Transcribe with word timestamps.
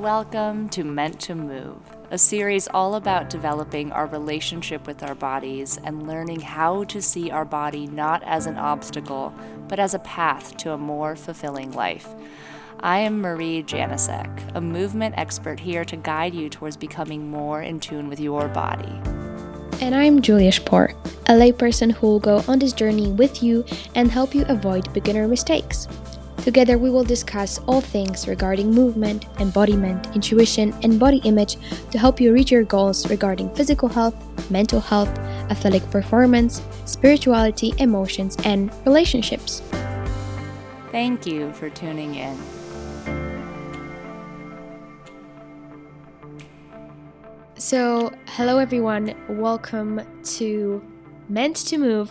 Welcome 0.00 0.70
to 0.70 0.82
Meant 0.82 1.20
to 1.20 1.34
Move, 1.34 1.76
a 2.10 2.16
series 2.16 2.66
all 2.68 2.94
about 2.94 3.28
developing 3.28 3.92
our 3.92 4.06
relationship 4.06 4.86
with 4.86 5.02
our 5.02 5.14
bodies 5.14 5.78
and 5.84 6.08
learning 6.08 6.40
how 6.40 6.84
to 6.84 7.02
see 7.02 7.30
our 7.30 7.44
body 7.44 7.86
not 7.86 8.22
as 8.22 8.46
an 8.46 8.56
obstacle, 8.56 9.34
but 9.68 9.78
as 9.78 9.92
a 9.92 9.98
path 9.98 10.56
to 10.56 10.72
a 10.72 10.78
more 10.78 11.16
fulfilling 11.16 11.72
life. 11.72 12.08
I 12.80 13.00
am 13.00 13.20
Marie 13.20 13.62
Janicek, 13.62 14.56
a 14.56 14.60
movement 14.62 15.16
expert 15.18 15.60
here 15.60 15.84
to 15.84 15.98
guide 15.98 16.34
you 16.34 16.48
towards 16.48 16.78
becoming 16.78 17.30
more 17.30 17.60
in 17.60 17.78
tune 17.78 18.08
with 18.08 18.20
your 18.20 18.48
body. 18.48 18.98
And 19.82 19.94
I'm 19.94 20.22
Julia 20.22 20.52
Spohr, 20.52 20.94
a 21.26 21.34
layperson 21.34 21.92
who 21.92 22.06
will 22.06 22.20
go 22.20 22.42
on 22.48 22.58
this 22.58 22.72
journey 22.72 23.12
with 23.12 23.42
you 23.42 23.66
and 23.94 24.10
help 24.10 24.34
you 24.34 24.46
avoid 24.48 24.90
beginner 24.94 25.28
mistakes. 25.28 25.86
Together, 26.42 26.78
we 26.78 26.88
will 26.88 27.04
discuss 27.04 27.58
all 27.66 27.82
things 27.82 28.26
regarding 28.26 28.70
movement, 28.70 29.26
embodiment, 29.40 30.14
intuition, 30.14 30.74
and 30.82 30.98
body 30.98 31.18
image 31.24 31.58
to 31.90 31.98
help 31.98 32.18
you 32.18 32.32
reach 32.32 32.50
your 32.50 32.64
goals 32.64 33.08
regarding 33.10 33.54
physical 33.54 33.88
health, 33.88 34.14
mental 34.50 34.80
health, 34.80 35.10
athletic 35.50 35.88
performance, 35.90 36.62
spirituality, 36.86 37.74
emotions, 37.76 38.38
and 38.44 38.72
relationships. 38.86 39.60
Thank 40.90 41.26
you 41.26 41.52
for 41.52 41.68
tuning 41.68 42.14
in. 42.14 42.38
So, 47.56 48.10
hello 48.28 48.56
everyone, 48.56 49.14
welcome 49.28 50.00
to 50.38 50.82
Meant 51.28 51.56
to 51.66 51.76
Move. 51.76 52.10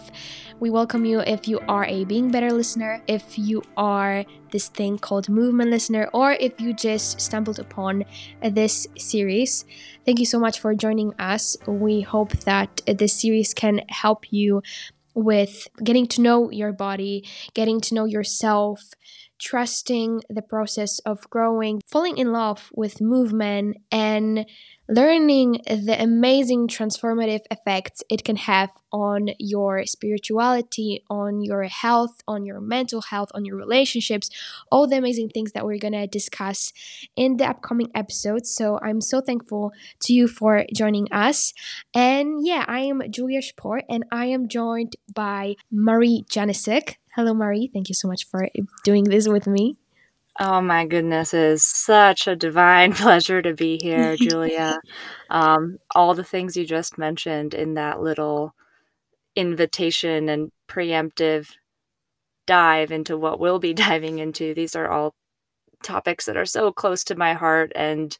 We 0.60 0.70
welcome 0.70 1.06
you 1.06 1.22
if 1.22 1.48
you 1.48 1.62
are 1.70 1.86
a 1.86 2.04
Being 2.04 2.32
Better 2.32 2.52
listener, 2.52 3.02
if 3.08 3.40
you 3.40 3.64
are 3.78 4.26
this 4.52 4.68
thing 4.68 4.98
called 4.98 5.30
Movement 5.30 5.72
listener, 5.72 6.10
or 6.12 6.34
if 6.34 6.60
you 6.60 6.74
just 6.74 7.22
stumbled 7.22 7.60
upon 7.60 8.04
this 8.44 8.86
series. 8.98 9.64
Thank 10.06 10.20
you 10.20 10.26
so 10.26 10.38
much 10.38 10.60
for 10.60 10.76
joining 10.76 11.14
us. 11.14 11.56
We 11.66 12.02
hope 12.02 12.32
that 12.40 12.82
this 12.86 13.22
series 13.22 13.54
can 13.54 13.84
help 13.88 14.34
you 14.34 14.62
with 15.14 15.70
getting 15.82 16.08
to 16.08 16.22
know 16.22 16.52
your 16.52 16.74
body, 16.74 17.26
getting 17.54 17.80
to 17.80 17.96
know 17.96 18.04
yourself, 18.04 18.92
trusting 19.40 20.24
the 20.30 20.42
process 20.42 21.00
of 21.00 21.30
growing, 21.30 21.82
falling 21.88 22.18
in 22.18 22.34
love 22.34 22.70
with 22.74 23.00
movement, 23.00 23.78
and 23.94 24.46
learning 24.90 25.62
the 25.68 25.96
amazing 26.00 26.68
transformative 26.68 27.42
effects 27.52 28.02
it 28.10 28.24
can 28.24 28.36
have 28.36 28.72
on 28.92 29.30
your 29.38 29.86
spirituality, 29.86 31.04
on 31.12 31.42
your 31.42 31.64
health, 31.66 32.22
on 32.28 32.44
your 32.44 32.60
mental 32.60 33.02
health, 33.02 33.30
on 33.36 33.46
your 33.46 33.56
relationships, 33.56 34.32
all 34.72 34.88
the 34.88 34.98
amazing 34.98 35.30
things 35.30 35.52
that 35.52 35.64
we're 35.64 35.78
going 35.78 35.94
to 35.94 36.08
discuss 36.08 36.74
in 37.16 37.38
the 37.38 37.48
upcoming 37.48 37.92
episodes. 37.94 38.50
So 38.50 38.80
I'm 38.82 39.00
so 39.00 39.22
thankful 39.22 39.72
to 40.02 40.14
you 40.14 40.28
for 40.28 40.66
joining 40.76 41.08
us. 41.12 41.54
And 41.94 42.46
yeah, 42.46 42.66
I 42.68 42.80
am 42.80 43.04
Julia 43.12 43.44
Spohr 43.44 43.84
and 43.88 44.04
I 44.12 44.26
am 44.26 44.48
joined 44.48 44.96
by 45.14 45.56
Marie 45.72 46.26
Janicek. 46.30 46.96
Hello, 47.16 47.36
Marie. 47.36 47.70
Thank 47.72 47.90
you 47.90 47.96
so 47.96 48.08
much 48.08 48.26
for 48.26 48.50
doing 48.84 49.04
this 49.04 49.28
with 49.28 49.46
me. 49.46 49.78
Oh 50.38 50.60
my 50.62 50.86
goodness, 50.86 51.34
it 51.34 51.40
is 51.42 51.64
such 51.64 52.28
a 52.28 52.36
divine 52.36 52.92
pleasure 52.94 53.42
to 53.42 53.54
be 53.54 53.78
here, 53.82 54.16
Julia. 54.22 54.80
Um, 55.30 55.78
all 55.94 56.14
the 56.14 56.24
things 56.24 56.56
you 56.56 56.66
just 56.66 56.98
mentioned 56.98 57.54
in 57.54 57.74
that 57.76 58.02
little 58.02 58.54
invitation 59.36 60.30
and 60.30 60.52
preemptive 60.68 61.50
dive 62.48 62.92
into 62.92 63.18
what 63.18 63.40
we'll 63.40 63.60
be 63.60 63.74
diving 63.86 64.20
into, 64.20 64.54
these 64.54 64.76
are 64.76 64.90
all 64.90 65.14
topics 65.84 66.26
that 66.26 66.38
are 66.38 66.46
so 66.46 66.72
close 66.72 67.04
to 67.06 67.16
my 67.16 67.34
heart 67.34 67.72
and 67.76 68.18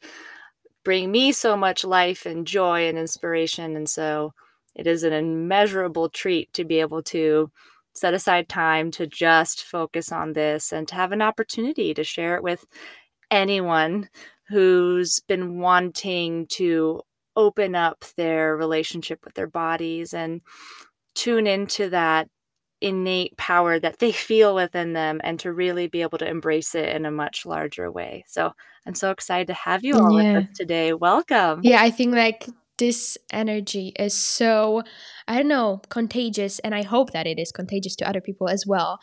bring 0.84 1.10
me 1.10 1.32
so 1.32 1.56
much 1.56 1.84
life 1.84 2.26
and 2.26 2.46
joy 2.46 2.88
and 2.88 2.98
inspiration. 2.98 3.76
And 3.76 3.88
so 3.88 4.32
it 4.74 4.86
is 4.86 5.02
an 5.02 5.12
immeasurable 5.12 6.08
treat 6.08 6.52
to 6.54 6.64
be 6.64 6.80
able 6.80 7.02
to 7.04 7.50
set 7.94 8.14
aside 8.14 8.48
time 8.48 8.90
to 8.92 9.06
just 9.06 9.64
focus 9.64 10.12
on 10.12 10.32
this 10.32 10.72
and 10.72 10.86
to 10.88 10.94
have 10.94 11.12
an 11.12 11.22
opportunity 11.22 11.94
to 11.94 12.04
share 12.04 12.36
it 12.36 12.42
with 12.42 12.64
anyone 13.30 14.08
who's 14.48 15.20
been 15.20 15.58
wanting 15.60 16.46
to 16.46 17.00
open 17.36 17.74
up 17.74 18.04
their 18.16 18.56
relationship 18.56 19.24
with 19.24 19.34
their 19.34 19.46
bodies 19.46 20.12
and 20.12 20.40
tune 21.14 21.46
into 21.46 21.90
that 21.90 22.28
innate 22.80 23.36
power 23.36 23.78
that 23.78 23.98
they 23.98 24.12
feel 24.28 24.54
within 24.54 24.92
them 24.92 25.20
and 25.22 25.38
to 25.40 25.52
really 25.52 25.86
be 25.86 26.02
able 26.02 26.18
to 26.18 26.28
embrace 26.28 26.74
it 26.74 26.88
in 26.94 27.04
a 27.04 27.10
much 27.10 27.46
larger 27.46 27.90
way. 27.90 28.24
So 28.26 28.52
I'm 28.86 28.94
so 28.94 29.10
excited 29.10 29.48
to 29.48 29.54
have 29.54 29.84
you 29.84 29.94
all 29.96 30.20
yeah. 30.20 30.38
with 30.38 30.44
us 30.48 30.56
today. 30.56 30.92
Welcome. 30.92 31.60
Yeah, 31.62 31.82
I 31.82 31.90
think 31.90 32.14
like 32.14 32.46
this 32.78 33.18
energy 33.30 33.92
is 33.98 34.14
so 34.14 34.82
i 35.30 35.36
don't 35.36 35.48
know 35.48 35.80
contagious 35.88 36.58
and 36.60 36.74
i 36.74 36.82
hope 36.82 37.12
that 37.12 37.26
it 37.26 37.38
is 37.38 37.50
contagious 37.52 37.96
to 37.96 38.08
other 38.08 38.20
people 38.20 38.48
as 38.48 38.66
well 38.66 38.98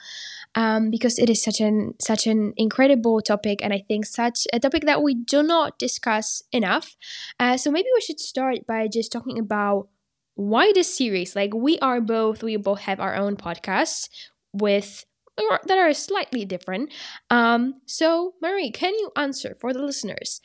um, 0.55 0.89
because 0.89 1.19
it 1.19 1.29
is 1.29 1.41
such 1.41 1.59
an 1.59 1.93
such 1.99 2.27
an 2.27 2.53
incredible 2.57 3.21
topic 3.21 3.63
and 3.63 3.73
i 3.73 3.83
think 3.87 4.05
such 4.05 4.45
a 4.53 4.59
topic 4.59 4.85
that 4.85 5.01
we 5.01 5.15
do 5.15 5.43
not 5.43 5.77
discuss 5.79 6.41
enough. 6.51 6.95
Uh, 7.39 7.57
so 7.57 7.71
maybe 7.71 7.87
we 7.93 8.01
should 8.01 8.19
start 8.19 8.65
by 8.67 8.87
just 8.87 9.11
talking 9.11 9.39
about 9.39 9.87
why 10.35 10.71
this 10.73 10.95
series. 10.95 11.35
Like 11.35 11.53
we 11.53 11.79
are 11.79 12.01
both 12.01 12.43
we 12.43 12.57
both 12.57 12.81
have 12.81 12.99
our 12.99 13.15
own 13.15 13.35
podcasts 13.35 14.09
with 14.53 15.05
that 15.37 15.77
are 15.77 15.93
slightly 15.93 16.45
different. 16.45 16.91
Um, 17.29 17.81
so 17.85 18.33
marie 18.41 18.71
can 18.71 18.93
you 18.93 19.11
answer 19.15 19.55
for 19.59 19.73
the 19.73 19.83
listeners 19.83 20.41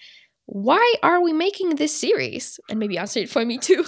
why 0.47 0.94
are 1.03 1.22
we 1.22 1.32
making 1.32 1.76
this 1.76 1.97
series? 1.97 2.58
And 2.69 2.78
maybe 2.78 2.98
answer 2.98 3.20
it 3.20 3.30
for 3.30 3.44
me 3.44 3.58
too. 3.58 3.84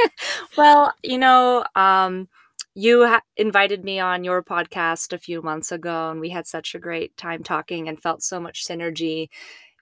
well, 0.56 0.92
you 1.02 1.18
know, 1.18 1.64
um, 1.74 2.28
you 2.74 3.06
ha- 3.06 3.22
invited 3.36 3.84
me 3.84 4.00
on 4.00 4.24
your 4.24 4.42
podcast 4.42 5.12
a 5.12 5.18
few 5.18 5.42
months 5.42 5.72
ago, 5.72 6.10
and 6.10 6.20
we 6.20 6.30
had 6.30 6.46
such 6.46 6.74
a 6.74 6.80
great 6.80 7.16
time 7.16 7.42
talking 7.42 7.88
and 7.88 8.02
felt 8.02 8.22
so 8.22 8.40
much 8.40 8.66
synergy. 8.66 9.28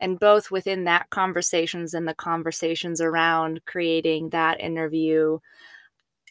And 0.01 0.19
both 0.19 0.51
within 0.51 0.85
that 0.85 1.11
conversations 1.11 1.95
and 1.95 2.09
the 2.09 2.15
conversations 2.15 3.01
around 3.01 3.61
creating 3.67 4.31
that 4.31 4.61
interview, 4.61 5.39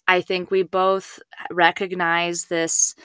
I 0.08 0.22
think 0.22 0.50
we 0.50 0.64
both 0.64 1.20
recognize 1.52 2.46
this 2.46 2.96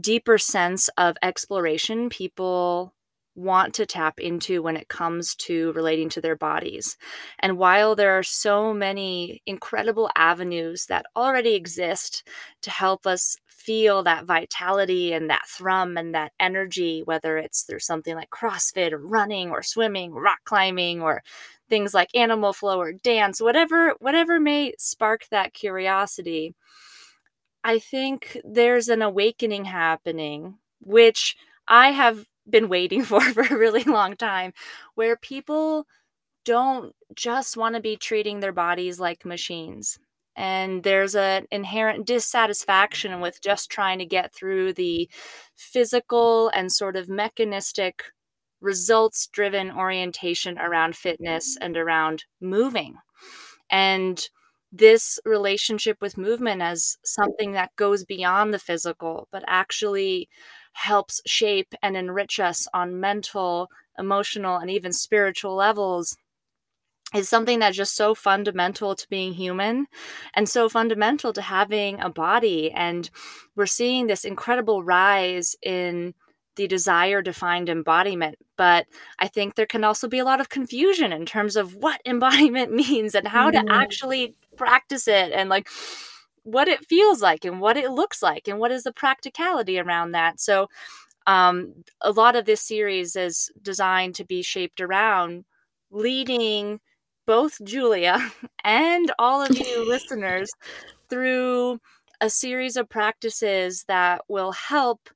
deeper 0.00 0.38
sense 0.38 0.88
of 0.96 1.16
exploration 1.22 2.08
people 2.08 2.94
want 3.38 3.74
to 3.74 3.86
tap 3.86 4.18
into 4.18 4.60
when 4.62 4.76
it 4.76 4.88
comes 4.88 5.34
to 5.36 5.72
relating 5.72 6.08
to 6.10 6.20
their 6.20 6.36
bodies. 6.36 6.96
And 7.38 7.56
while 7.56 7.94
there 7.94 8.18
are 8.18 8.22
so 8.22 8.74
many 8.74 9.42
incredible 9.46 10.10
avenues 10.16 10.86
that 10.86 11.06
already 11.14 11.54
exist 11.54 12.26
to 12.62 12.70
help 12.70 13.06
us 13.06 13.36
feel 13.46 14.02
that 14.02 14.24
vitality 14.24 15.12
and 15.12 15.30
that 15.30 15.46
thrum 15.46 15.96
and 15.96 16.14
that 16.14 16.32
energy, 16.40 17.02
whether 17.04 17.38
it's 17.38 17.62
through 17.62 17.78
something 17.78 18.14
like 18.14 18.30
CrossFit 18.30 18.92
or 18.92 18.98
running 18.98 19.50
or 19.50 19.62
swimming, 19.62 20.12
rock 20.12 20.38
climbing, 20.44 21.00
or 21.00 21.22
things 21.68 21.94
like 21.94 22.08
animal 22.14 22.52
flow 22.52 22.80
or 22.80 22.92
dance, 22.92 23.40
whatever, 23.40 23.94
whatever 24.00 24.40
may 24.40 24.72
spark 24.78 25.26
that 25.30 25.52
curiosity. 25.52 26.54
I 27.62 27.78
think 27.78 28.38
there's 28.44 28.88
an 28.88 29.02
awakening 29.02 29.66
happening, 29.66 30.58
which 30.80 31.36
I 31.66 31.90
have 31.90 32.24
been 32.50 32.68
waiting 32.68 33.02
for 33.04 33.20
for 33.20 33.42
a 33.42 33.58
really 33.58 33.84
long 33.84 34.16
time 34.16 34.52
where 34.94 35.16
people 35.16 35.86
don't 36.44 36.94
just 37.14 37.56
want 37.56 37.74
to 37.74 37.80
be 37.80 37.96
treating 37.96 38.40
their 38.40 38.52
bodies 38.52 38.98
like 38.98 39.24
machines. 39.24 39.98
And 40.34 40.84
there's 40.84 41.16
an 41.16 41.46
inherent 41.50 42.06
dissatisfaction 42.06 43.20
with 43.20 43.42
just 43.42 43.70
trying 43.70 43.98
to 43.98 44.06
get 44.06 44.32
through 44.32 44.74
the 44.74 45.10
physical 45.56 46.48
and 46.54 46.70
sort 46.72 46.96
of 46.96 47.08
mechanistic 47.08 48.04
results 48.60 49.26
driven 49.32 49.70
orientation 49.70 50.58
around 50.58 50.96
fitness 50.96 51.56
and 51.60 51.76
around 51.76 52.24
moving. 52.40 52.96
And 53.68 54.26
this 54.72 55.18
relationship 55.24 55.98
with 56.00 56.18
movement 56.18 56.62
as 56.62 56.96
something 57.04 57.52
that 57.52 57.74
goes 57.76 58.04
beyond 58.04 58.52
the 58.52 58.58
physical 58.58 59.26
but 59.32 59.42
actually 59.46 60.28
helps 60.78 61.20
shape 61.26 61.74
and 61.82 61.96
enrich 61.96 62.38
us 62.38 62.68
on 62.72 63.00
mental, 63.00 63.68
emotional, 63.98 64.58
and 64.58 64.70
even 64.70 64.92
spiritual 64.92 65.56
levels 65.56 66.16
is 67.14 67.28
something 67.28 67.58
that's 67.58 67.76
just 67.76 67.96
so 67.96 68.14
fundamental 68.14 68.94
to 68.94 69.08
being 69.08 69.32
human 69.32 69.86
and 70.34 70.48
so 70.48 70.68
fundamental 70.68 71.32
to 71.32 71.42
having 71.42 72.00
a 72.00 72.10
body. 72.10 72.70
And 72.70 73.10
we're 73.56 73.66
seeing 73.66 74.06
this 74.06 74.24
incredible 74.24 74.82
rise 74.84 75.56
in 75.62 76.14
the 76.54 76.68
desire 76.68 77.22
to 77.22 77.32
find 77.32 77.68
embodiment. 77.68 78.36
But 78.56 78.86
I 79.18 79.26
think 79.26 79.54
there 79.54 79.66
can 79.66 79.84
also 79.84 80.06
be 80.06 80.18
a 80.18 80.24
lot 80.24 80.40
of 80.40 80.48
confusion 80.48 81.12
in 81.12 81.26
terms 81.26 81.56
of 81.56 81.74
what 81.74 82.00
embodiment 82.06 82.72
means 82.72 83.16
and 83.16 83.26
how 83.26 83.50
mm-hmm. 83.50 83.66
to 83.66 83.72
actually 83.72 84.36
practice 84.56 85.08
it 85.08 85.32
and 85.32 85.48
like 85.48 85.68
what 86.50 86.68
it 86.68 86.86
feels 86.86 87.20
like 87.20 87.44
and 87.44 87.60
what 87.60 87.76
it 87.76 87.90
looks 87.90 88.22
like 88.22 88.48
and 88.48 88.58
what 88.58 88.70
is 88.70 88.82
the 88.82 88.92
practicality 88.92 89.78
around 89.78 90.12
that. 90.12 90.40
So 90.40 90.68
um, 91.26 91.74
a 92.00 92.10
lot 92.10 92.36
of 92.36 92.46
this 92.46 92.62
series 92.62 93.16
is 93.16 93.50
designed 93.60 94.14
to 94.14 94.24
be 94.24 94.42
shaped 94.42 94.80
around 94.80 95.44
leading 95.90 96.80
both 97.26 97.62
Julia 97.62 98.32
and 98.64 99.12
all 99.18 99.42
of 99.42 99.56
you 99.56 99.86
listeners 99.86 100.48
through 101.10 101.80
a 102.20 102.30
series 102.30 102.76
of 102.76 102.88
practices 102.88 103.84
that 103.88 104.22
will 104.28 104.52
help 104.52 105.10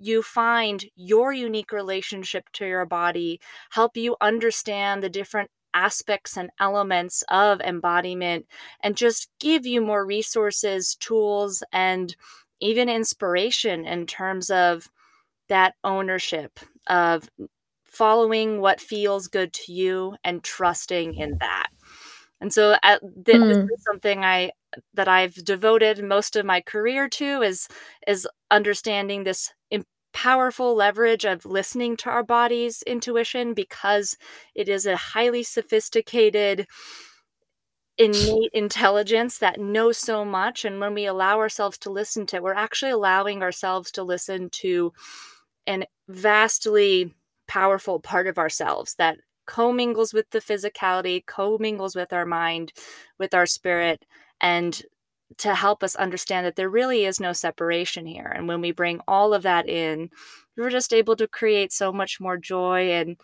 you 0.00 0.22
find 0.22 0.86
your 0.96 1.32
unique 1.32 1.72
relationship 1.72 2.44
to 2.54 2.66
your 2.66 2.86
body, 2.86 3.40
help 3.70 3.96
you 3.96 4.16
understand 4.20 5.02
the 5.02 5.08
different 5.10 5.50
aspects 5.78 6.36
and 6.36 6.50
elements 6.58 7.22
of 7.30 7.60
embodiment, 7.60 8.46
and 8.82 8.96
just 8.96 9.28
give 9.38 9.64
you 9.64 9.80
more 9.80 10.04
resources, 10.04 10.96
tools, 10.96 11.62
and 11.72 12.16
even 12.60 12.88
inspiration 12.88 13.86
in 13.86 14.06
terms 14.06 14.50
of 14.50 14.88
that 15.48 15.74
ownership 15.84 16.58
of 16.88 17.30
following 17.84 18.60
what 18.60 18.80
feels 18.80 19.28
good 19.28 19.52
to 19.52 19.72
you 19.72 20.16
and 20.24 20.42
trusting 20.42 21.14
in 21.14 21.38
that. 21.38 21.68
And 22.40 22.52
so 22.52 22.76
at, 22.82 23.00
th- 23.00 23.38
mm. 23.38 23.48
this 23.48 23.78
is 23.78 23.84
something 23.84 24.24
I 24.24 24.52
that 24.94 25.08
I've 25.08 25.34
devoted 25.34 26.04
most 26.04 26.36
of 26.36 26.44
my 26.44 26.60
career 26.60 27.08
to 27.08 27.42
is 27.42 27.68
is 28.06 28.28
understanding 28.50 29.24
this 29.24 29.52
powerful 30.22 30.74
leverage 30.74 31.24
of 31.24 31.46
listening 31.46 31.96
to 31.96 32.10
our 32.10 32.24
body's 32.24 32.82
intuition 32.82 33.54
because 33.54 34.16
it 34.56 34.68
is 34.68 34.84
a 34.84 34.96
highly 34.96 35.44
sophisticated 35.44 36.66
innate 37.98 38.50
intelligence 38.52 39.38
that 39.38 39.60
knows 39.60 39.96
so 39.96 40.24
much 40.24 40.64
and 40.64 40.80
when 40.80 40.92
we 40.92 41.06
allow 41.06 41.38
ourselves 41.38 41.78
to 41.78 41.88
listen 41.90 42.26
to 42.26 42.34
it 42.34 42.42
we're 42.42 42.52
actually 42.52 42.90
allowing 42.90 43.42
ourselves 43.42 43.92
to 43.92 44.02
listen 44.02 44.50
to 44.50 44.92
an 45.68 45.84
vastly 46.08 47.14
powerful 47.46 48.00
part 48.00 48.26
of 48.26 48.38
ourselves 48.38 48.96
that 48.98 49.18
commingles 49.46 50.12
with 50.12 50.28
the 50.30 50.40
physicality 50.40 51.24
commingles 51.26 51.94
with 51.94 52.12
our 52.12 52.26
mind 52.26 52.72
with 53.20 53.34
our 53.34 53.46
spirit 53.46 54.04
and 54.40 54.82
to 55.36 55.54
help 55.54 55.82
us 55.82 55.94
understand 55.94 56.46
that 56.46 56.56
there 56.56 56.70
really 56.70 57.04
is 57.04 57.20
no 57.20 57.32
separation 57.32 58.06
here. 58.06 58.32
And 58.34 58.48
when 58.48 58.60
we 58.60 58.72
bring 58.72 59.00
all 59.06 59.34
of 59.34 59.42
that 59.42 59.68
in, 59.68 60.10
we're 60.56 60.70
just 60.70 60.92
able 60.92 61.16
to 61.16 61.28
create 61.28 61.72
so 61.72 61.92
much 61.92 62.20
more 62.20 62.36
joy 62.36 62.92
and 62.92 63.16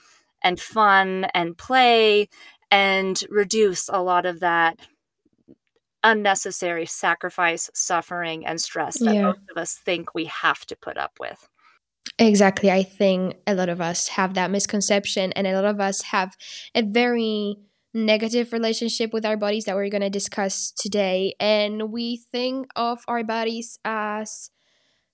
and 0.42 0.60
fun 0.60 1.24
and 1.32 1.56
play 1.56 2.28
and 2.70 3.22
reduce 3.30 3.88
a 3.88 4.02
lot 4.02 4.26
of 4.26 4.40
that 4.40 4.78
unnecessary 6.02 6.84
sacrifice, 6.84 7.70
suffering, 7.72 8.46
and 8.46 8.60
stress 8.60 8.98
that 8.98 9.14
yeah. 9.14 9.22
most 9.22 9.40
of 9.50 9.56
us 9.56 9.74
think 9.74 10.14
we 10.14 10.26
have 10.26 10.66
to 10.66 10.76
put 10.76 10.98
up 10.98 11.12
with. 11.18 11.48
Exactly. 12.18 12.70
I 12.70 12.82
think 12.82 13.36
a 13.46 13.54
lot 13.54 13.70
of 13.70 13.80
us 13.80 14.08
have 14.08 14.34
that 14.34 14.50
misconception, 14.50 15.32
and 15.32 15.46
a 15.46 15.54
lot 15.54 15.64
of 15.64 15.80
us 15.80 16.02
have 16.02 16.36
a 16.74 16.82
very 16.82 17.56
negative 17.94 18.52
relationship 18.52 19.12
with 19.12 19.24
our 19.24 19.36
bodies 19.36 19.64
that 19.64 19.76
we're 19.76 19.88
going 19.88 20.02
to 20.02 20.10
discuss 20.10 20.72
today. 20.72 21.34
And 21.38 21.92
we 21.92 22.16
think 22.16 22.66
of 22.74 23.04
our 23.06 23.22
bodies 23.22 23.78
as 23.84 24.50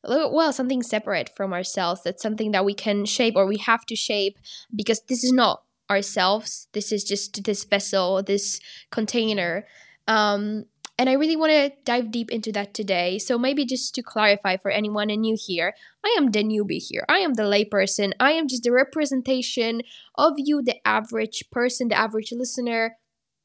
well 0.03 0.53
something 0.53 0.83
separate 0.83 1.31
from 1.37 1.53
ourselves. 1.53 2.03
That's 2.03 2.23
something 2.23 2.53
that 2.53 2.65
we 2.65 2.75
can 2.75 3.05
shape 3.05 3.37
or 3.37 3.47
we 3.47 3.59
have 3.59 3.85
to 3.87 3.97
shape 3.97 4.39
because 4.75 5.03
this 5.09 5.23
is 5.23 5.33
not 5.33 5.63
ourselves. 5.91 6.69
This 6.73 6.91
is 6.91 7.05
just 7.05 7.45
this 7.45 7.65
vessel 7.65 8.23
this 8.23 8.61
container. 8.91 9.67
Um, 10.09 10.65
and 11.01 11.09
i 11.09 11.15
really 11.15 11.35
want 11.35 11.51
to 11.51 11.73
dive 11.85 12.11
deep 12.11 12.31
into 12.31 12.53
that 12.53 12.75
today. 12.75 13.19
So 13.19 13.39
maybe 13.39 13.65
just 13.65 13.95
to 13.95 14.03
clarify 14.03 14.59
for 14.59 14.71
anyone 14.71 15.09
new 15.09 15.37
here 15.47 15.73
i 16.05 16.15
am 16.19 16.31
the 16.31 16.45
newbie 16.45 16.85
here. 16.87 17.05
I 17.09 17.19
am 17.19 17.35
the 17.35 17.45
layperson. 17.45 18.13
I 18.21 18.33
am 18.33 18.47
just 18.49 18.63
the 18.63 18.73
representation 18.73 19.83
of 20.15 20.35
you 20.37 20.63
the 20.63 20.77
average 20.87 21.45
person 21.51 21.89
the 21.89 21.99
average 21.99 22.33
listener. 22.33 22.97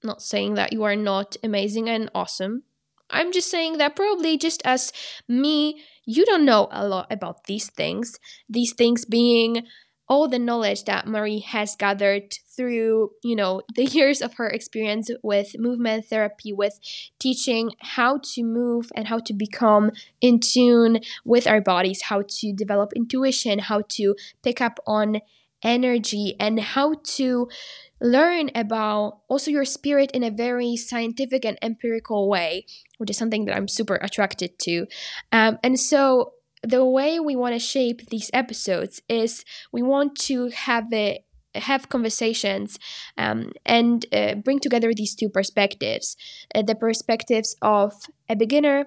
Not 0.04 0.22
saying 0.22 0.56
that 0.56 0.74
you 0.74 0.84
are 0.84 0.96
not 0.96 1.38
amazing 1.44 1.90
and 1.90 2.12
awesome. 2.14 2.64
I'm 3.10 3.32
just 3.32 3.50
saying 3.50 3.78
that 3.78 3.96
probably 3.96 4.38
just 4.38 4.62
as 4.66 4.92
me 5.28 5.82
you 6.06 6.26
don't 6.26 6.46
know 6.46 6.68
a 6.72 6.88
lot 6.88 7.08
about 7.10 7.46
these 7.46 7.70
things, 7.70 8.20
these 8.50 8.74
things 8.74 9.06
being 9.06 9.66
all 10.08 10.28
the 10.28 10.40
knowledge 10.40 10.84
that 10.86 11.08
Marie 11.08 11.40
has 11.40 11.76
gathered 11.76 12.34
through, 12.56 13.12
you 13.24 13.36
know, 13.36 13.62
the 13.76 13.86
years 13.98 14.22
of 14.22 14.36
her 14.36 14.48
experience 14.48 15.10
with 15.24 15.56
movement 15.58 16.06
therapy, 16.06 16.54
with 16.54 16.80
teaching 17.20 17.72
how 17.80 18.20
to 18.24 18.44
move 18.44 18.92
and 18.96 19.08
how 19.08 19.20
to 19.20 19.34
become 19.34 19.92
in 20.22 20.40
tune 20.40 21.00
with 21.24 21.48
our 21.48 21.62
bodies, 21.62 22.04
how 22.04 22.24
to 22.28 22.54
develop 22.54 22.94
intuition, 22.96 23.60
how 23.60 23.82
to 23.90 24.16
pick 24.44 24.62
up 24.62 24.80
on 24.86 25.22
energy, 25.64 26.36
and 26.40 26.60
how 26.60 26.96
to 27.04 27.50
learn 28.02 28.52
about 28.54 29.20
also 29.28 29.50
your 29.50 29.66
spirit 29.66 30.12
in 30.12 30.24
a 30.24 30.30
very 30.30 30.76
scientific 30.76 31.46
and 31.46 31.58
empirical 31.62 32.30
way, 32.30 32.66
which 32.98 33.10
is 33.10 33.18
something 33.18 33.46
that 33.46 33.56
I'm 33.56 33.68
super 33.68 33.96
attracted 33.96 34.60
to. 34.60 34.86
Um, 35.32 35.58
and 35.64 35.80
so 35.80 36.34
the 36.68 36.86
way 36.86 37.20
we 37.20 37.36
want 37.36 37.54
to 37.54 37.60
shape 37.60 38.10
these 38.10 38.30
episodes 38.34 39.02
is 39.08 39.44
we 39.72 39.82
want 39.82 40.16
to 40.16 40.48
have 40.50 40.86
have 41.56 41.88
conversations 41.88 42.78
um, 43.18 43.52
and 43.66 44.06
uh, 44.12 44.36
bring 44.36 44.60
together 44.60 44.92
these 44.94 45.16
two 45.16 45.30
perspectives 45.30 46.18
uh, 46.54 46.62
the 46.62 46.76
perspectives 46.76 47.56
of 47.62 47.94
a 48.28 48.36
beginner 48.36 48.86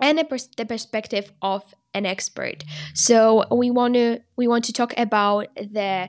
and 0.00 0.28
pers- 0.28 0.48
the 0.56 0.66
perspective 0.66 1.32
of 1.40 1.74
an 1.94 2.04
expert. 2.04 2.64
So 2.94 3.44
we 3.54 3.70
want 3.70 3.94
to 3.94 4.20
we 4.36 4.48
want 4.48 4.64
to 4.64 4.72
talk 4.72 4.92
about 4.96 5.46
the 5.54 6.08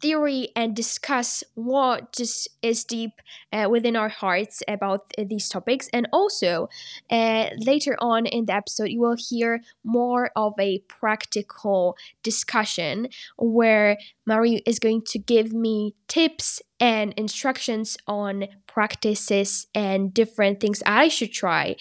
theory 0.00 0.48
and 0.54 0.74
discuss 0.76 1.44
what 1.54 2.12
just 2.12 2.48
is 2.62 2.84
deep 2.84 3.20
uh, 3.52 3.68
within 3.70 3.96
our 3.96 4.08
hearts 4.08 4.62
about 4.68 5.12
uh, 5.18 5.24
these 5.28 5.48
topics. 5.48 5.88
And 5.92 6.08
also, 6.12 6.68
uh, 7.10 7.50
later 7.58 7.96
on 8.00 8.26
in 8.26 8.46
the 8.46 8.54
episode, 8.54 8.90
you 8.90 9.00
will 9.00 9.16
hear 9.16 9.62
more 9.82 10.30
of 10.36 10.54
a 10.58 10.80
practical 10.88 11.96
discussion 12.22 13.08
where 13.36 13.98
Marie 14.26 14.62
is 14.66 14.78
going 14.78 15.02
to 15.02 15.18
give 15.18 15.52
me 15.52 15.94
tips 16.08 16.60
and 16.80 17.12
instructions 17.14 17.96
on 18.06 18.46
practices 18.66 19.68
and 19.74 20.12
different 20.12 20.60
things 20.60 20.82
I 20.84 21.08
should 21.08 21.32
try 21.32 21.76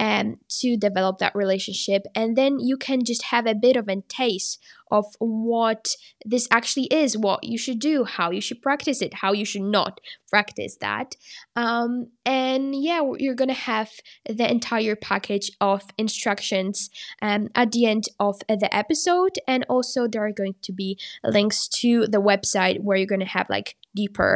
um, 0.00 0.38
to 0.60 0.76
develop 0.76 1.18
that 1.18 1.34
relationship. 1.34 2.06
And 2.14 2.36
then 2.36 2.58
you 2.58 2.76
can 2.76 3.04
just 3.04 3.24
have 3.24 3.46
a 3.46 3.54
bit 3.54 3.76
of 3.76 3.88
a 3.88 4.00
taste 4.08 4.58
of 4.90 5.06
what 5.18 5.88
this 6.24 6.48
actually 6.50 6.86
is, 6.86 7.16
what 7.16 7.44
you 7.44 7.58
should 7.58 7.78
do, 7.78 8.04
how 8.04 8.30
you 8.30 8.40
should 8.40 8.62
practice 8.62 9.02
it, 9.02 9.14
how 9.14 9.32
you 9.32 9.44
should 9.44 9.62
not 9.62 10.00
practice 10.28 10.76
that. 10.80 11.16
Um, 11.56 12.08
and 12.24 12.74
yeah, 12.74 13.00
you're 13.18 13.34
gonna 13.34 13.52
have 13.54 13.90
the 14.28 14.50
entire 14.50 14.96
package 14.96 15.50
of 15.60 15.82
instructions 15.96 16.90
um, 17.22 17.48
at 17.54 17.72
the 17.72 17.86
end 17.86 18.04
of 18.18 18.40
the 18.48 18.68
episode, 18.74 19.36
and 19.46 19.64
also 19.68 20.06
there 20.06 20.24
are 20.24 20.32
going 20.32 20.54
to 20.62 20.72
be 20.72 20.98
links 21.24 21.68
to 21.68 22.06
the 22.06 22.20
website 22.20 22.80
where 22.80 22.96
you're 22.96 23.06
gonna 23.06 23.24
have 23.24 23.48
like 23.48 23.76
deeper 24.00 24.32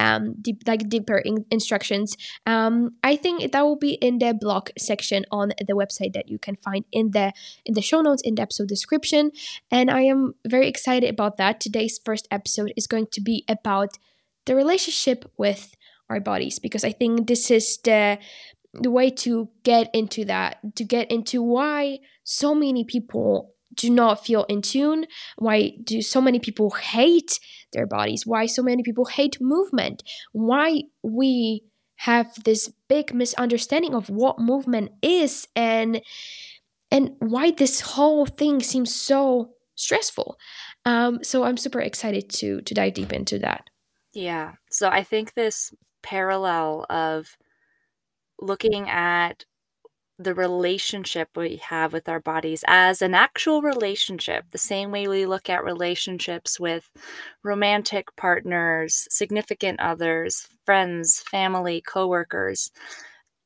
um 0.00 0.22
deep 0.46 0.58
like 0.66 0.82
deeper 0.88 1.18
in- 1.30 1.46
instructions. 1.50 2.08
Um 2.46 2.74
i 3.10 3.14
think 3.22 3.36
that 3.52 3.62
will 3.66 3.82
be 3.88 3.94
in 4.06 4.18
the 4.22 4.30
blog 4.44 4.64
section 4.88 5.20
on 5.30 5.46
the 5.68 5.76
website 5.82 6.12
that 6.16 6.28
you 6.32 6.38
can 6.46 6.56
find 6.66 6.82
in 6.98 7.06
the 7.16 7.26
in 7.66 7.72
the 7.74 7.86
show 7.88 8.00
notes 8.06 8.22
in 8.28 8.34
the 8.34 8.42
episode 8.42 8.68
description. 8.68 9.30
And 9.70 9.86
i 9.90 10.02
am 10.12 10.20
very 10.54 10.68
excited 10.68 11.08
about 11.10 11.36
that. 11.40 11.60
Today's 11.60 12.00
first 12.08 12.26
episode 12.30 12.72
is 12.76 12.86
going 12.86 13.08
to 13.16 13.20
be 13.20 13.44
about 13.48 13.90
the 14.46 14.54
relationship 14.54 15.24
with 15.38 15.74
our 16.10 16.20
bodies 16.20 16.58
because 16.58 16.84
I 16.84 16.92
think 16.92 17.26
this 17.26 17.50
is 17.50 17.78
the 17.84 18.18
the 18.74 18.90
way 18.90 19.10
to 19.10 19.48
get 19.62 19.88
into 19.94 20.24
that 20.24 20.58
to 20.76 20.84
get 20.84 21.10
into 21.10 21.42
why 21.42 21.98
so 22.24 22.54
many 22.54 22.84
people 22.84 23.53
do 23.74 23.90
not 23.90 24.24
feel 24.24 24.44
in 24.44 24.62
tune. 24.62 25.06
Why 25.36 25.72
do 25.82 26.02
so 26.02 26.20
many 26.20 26.38
people 26.38 26.70
hate 26.70 27.38
their 27.72 27.86
bodies? 27.86 28.26
Why 28.26 28.46
so 28.46 28.62
many 28.62 28.82
people 28.82 29.06
hate 29.06 29.40
movement? 29.40 30.02
Why 30.32 30.82
we 31.02 31.64
have 31.96 32.42
this 32.44 32.70
big 32.88 33.14
misunderstanding 33.14 33.94
of 33.94 34.10
what 34.10 34.38
movement 34.38 34.92
is 35.02 35.46
and 35.54 36.02
and 36.90 37.12
why 37.18 37.50
this 37.50 37.80
whole 37.80 38.26
thing 38.26 38.60
seems 38.60 38.94
so 38.94 39.50
stressful. 39.74 40.36
Um, 40.84 41.24
so 41.24 41.44
i'm 41.44 41.56
super 41.56 41.80
excited 41.80 42.28
to 42.30 42.60
to 42.62 42.74
dive 42.74 42.94
deep 42.94 43.12
into 43.12 43.38
that. 43.40 43.68
Yeah. 44.12 44.52
So 44.70 44.88
I 44.88 45.02
think 45.02 45.34
this 45.34 45.72
parallel 46.02 46.86
of 46.90 47.36
looking 48.40 48.88
at 48.88 49.44
the 50.18 50.34
relationship 50.34 51.28
we 51.36 51.56
have 51.68 51.92
with 51.92 52.08
our 52.08 52.20
bodies 52.20 52.64
as 52.68 53.02
an 53.02 53.14
actual 53.14 53.62
relationship, 53.62 54.44
the 54.52 54.58
same 54.58 54.90
way 54.92 55.08
we 55.08 55.26
look 55.26 55.50
at 55.50 55.64
relationships 55.64 56.60
with 56.60 56.90
romantic 57.42 58.14
partners, 58.16 59.08
significant 59.10 59.80
others, 59.80 60.46
friends, 60.64 61.20
family, 61.20 61.80
coworkers. 61.80 62.70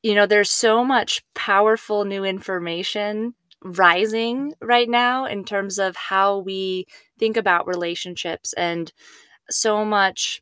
You 0.03 0.15
know, 0.15 0.25
there's 0.25 0.51
so 0.51 0.85
much 0.85 1.23
powerful 1.35 2.05
new 2.05 2.23
information 2.23 3.35
rising 3.63 4.53
right 4.61 4.89
now 4.89 5.25
in 5.25 5.43
terms 5.45 5.79
of 5.79 5.95
how 5.95 6.39
we 6.39 6.85
think 7.19 7.37
about 7.37 7.67
relationships 7.67 8.53
and 8.53 8.91
so 9.49 9.85
much 9.85 10.41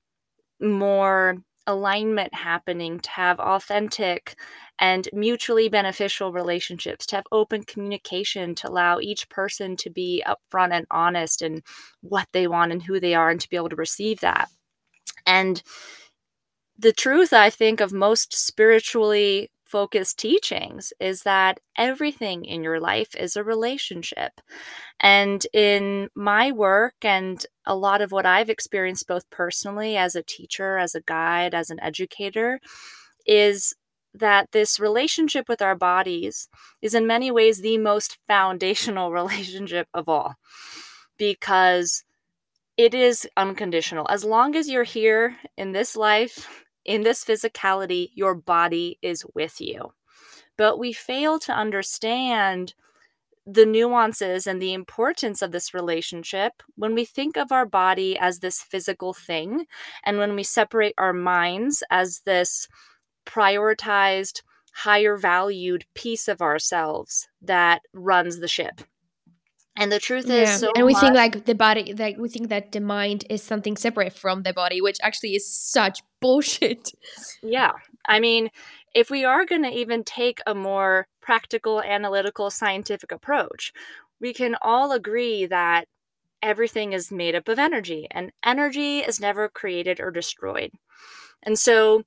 more 0.62 1.38
alignment 1.68 2.34
happening, 2.34 3.00
to 3.00 3.10
have 3.12 3.40
authentic 3.40 4.36
and 4.80 5.10
mutually 5.14 5.70
beneficial 5.70 6.32
relationships, 6.32 7.06
to 7.08 7.16
have 7.16 7.26
open 7.32 7.64
communication, 7.64 8.56
to 8.56 8.70
allow 8.70 9.00
each 9.00 9.30
person 9.30 9.76
to 9.78 9.90
be 9.90 10.24
upfront 10.28 10.72
and 10.72 10.86
honest 10.92 11.42
in 11.42 11.64
what 12.02 12.28
they 12.34 12.48
want 12.48 12.72
and 12.72 12.84
who 12.84 13.00
they 13.00 13.16
are, 13.16 13.30
and 13.30 13.42
to 13.42 13.50
be 13.50 13.58
able 13.58 13.70
to 13.70 13.76
receive 13.76 14.20
that. 14.20 14.50
And 15.26 15.62
the 16.78 16.94
truth, 16.94 17.34
I 17.34 17.50
think, 17.50 17.82
of 17.82 17.92
most 17.92 18.36
spiritually 18.36 19.50
focused 19.66 20.18
teachings 20.18 20.94
is 21.00 21.24
that 21.24 21.60
everything 21.78 22.46
in 22.46 22.64
your 22.64 22.80
life 22.80 23.14
is 23.16 23.36
a 23.36 23.44
relationship. 23.44 24.40
And 25.02 25.46
in 25.54 26.10
my 26.16 26.52
work 26.54 26.96
and 27.02 27.46
a 27.66 27.76
lot 27.76 28.02
of 28.02 28.12
what 28.12 28.26
I've 28.26 28.50
experienced 28.50 29.08
both 29.08 29.30
personally 29.30 29.98
as 29.98 30.16
a 30.16 30.24
teacher, 30.24 30.78
as 30.78 30.96
a 30.96 31.02
guide, 31.02 31.54
as 31.54 31.70
an 31.70 31.82
educator, 31.82 32.62
is 33.26 33.76
that 34.18 34.52
this 34.52 34.80
relationship 34.80 35.48
with 35.48 35.62
our 35.62 35.76
bodies 35.76 36.50
is 36.82 36.94
in 36.94 37.08
many 37.08 37.32
ways 37.32 37.60
the 37.60 37.78
most 37.78 38.18
foundational 38.28 39.12
relationship 39.22 39.88
of 39.94 40.08
all 40.10 40.36
because 41.18 42.04
it 42.78 42.94
is 42.94 43.28
unconditional. 43.36 44.06
As 44.10 44.24
long 44.24 44.56
as 44.56 44.70
you're 44.70 44.84
here 44.84 45.38
in 45.58 45.72
this 45.72 45.96
life, 45.96 46.66
in 46.86 47.04
this 47.04 47.26
physicality, 47.26 48.10
your 48.14 48.36
body 48.36 49.00
is 49.02 49.26
with 49.34 49.60
you. 49.60 49.94
But 50.58 50.78
we 50.78 50.94
fail 50.94 51.40
to 51.40 51.52
understand 51.52 52.74
the 53.46 53.66
nuances 53.66 54.46
and 54.46 54.62
the 54.62 54.74
importance 54.74 55.42
of 55.42 55.52
this 55.52 55.74
relationship 55.74 56.52
when 56.76 56.94
we 56.94 57.06
think 57.06 57.38
of 57.38 57.52
our 57.52 57.66
body 57.66 58.18
as 58.20 58.40
this 58.40 58.62
physical 58.62 59.14
thing 59.14 59.66
and 60.06 60.18
when 60.18 60.36
we 60.36 60.44
separate 60.44 60.94
our 60.98 61.14
minds 61.14 61.82
as 61.90 62.22
this 62.26 62.68
prioritized, 63.28 64.42
higher 64.74 65.18
valued 65.18 65.86
piece 65.94 66.28
of 66.28 66.42
ourselves 66.42 67.28
that 67.42 67.82
runs 67.94 68.40
the 68.40 68.48
ship. 68.48 68.82
And 69.80 69.92
the 69.92 70.00
truth 70.00 70.26
yeah. 70.28 70.42
is, 70.42 70.60
so 70.60 70.72
and 70.76 70.88
we 70.88 70.94
much- 70.94 71.02
think 71.02 71.16
like 71.16 71.46
the 71.46 71.54
body, 71.54 71.94
like 71.94 72.18
we 72.18 72.30
think 72.30 72.50
that 72.50 72.72
the 72.72 72.80
mind 72.80 73.26
is 73.30 73.44
something 73.44 73.78
separate 73.78 74.14
from 74.14 74.42
the 74.42 74.54
body, 74.54 74.82
which 74.82 74.98
actually 75.04 75.36
is 75.36 75.48
such 75.48 76.02
bullshit. 76.20 76.92
Yeah, 77.44 77.74
I 78.08 78.20
mean, 78.20 78.50
if 78.96 79.12
we 79.12 79.24
are 79.24 79.46
going 79.46 79.62
to 79.64 79.70
even 79.70 80.04
take 80.04 80.40
a 80.48 80.56
more 80.56 81.08
practical, 81.22 81.82
analytical, 81.84 82.50
scientific 82.50 83.12
approach, 83.12 83.72
we 84.20 84.34
can 84.34 84.56
all 84.64 84.92
agree 84.92 85.46
that 85.46 85.88
everything 86.42 86.94
is 86.94 87.12
made 87.12 87.36
up 87.36 87.48
of 87.48 87.60
energy, 87.60 88.08
and 88.10 88.32
energy 88.44 89.00
is 89.00 89.20
never 89.20 89.48
created 89.48 90.00
or 90.00 90.10
destroyed. 90.10 90.72
And 91.44 91.60
so 91.60 92.04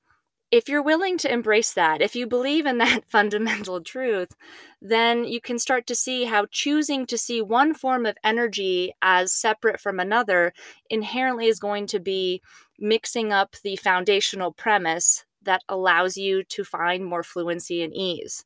if 0.50 0.68
you're 0.68 0.82
willing 0.82 1.16
to 1.18 1.32
embrace 1.32 1.72
that, 1.74 2.02
if 2.02 2.16
you 2.16 2.26
believe 2.26 2.66
in 2.66 2.78
that 2.78 3.04
fundamental 3.08 3.80
truth, 3.80 4.34
then 4.82 5.24
you 5.24 5.40
can 5.40 5.58
start 5.58 5.86
to 5.86 5.94
see 5.94 6.24
how 6.24 6.46
choosing 6.50 7.06
to 7.06 7.16
see 7.16 7.40
one 7.40 7.74
form 7.74 8.06
of 8.06 8.16
energy 8.24 8.92
as 9.02 9.32
separate 9.32 9.80
from 9.80 10.00
another 10.00 10.52
inherently 10.88 11.46
is 11.46 11.60
going 11.60 11.86
to 11.86 12.00
be 12.00 12.42
mixing 12.78 13.32
up 13.32 13.56
the 13.62 13.76
foundational 13.76 14.52
premise 14.52 15.24
that 15.42 15.62
allows 15.68 16.16
you 16.16 16.42
to 16.44 16.64
find 16.64 17.04
more 17.04 17.22
fluency 17.22 17.82
and 17.82 17.94
ease. 17.94 18.44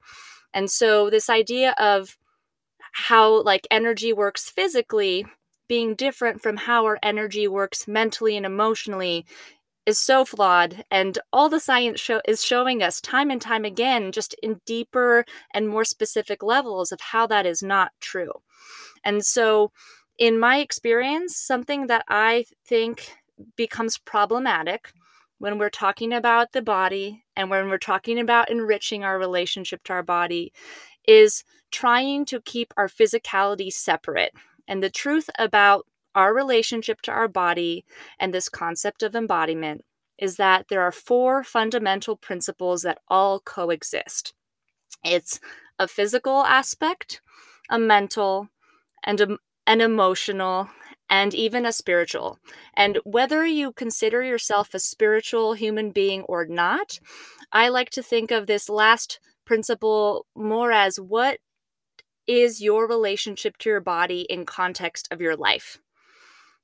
And 0.52 0.70
so, 0.70 1.10
this 1.10 1.28
idea 1.28 1.74
of 1.78 2.16
how 2.92 3.42
like 3.42 3.66
energy 3.70 4.12
works 4.12 4.48
physically 4.48 5.26
being 5.66 5.94
different 5.94 6.40
from 6.42 6.56
how 6.58 6.84
our 6.84 6.98
energy 7.02 7.48
works 7.48 7.88
mentally 7.88 8.36
and 8.36 8.46
emotionally 8.46 9.24
is 9.86 9.98
so 9.98 10.24
flawed 10.24 10.84
and 10.90 11.18
all 11.32 11.48
the 11.48 11.60
science 11.60 12.00
show 12.00 12.20
is 12.26 12.44
showing 12.44 12.82
us 12.82 13.00
time 13.00 13.30
and 13.30 13.40
time 13.40 13.64
again 13.64 14.12
just 14.12 14.34
in 14.42 14.60
deeper 14.66 15.24
and 15.52 15.68
more 15.68 15.84
specific 15.84 16.42
levels 16.42 16.90
of 16.90 17.00
how 17.00 17.26
that 17.26 17.46
is 17.46 17.62
not 17.62 17.92
true. 18.00 18.32
And 19.04 19.24
so 19.24 19.72
in 20.18 20.38
my 20.38 20.58
experience 20.58 21.36
something 21.36 21.88
that 21.88 22.04
i 22.08 22.44
think 22.64 23.10
becomes 23.56 23.98
problematic 23.98 24.92
when 25.38 25.58
we're 25.58 25.70
talking 25.70 26.12
about 26.12 26.52
the 26.52 26.62
body 26.62 27.24
and 27.36 27.50
when 27.50 27.68
we're 27.68 27.78
talking 27.78 28.18
about 28.18 28.50
enriching 28.50 29.02
our 29.02 29.18
relationship 29.18 29.82
to 29.84 29.92
our 29.92 30.02
body 30.02 30.52
is 31.06 31.44
trying 31.70 32.24
to 32.24 32.40
keep 32.40 32.72
our 32.76 32.88
physicality 32.88 33.72
separate. 33.72 34.32
And 34.68 34.82
the 34.82 34.90
truth 34.90 35.28
about 35.38 35.86
our 36.14 36.34
relationship 36.34 37.00
to 37.02 37.12
our 37.12 37.28
body 37.28 37.84
and 38.18 38.32
this 38.32 38.48
concept 38.48 39.02
of 39.02 39.14
embodiment 39.14 39.84
is 40.18 40.36
that 40.36 40.66
there 40.68 40.82
are 40.82 40.92
four 40.92 41.42
fundamental 41.42 42.16
principles 42.16 42.82
that 42.82 42.98
all 43.08 43.40
coexist 43.40 44.32
it's 45.04 45.38
a 45.78 45.86
physical 45.86 46.44
aspect, 46.44 47.20
a 47.68 47.78
mental, 47.78 48.48
and 49.04 49.20
a, 49.20 49.38
an 49.66 49.80
emotional, 49.80 50.68
and 51.10 51.34
even 51.34 51.66
a 51.66 51.72
spiritual. 51.72 52.38
And 52.74 52.98
whether 53.04 53.44
you 53.44 53.72
consider 53.72 54.22
yourself 54.22 54.72
a 54.72 54.78
spiritual 54.78 55.52
human 55.52 55.90
being 55.90 56.22
or 56.22 56.46
not, 56.46 56.98
I 57.52 57.68
like 57.68 57.90
to 57.90 58.02
think 58.02 58.30
of 58.30 58.46
this 58.46 58.68
last 58.68 59.20
principle 59.44 60.26
more 60.34 60.72
as 60.72 60.98
what 60.98 61.38
is 62.26 62.62
your 62.62 62.88
relationship 62.88 63.58
to 63.58 63.68
your 63.68 63.80
body 63.80 64.22
in 64.30 64.46
context 64.46 65.06
of 65.10 65.20
your 65.20 65.36
life 65.36 65.78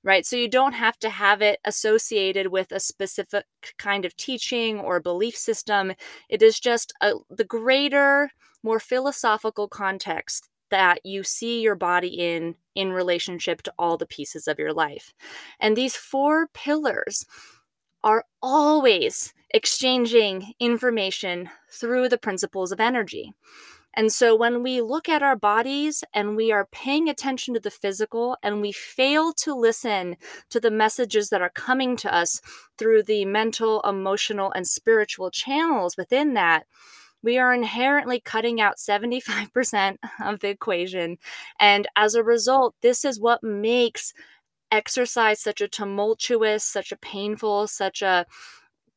right? 0.02 0.24
So 0.24 0.36
you 0.36 0.48
don't 0.48 0.72
have 0.72 0.98
to 1.00 1.10
have 1.10 1.42
it 1.42 1.60
associated 1.64 2.48
with 2.48 2.72
a 2.72 2.80
specific 2.80 3.44
kind 3.78 4.04
of 4.04 4.16
teaching 4.16 4.78
or 4.78 5.00
belief 5.00 5.36
system. 5.36 5.92
It 6.28 6.42
is 6.42 6.58
just 6.58 6.92
a, 7.00 7.12
the 7.28 7.44
greater, 7.44 8.30
more 8.62 8.80
philosophical 8.80 9.68
context 9.68 10.48
that 10.70 11.04
you 11.04 11.22
see 11.22 11.60
your 11.60 11.74
body 11.74 12.08
in 12.08 12.54
in 12.74 12.92
relationship 12.92 13.62
to 13.62 13.74
all 13.78 13.96
the 13.96 14.06
pieces 14.06 14.46
of 14.46 14.58
your 14.58 14.72
life. 14.72 15.12
And 15.58 15.76
these 15.76 15.96
four 15.96 16.46
pillars 16.54 17.26
are 18.02 18.24
always 18.40 19.34
exchanging 19.52 20.52
information 20.60 21.50
through 21.70 22.08
the 22.08 22.18
principles 22.18 22.70
of 22.72 22.80
energy. 22.80 23.32
And 23.94 24.12
so 24.12 24.36
when 24.36 24.62
we 24.62 24.80
look 24.80 25.08
at 25.08 25.22
our 25.22 25.36
bodies 25.36 26.04
and 26.14 26.36
we 26.36 26.52
are 26.52 26.68
paying 26.70 27.08
attention 27.08 27.54
to 27.54 27.60
the 27.60 27.70
physical 27.70 28.36
and 28.42 28.60
we 28.60 28.72
fail 28.72 29.32
to 29.34 29.54
listen 29.54 30.16
to 30.50 30.60
the 30.60 30.70
messages 30.70 31.30
that 31.30 31.42
are 31.42 31.50
coming 31.50 31.96
to 31.98 32.14
us 32.14 32.40
through 32.78 33.02
the 33.02 33.24
mental, 33.24 33.80
emotional, 33.82 34.52
and 34.52 34.66
spiritual 34.66 35.30
channels 35.30 35.96
within 35.96 36.34
that, 36.34 36.66
we 37.22 37.36
are 37.36 37.52
inherently 37.52 38.20
cutting 38.20 38.60
out 38.60 38.76
75% 38.76 39.96
of 40.24 40.40
the 40.40 40.48
equation. 40.48 41.18
And 41.58 41.86
as 41.96 42.14
a 42.14 42.24
result, 42.24 42.74
this 42.80 43.04
is 43.04 43.20
what 43.20 43.42
makes 43.42 44.14
exercise 44.70 45.40
such 45.40 45.60
a 45.60 45.68
tumultuous, 45.68 46.64
such 46.64 46.92
a 46.92 46.96
painful, 46.96 47.66
such 47.66 48.02
a 48.02 48.24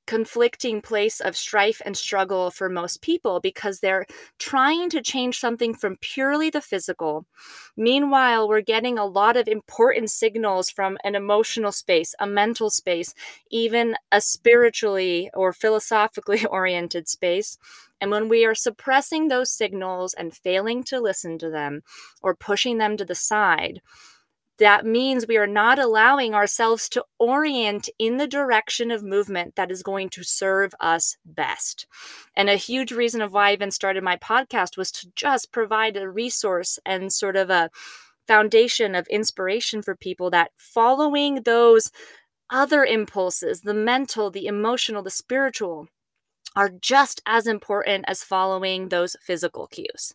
conflicting 0.05 0.81
place 0.81 1.19
of 1.19 1.37
strife 1.37 1.81
and 1.85 1.95
struggle 1.95 2.51
for 2.51 2.69
most 2.69 3.01
people 3.01 3.39
because 3.39 3.79
they're 3.79 4.05
trying 4.37 4.89
to 4.89 5.01
change 5.01 5.39
something 5.39 5.73
from 5.73 5.97
purely 6.01 6.49
the 6.49 6.61
physical. 6.61 7.25
Meanwhile, 7.77 8.47
we're 8.47 8.61
getting 8.61 8.97
a 8.97 9.05
lot 9.05 9.37
of 9.37 9.47
important 9.47 10.11
signals 10.11 10.69
from 10.69 10.97
an 11.03 11.15
emotional 11.15 11.71
space, 11.71 12.13
a 12.19 12.27
mental 12.27 12.69
space, 12.69 13.13
even 13.49 13.95
a 14.11 14.21
spiritually 14.21 15.29
or 15.33 15.53
philosophically 15.53 16.45
oriented 16.49 17.07
space. 17.07 17.57
And 18.01 18.11
when 18.11 18.27
we 18.27 18.45
are 18.45 18.55
suppressing 18.55 19.27
those 19.27 19.51
signals 19.51 20.13
and 20.13 20.35
failing 20.35 20.83
to 20.85 20.99
listen 20.99 21.37
to 21.39 21.49
them 21.49 21.83
or 22.21 22.35
pushing 22.35 22.77
them 22.77 22.97
to 22.97 23.05
the 23.05 23.15
side, 23.15 23.81
that 24.59 24.85
means 24.85 25.27
we 25.27 25.37
are 25.37 25.47
not 25.47 25.79
allowing 25.79 26.35
ourselves 26.35 26.87
to 26.89 27.03
orient 27.19 27.89
in 27.97 28.17
the 28.17 28.27
direction 28.27 28.91
of 28.91 29.03
movement 29.03 29.55
that 29.55 29.71
is 29.71 29.81
going 29.81 30.09
to 30.09 30.23
serve 30.23 30.73
us 30.79 31.17
best. 31.25 31.87
And 32.35 32.49
a 32.49 32.55
huge 32.55 32.91
reason 32.91 33.21
of 33.21 33.33
why 33.33 33.49
I 33.49 33.53
even 33.53 33.71
started 33.71 34.03
my 34.03 34.17
podcast 34.17 34.77
was 34.77 34.91
to 34.91 35.11
just 35.15 35.51
provide 35.51 35.97
a 35.97 36.09
resource 36.09 36.77
and 36.85 37.11
sort 37.11 37.35
of 37.35 37.49
a 37.49 37.71
foundation 38.27 38.95
of 38.95 39.07
inspiration 39.07 39.81
for 39.81 39.95
people 39.95 40.29
that 40.29 40.51
following 40.55 41.41
those 41.43 41.91
other 42.49 42.85
impulses, 42.85 43.61
the 43.61 43.73
mental, 43.73 44.29
the 44.29 44.45
emotional, 44.45 45.01
the 45.01 45.09
spiritual, 45.09 45.87
are 46.55 46.69
just 46.69 47.21
as 47.25 47.47
important 47.47 48.05
as 48.07 48.23
following 48.23 48.89
those 48.89 49.15
physical 49.21 49.67
cues. 49.67 50.13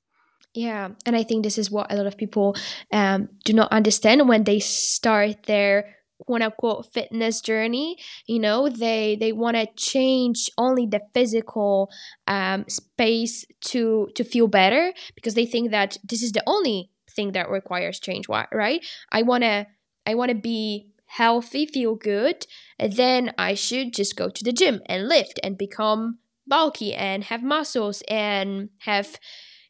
Yeah, 0.55 0.89
and 1.07 1.15
I 1.15 1.23
think 1.23 1.45
this 1.45 1.59
is 1.59 1.71
what 1.71 1.93
a 1.93 1.97
lot 1.97 2.07
of 2.07 2.17
people 2.17 2.57
um, 2.93 3.29
do 3.45 3.53
not 3.53 3.71
understand 3.71 4.29
when 4.29 4.45
they 4.45 4.59
start 4.59 5.45
their 5.45 5.95
quote 6.27 6.43
unquote 6.43 6.93
fitness 6.93 7.41
journey 7.41 7.97
you 8.27 8.41
know 8.41 8.69
they 8.69 9.17
they 9.21 9.31
want 9.31 9.57
to 9.57 9.69
change 9.77 10.51
only 10.59 10.85
the 10.85 11.01
physical 11.15 11.89
um, 12.27 12.65
space 12.69 13.45
to 13.61 14.09
to 14.17 14.25
feel 14.25 14.49
better 14.49 14.93
because 15.15 15.35
they 15.35 15.47
think 15.47 15.71
that 15.71 15.97
this 16.03 16.21
is 16.21 16.33
the 16.33 16.43
only 16.45 16.91
thing 17.15 17.33
that 17.33 17.49
requires 17.49 18.01
change 18.01 18.27
right? 18.29 18.85
I 19.13 19.23
want 19.23 19.45
to 19.45 19.67
i 20.07 20.15
want 20.15 20.31
to 20.31 20.35
be 20.35 20.91
healthy, 21.07 21.65
feel 21.67 21.95
good, 21.95 22.47
then 22.79 23.33
I 23.39 23.55
should 23.55 23.95
just 23.95 24.15
go 24.17 24.29
to 24.29 24.45
the 24.45 24.53
gym 24.53 24.81
and 24.87 25.09
lift 25.09 25.41
and 25.43 25.57
become 25.57 26.19
bulky 26.47 26.93
and 26.95 27.25
have 27.25 27.43
muscles 27.43 28.03
and 28.09 28.69
have, 28.81 29.19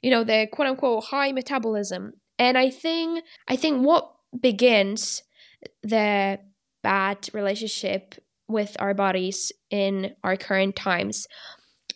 you 0.02 0.10
know, 0.10 0.24
the 0.24 0.48
quote 0.52 0.68
unquote 0.68 1.04
high 1.04 1.32
metabolism. 1.32 2.12
And 2.38 2.56
I 2.56 2.70
think 2.70 3.24
I 3.48 3.56
think 3.56 3.84
what 3.84 4.12
begins 4.38 5.22
the 5.82 6.38
bad 6.82 7.28
relationship 7.32 8.14
with 8.48 8.76
our 8.78 8.94
bodies 8.94 9.52
in 9.70 10.14
our 10.22 10.36
current 10.36 10.76
times 10.76 11.26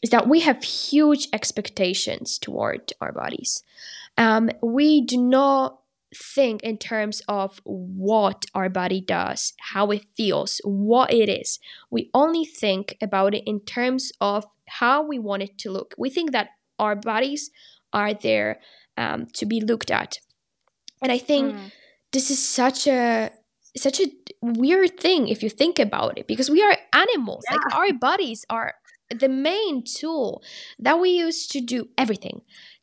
is 0.02 0.10
that 0.10 0.28
we 0.28 0.40
have 0.40 0.62
huge 0.64 1.28
expectations 1.32 2.38
toward 2.38 2.92
our 3.00 3.12
bodies. 3.12 3.62
Um, 4.18 4.50
we 4.62 5.00
do 5.00 5.16
not 5.16 5.78
think 6.14 6.62
in 6.62 6.76
terms 6.76 7.22
of 7.28 7.60
what 7.64 8.44
our 8.54 8.68
body 8.68 9.00
does, 9.00 9.54
how 9.72 9.90
it 9.90 10.04
feels, 10.14 10.60
what 10.64 11.12
it 11.12 11.28
is. 11.28 11.58
We 11.90 12.10
only 12.12 12.44
think 12.44 12.96
about 13.00 13.34
it 13.34 13.44
in 13.46 13.60
terms 13.60 14.12
of 14.20 14.44
how 14.68 15.02
we 15.06 15.18
want 15.18 15.42
it 15.42 15.56
to 15.58 15.70
look. 15.70 15.94
We 15.96 16.10
think 16.10 16.32
that 16.32 16.50
our 16.78 16.96
bodies 16.96 17.50
are 17.92 18.14
there 18.14 18.60
um, 18.96 19.26
to 19.34 19.46
be 19.46 19.60
looked 19.60 19.90
at. 19.90 20.18
And 21.02 21.10
I 21.10 21.18
think 21.18 21.54
mm. 21.54 21.72
this 22.12 22.30
is 22.30 22.46
such 22.46 22.86
a 22.86 23.30
such 23.76 24.00
a 24.00 24.06
weird 24.42 25.00
thing 25.00 25.28
if 25.28 25.42
you 25.42 25.48
think 25.48 25.78
about 25.78 26.18
it 26.18 26.26
because 26.26 26.50
we 26.50 26.62
are 26.62 26.76
animals 26.92 27.42
yeah. 27.48 27.56
like 27.56 27.74
our 27.74 27.92
bodies 27.94 28.44
are 28.50 28.74
the 29.08 29.28
main 29.28 29.82
tool 29.82 30.42
that 30.78 31.00
we 31.00 31.10
use 31.10 31.46
to 31.46 31.60
do 31.60 31.88
everything 31.96 32.42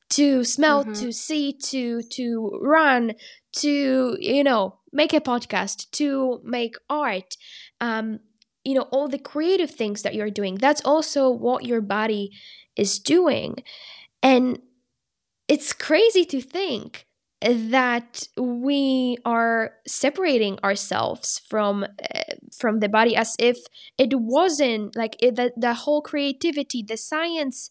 to 0.09 0.43
smell 0.43 0.83
mm-hmm. 0.83 0.93
to 0.93 1.11
see 1.11 1.53
to 1.53 2.01
to 2.03 2.59
run 2.63 3.13
to 3.51 4.17
you 4.19 4.43
know 4.43 4.79
make 4.91 5.13
a 5.13 5.21
podcast 5.21 5.89
to 5.91 6.41
make 6.43 6.73
art 6.89 7.37
um 7.81 8.19
you 8.63 8.73
know 8.73 8.87
all 8.91 9.07
the 9.07 9.19
creative 9.19 9.69
things 9.69 10.01
that 10.01 10.15
you're 10.15 10.31
doing 10.31 10.55
that's 10.55 10.81
also 10.83 11.29
what 11.29 11.65
your 11.65 11.81
body 11.81 12.31
is 12.75 12.97
doing 12.97 13.57
and 14.23 14.59
it's 15.49 15.73
crazy 15.73 16.25
to 16.25 16.41
think 16.41 17.07
that 17.41 18.27
we 18.37 19.17
are 19.25 19.71
separating 19.87 20.59
ourselves 20.63 21.41
from 21.49 21.83
uh, 21.83 22.21
from 22.57 22.79
the 22.81 22.89
body 22.89 23.15
as 23.15 23.35
if 23.39 23.57
it 23.97 24.13
wasn't 24.19 24.95
like 24.95 25.15
it, 25.21 25.37
the, 25.37 25.51
the 25.57 25.73
whole 25.73 26.01
creativity 26.01 26.83
the 26.83 26.97
science 26.97 27.69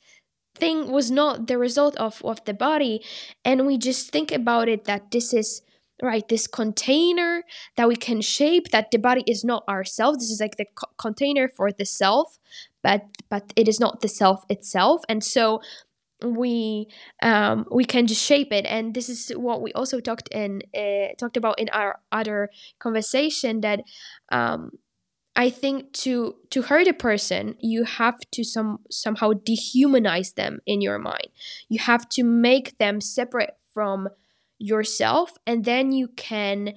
thing 0.54 0.90
was 0.90 1.10
not 1.10 1.48
the 1.48 1.58
result 1.58 1.96
of 1.98 2.22
of 2.24 2.44
the 2.46 2.54
body. 2.54 3.02
And 3.44 3.66
we 3.66 3.78
just 3.78 4.10
think 4.10 4.32
about 4.32 4.68
it 4.68 4.84
that 4.84 5.10
this 5.12 5.34
is 5.34 5.62
right 6.02 6.28
this 6.28 6.46
container 6.46 7.44
that 7.76 7.88
we 7.88 7.96
can 7.96 8.20
shape 8.20 8.70
that 8.70 8.90
the 8.92 8.98
body 8.98 9.24
is 9.26 9.44
not 9.44 9.64
ourselves 9.68 10.18
this 10.18 10.30
is 10.30 10.40
like 10.40 10.56
the 10.56 10.66
co- 10.76 10.92
container 10.96 11.48
for 11.48 11.72
the 11.72 11.84
self 11.84 12.38
but 12.82 13.02
but 13.28 13.52
it 13.56 13.68
is 13.68 13.80
not 13.80 14.00
the 14.00 14.08
self 14.08 14.44
itself. 14.48 15.02
And 15.08 15.22
so 15.24 15.60
we 16.24 16.88
um, 17.22 17.64
we 17.70 17.84
can 17.84 18.06
just 18.06 18.22
shape 18.22 18.52
it. 18.52 18.66
And 18.66 18.94
this 18.94 19.08
is 19.08 19.30
what 19.30 19.62
we 19.62 19.72
also 19.72 20.00
talked 20.00 20.28
in 20.28 20.62
uh, 20.76 21.14
talked 21.18 21.36
about 21.36 21.58
in 21.58 21.68
our 21.70 22.00
other 22.10 22.50
conversation 22.78 23.60
that 23.60 23.80
um, 24.30 24.72
I 25.36 25.50
think 25.50 25.92
to 26.04 26.34
to 26.50 26.62
hurt 26.62 26.88
a 26.88 26.92
person 26.92 27.54
you 27.60 27.84
have 27.84 28.18
to 28.32 28.42
some 28.42 28.80
somehow 28.90 29.32
dehumanize 29.32 30.34
them 30.34 30.60
in 30.66 30.80
your 30.80 30.98
mind. 30.98 31.28
You 31.68 31.78
have 31.78 32.08
to 32.10 32.24
make 32.24 32.78
them 32.78 33.00
separate 33.00 33.56
from 33.72 34.08
yourself 34.58 35.32
and 35.46 35.64
then 35.64 35.92
you 35.92 36.08
can 36.16 36.74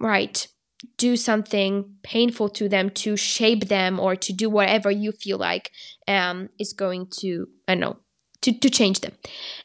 right 0.00 0.48
do 0.96 1.16
something 1.16 1.96
painful 2.02 2.48
to 2.48 2.68
them 2.68 2.90
to 2.90 3.16
shape 3.16 3.68
them 3.68 4.00
or 4.00 4.16
to 4.16 4.32
do 4.32 4.48
whatever 4.48 4.90
you 4.90 5.12
feel 5.12 5.38
like 5.38 5.70
um, 6.08 6.48
is 6.58 6.72
going 6.72 7.06
to 7.08 7.46
I 7.68 7.74
don't 7.74 7.80
know 7.80 7.96
to, 8.44 8.52
to 8.52 8.68
change 8.68 9.00
them. 9.00 9.12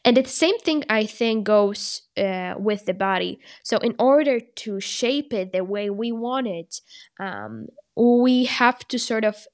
And 0.04 0.16
the 0.16 0.24
same 0.24 0.58
thing 0.58 0.84
I 0.88 1.04
think 1.04 1.44
goes 1.44 2.02
uh, 2.16 2.54
with 2.58 2.86
the 2.86 2.94
body. 2.94 3.38
So 3.62 3.76
in 3.78 3.94
order 3.98 4.40
to 4.40 4.80
shape 4.80 5.34
it 5.34 5.52
the 5.52 5.64
way 5.64 5.90
we 5.90 6.12
want 6.12 6.46
it, 6.46 6.80
um, 7.18 7.68
we 7.94 8.46
have 8.46 8.88
to 8.88 8.98
sort 8.98 9.24
of 9.24 9.46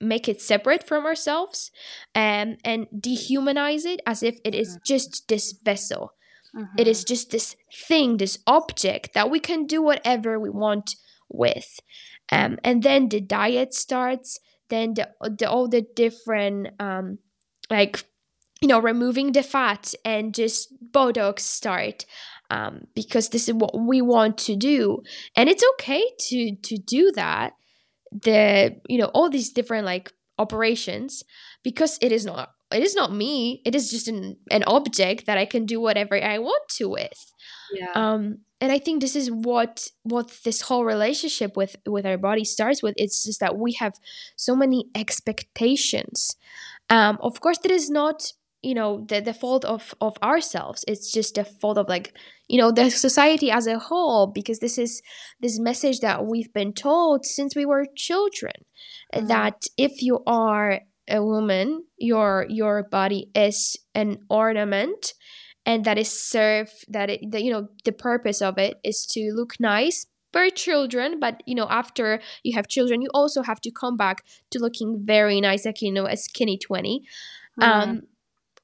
make 0.00 0.28
it 0.28 0.40
separate 0.40 0.86
from 0.86 1.06
ourselves 1.06 1.72
um, 2.14 2.56
and 2.64 2.86
dehumanize 2.94 3.84
it 3.84 4.00
as 4.06 4.22
if 4.22 4.38
it 4.44 4.54
is 4.54 4.70
mm-hmm. 4.70 4.84
just 4.84 5.26
this 5.26 5.52
vessel. 5.52 6.12
Mm-hmm. 6.54 6.78
It 6.78 6.86
is 6.86 7.00
mm-hmm. 7.00 7.14
just 7.14 7.30
this 7.32 7.56
thing, 7.88 8.16
this 8.16 8.38
object 8.46 9.14
that 9.14 9.28
we 9.28 9.40
can 9.40 9.66
do 9.66 9.82
whatever 9.82 10.38
we 10.38 10.50
want 10.50 10.94
with. 11.28 11.80
Um, 12.30 12.58
and 12.62 12.84
then 12.84 13.08
the 13.08 13.20
diet 13.20 13.74
starts, 13.74 14.38
then 14.68 14.94
the, 14.94 15.08
the 15.20 15.50
all 15.50 15.66
the 15.66 15.82
different 15.82 16.68
um, 16.78 17.18
like 17.70 18.04
you 18.60 18.68
know, 18.68 18.80
removing 18.80 19.32
the 19.32 19.42
fat 19.42 19.94
and 20.04 20.34
just 20.34 20.72
Botox 20.92 21.40
start. 21.40 22.04
Um, 22.50 22.86
because 22.94 23.28
this 23.28 23.46
is 23.46 23.54
what 23.54 23.78
we 23.78 24.00
want 24.00 24.38
to 24.38 24.56
do, 24.56 25.02
and 25.36 25.50
it's 25.50 25.62
okay 25.74 26.02
to 26.28 26.56
to 26.56 26.78
do 26.78 27.12
that. 27.14 27.52
The 28.10 28.80
you 28.88 28.96
know 28.96 29.10
all 29.12 29.28
these 29.28 29.50
different 29.50 29.84
like 29.84 30.12
operations 30.38 31.24
because 31.62 31.98
it 32.00 32.10
is 32.10 32.24
not 32.24 32.52
it 32.72 32.82
is 32.82 32.94
not 32.94 33.12
me. 33.12 33.62
It 33.64 33.74
is 33.74 33.90
just 33.90 34.08
an 34.08 34.36
an 34.50 34.64
object 34.66 35.26
that 35.26 35.38
I 35.38 35.44
can 35.44 35.66
do 35.66 35.80
whatever 35.80 36.22
I 36.22 36.38
want 36.38 36.68
to 36.76 36.88
with. 36.88 37.32
Yeah. 37.72 37.92
Um, 37.94 38.38
and 38.60 38.72
I 38.72 38.78
think 38.78 39.00
this 39.00 39.16
is 39.16 39.30
what 39.30 39.88
what 40.02 40.36
this 40.44 40.62
whole 40.62 40.84
relationship 40.84 41.56
with 41.56 41.76
with 41.86 42.04
our 42.04 42.18
body 42.18 42.44
starts 42.44 42.82
with. 42.82 42.94
It's 42.96 43.24
just 43.24 43.40
that 43.40 43.56
we 43.56 43.72
have 43.74 43.94
so 44.36 44.54
many 44.54 44.86
expectations. 44.94 46.36
Um, 46.90 47.18
of 47.20 47.40
course, 47.40 47.58
that 47.58 47.70
is 47.70 47.90
not 47.90 48.32
you 48.62 48.74
know 48.74 49.04
the, 49.08 49.20
the 49.20 49.34
fault 49.34 49.64
of 49.64 49.94
of 50.00 50.16
ourselves 50.22 50.84
it's 50.88 51.12
just 51.12 51.36
the 51.36 51.44
fault 51.44 51.78
of 51.78 51.88
like 51.88 52.12
you 52.48 52.58
know 52.58 52.72
the 52.72 52.90
society 52.90 53.50
as 53.50 53.66
a 53.66 53.78
whole 53.78 54.26
because 54.26 54.58
this 54.58 54.78
is 54.78 55.02
this 55.40 55.58
message 55.60 56.00
that 56.00 56.26
we've 56.26 56.52
been 56.52 56.72
told 56.72 57.24
since 57.24 57.54
we 57.54 57.64
were 57.64 57.86
children 57.96 58.52
mm-hmm. 59.14 59.26
that 59.26 59.62
if 59.76 60.02
you 60.02 60.20
are 60.26 60.80
a 61.08 61.24
woman 61.24 61.84
your 61.98 62.46
your 62.48 62.82
body 62.90 63.30
is 63.34 63.76
an 63.94 64.18
ornament 64.28 65.14
and 65.64 65.84
that 65.84 65.98
is 65.98 66.10
serve 66.10 66.70
that 66.88 67.10
it 67.10 67.20
that, 67.30 67.42
you 67.42 67.52
know 67.52 67.68
the 67.84 67.92
purpose 67.92 68.42
of 68.42 68.58
it 68.58 68.78
is 68.82 69.06
to 69.06 69.32
look 69.34 69.54
nice 69.60 70.06
for 70.32 70.50
children 70.50 71.18
but 71.20 71.42
you 71.46 71.54
know 71.54 71.66
after 71.70 72.20
you 72.42 72.54
have 72.54 72.68
children 72.68 73.00
you 73.00 73.08
also 73.14 73.42
have 73.42 73.60
to 73.60 73.70
come 73.70 73.96
back 73.96 74.24
to 74.50 74.58
looking 74.58 75.00
very 75.04 75.40
nice 75.40 75.64
like 75.64 75.80
you 75.80 75.92
know 75.92 76.06
a 76.06 76.16
skinny 76.16 76.58
20 76.58 77.02
mm-hmm. 77.60 77.62
um 77.62 78.02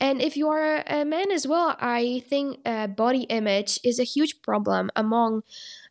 and 0.01 0.21
if 0.21 0.37
you 0.37 0.49
are 0.49 0.83
a 0.87 1.05
man 1.05 1.31
as 1.31 1.47
well, 1.47 1.77
I 1.81 2.23
think 2.29 2.59
uh, 2.65 2.87
body 2.89 3.23
image 3.25 3.79
is 3.85 3.99
a 3.99 4.05
huge 4.05 4.43
problem 4.43 4.91
among 4.97 5.43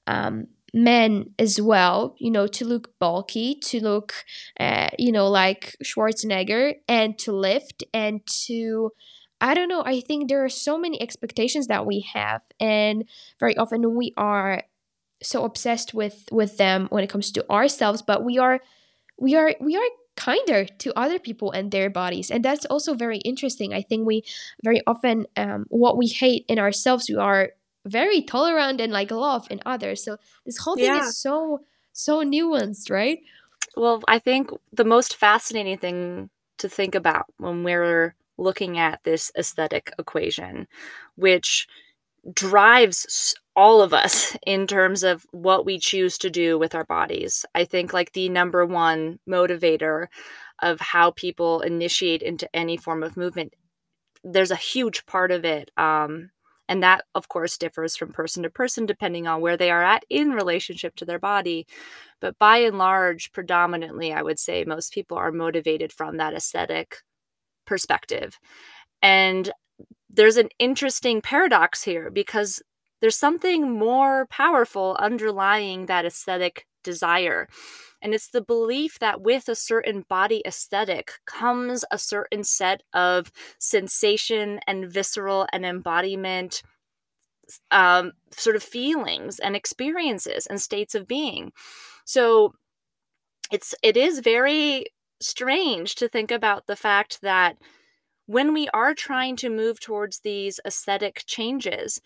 um, 0.07 0.47
men 0.73 1.31
as 1.39 1.61
well. 1.61 2.15
You 2.19 2.31
know, 2.31 2.47
to 2.47 2.65
look 2.65 2.97
bulky, 2.99 3.55
to 3.55 3.81
look, 3.81 4.13
uh, 4.59 4.89
you 4.99 5.11
know, 5.11 5.27
like 5.29 5.75
Schwarzenegger, 5.83 6.75
and 6.87 7.17
to 7.19 7.31
lift, 7.31 7.83
and 7.93 8.21
to 8.45 8.91
I 9.41 9.53
don't 9.53 9.69
know. 9.69 9.83
I 9.85 10.01
think 10.01 10.29
there 10.29 10.43
are 10.43 10.49
so 10.49 10.77
many 10.77 11.01
expectations 11.01 11.67
that 11.67 11.85
we 11.85 12.05
have, 12.13 12.41
and 12.59 13.05
very 13.39 13.57
often 13.57 13.95
we 13.95 14.13
are 14.17 14.63
so 15.21 15.45
obsessed 15.45 15.93
with 15.93 16.27
with 16.31 16.57
them 16.57 16.87
when 16.89 17.03
it 17.03 17.09
comes 17.09 17.31
to 17.31 17.49
ourselves. 17.51 18.01
But 18.01 18.23
we 18.23 18.37
are, 18.39 18.59
we 19.17 19.35
are, 19.35 19.55
we 19.61 19.75
are 19.77 19.89
kinder 20.15 20.65
to 20.65 20.97
other 20.97 21.19
people 21.19 21.51
and 21.51 21.71
their 21.71 21.89
bodies. 21.89 22.29
And 22.29 22.43
that's 22.45 22.65
also 22.65 22.93
very 22.93 23.17
interesting. 23.19 23.73
I 23.73 23.81
think 23.81 24.05
we 24.05 24.23
very 24.63 24.81
often 24.85 25.25
um, 25.37 25.65
what 25.69 25.97
we 25.97 26.07
hate 26.07 26.45
in 26.47 26.59
ourselves 26.59 27.07
we 27.09 27.15
are 27.15 27.49
very 27.85 28.21
tolerant 28.21 28.79
and 28.79 28.93
like 28.93 29.11
love 29.11 29.47
in 29.49 29.59
others. 29.65 30.03
So 30.03 30.17
this 30.45 30.57
whole 30.57 30.75
thing 30.75 30.85
yeah. 30.85 31.07
is 31.07 31.17
so 31.17 31.61
so 31.91 32.23
nuanced 32.23 32.89
right? 32.89 33.19
Well 33.75 34.01
i 34.07 34.19
think 34.19 34.51
the 34.71 34.85
most 34.85 35.15
fascinating 35.15 35.77
thing 35.77 36.29
to 36.59 36.69
think 36.69 36.95
about 36.95 37.25
when 37.37 37.63
we're 37.63 38.15
looking 38.37 38.77
at 38.77 39.03
this 39.03 39.31
aesthetic 39.37 39.91
equation 39.97 40.67
which 41.15 41.67
drives 42.33 43.35
all 43.55 43.81
of 43.81 43.93
us 43.93 44.35
in 44.45 44.67
terms 44.67 45.03
of 45.03 45.25
what 45.31 45.65
we 45.65 45.77
choose 45.77 46.17
to 46.19 46.29
do 46.29 46.57
with 46.57 46.73
our 46.73 46.85
bodies. 46.85 47.45
I 47.53 47.65
think 47.65 47.93
like 47.93 48.13
the 48.13 48.29
number 48.29 48.65
one 48.65 49.19
motivator 49.29 50.07
of 50.61 50.79
how 50.79 51.11
people 51.11 51.61
initiate 51.61 52.21
into 52.21 52.49
any 52.55 52.77
form 52.77 53.03
of 53.03 53.17
movement, 53.17 53.53
there's 54.23 54.51
a 54.51 54.55
huge 54.55 55.05
part 55.05 55.31
of 55.31 55.45
it. 55.45 55.71
Um, 55.77 56.31
and 56.69 56.81
that, 56.81 57.03
of 57.13 57.27
course, 57.27 57.57
differs 57.57 57.95
from 57.95 58.13
person 58.13 58.43
to 58.43 58.49
person 58.49 58.85
depending 58.85 59.27
on 59.27 59.41
where 59.41 59.57
they 59.57 59.69
are 59.69 59.83
at 59.83 60.05
in 60.09 60.31
relationship 60.31 60.95
to 60.95 61.05
their 61.05 61.19
body. 61.19 61.67
But 62.21 62.39
by 62.39 62.57
and 62.57 62.77
large, 62.77 63.31
predominantly, 63.33 64.13
I 64.13 64.21
would 64.21 64.39
say 64.39 64.63
most 64.63 64.93
people 64.93 65.17
are 65.17 65.31
motivated 65.31 65.91
from 65.91 66.17
that 66.17 66.33
aesthetic 66.33 66.97
perspective. 67.65 68.39
And 69.01 69.51
there's 70.09 70.37
an 70.37 70.49
interesting 70.57 71.21
paradox 71.21 71.83
here 71.83 72.09
because 72.09 72.61
there's 73.03 73.17
something 73.17 73.69
more 73.69 74.27
powerful 74.27 74.95
underlying 74.97 75.87
that 75.87 76.05
aesthetic 76.05 76.65
desire. 76.85 77.49
And 78.01 78.13
it's 78.13 78.29
the 78.29 78.41
belief 78.41 78.97
that 78.99 79.19
with 79.19 79.49
a 79.49 79.55
certain 79.55 80.05
body 80.07 80.41
aesthetic 80.47 81.11
comes 81.25 81.83
a 81.91 81.97
certain 81.97 82.45
set 82.45 82.81
of 82.93 83.29
sensation 83.59 84.61
and 84.67 84.89
visceral 84.89 85.47
and 85.51 85.65
embodiment 85.65 86.63
um, 87.71 88.13
sort 88.31 88.55
of 88.55 88.63
feelings 88.63 89.37
and 89.37 89.53
experiences 89.53 90.47
and 90.47 90.61
states 90.61 90.95
of 90.95 91.05
being. 91.05 91.51
So 92.05 92.53
it's 93.51 93.75
it 93.83 93.97
is 93.97 94.19
very 94.19 94.85
strange 95.19 95.95
to 95.95 96.07
think 96.07 96.31
about 96.31 96.67
the 96.67 96.77
fact 96.77 97.21
that 97.21 97.57
when 98.27 98.53
we 98.53 98.69
are 98.69 98.93
trying 98.93 99.35
to 99.35 99.49
move 99.49 99.81
towards 99.81 100.21
these 100.21 100.61
aesthetic 100.65 101.23
changes, 101.27 101.99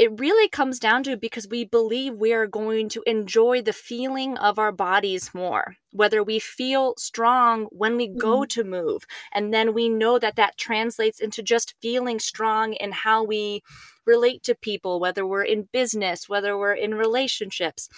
it 0.00 0.18
really 0.18 0.48
comes 0.48 0.78
down 0.78 1.02
to 1.02 1.14
because 1.14 1.46
we 1.46 1.62
believe 1.62 2.14
we 2.14 2.32
are 2.32 2.46
going 2.46 2.88
to 2.88 3.02
enjoy 3.06 3.60
the 3.60 3.72
feeling 3.74 4.38
of 4.38 4.58
our 4.58 4.72
bodies 4.72 5.34
more 5.34 5.76
whether 5.92 6.22
we 6.22 6.38
feel 6.38 6.94
strong 6.96 7.66
when 7.70 7.98
we 7.98 8.08
go 8.08 8.38
mm-hmm. 8.38 8.60
to 8.60 8.64
move 8.64 9.04
and 9.34 9.52
then 9.52 9.74
we 9.74 9.90
know 9.90 10.18
that 10.18 10.36
that 10.36 10.56
translates 10.56 11.20
into 11.20 11.42
just 11.42 11.74
feeling 11.82 12.18
strong 12.18 12.72
in 12.72 12.92
how 12.92 13.22
we 13.22 13.62
relate 14.06 14.42
to 14.42 14.54
people 14.54 14.98
whether 14.98 15.26
we're 15.26 15.44
in 15.44 15.68
business 15.70 16.30
whether 16.30 16.56
we're 16.56 16.72
in 16.72 16.94
relationships 16.94 17.90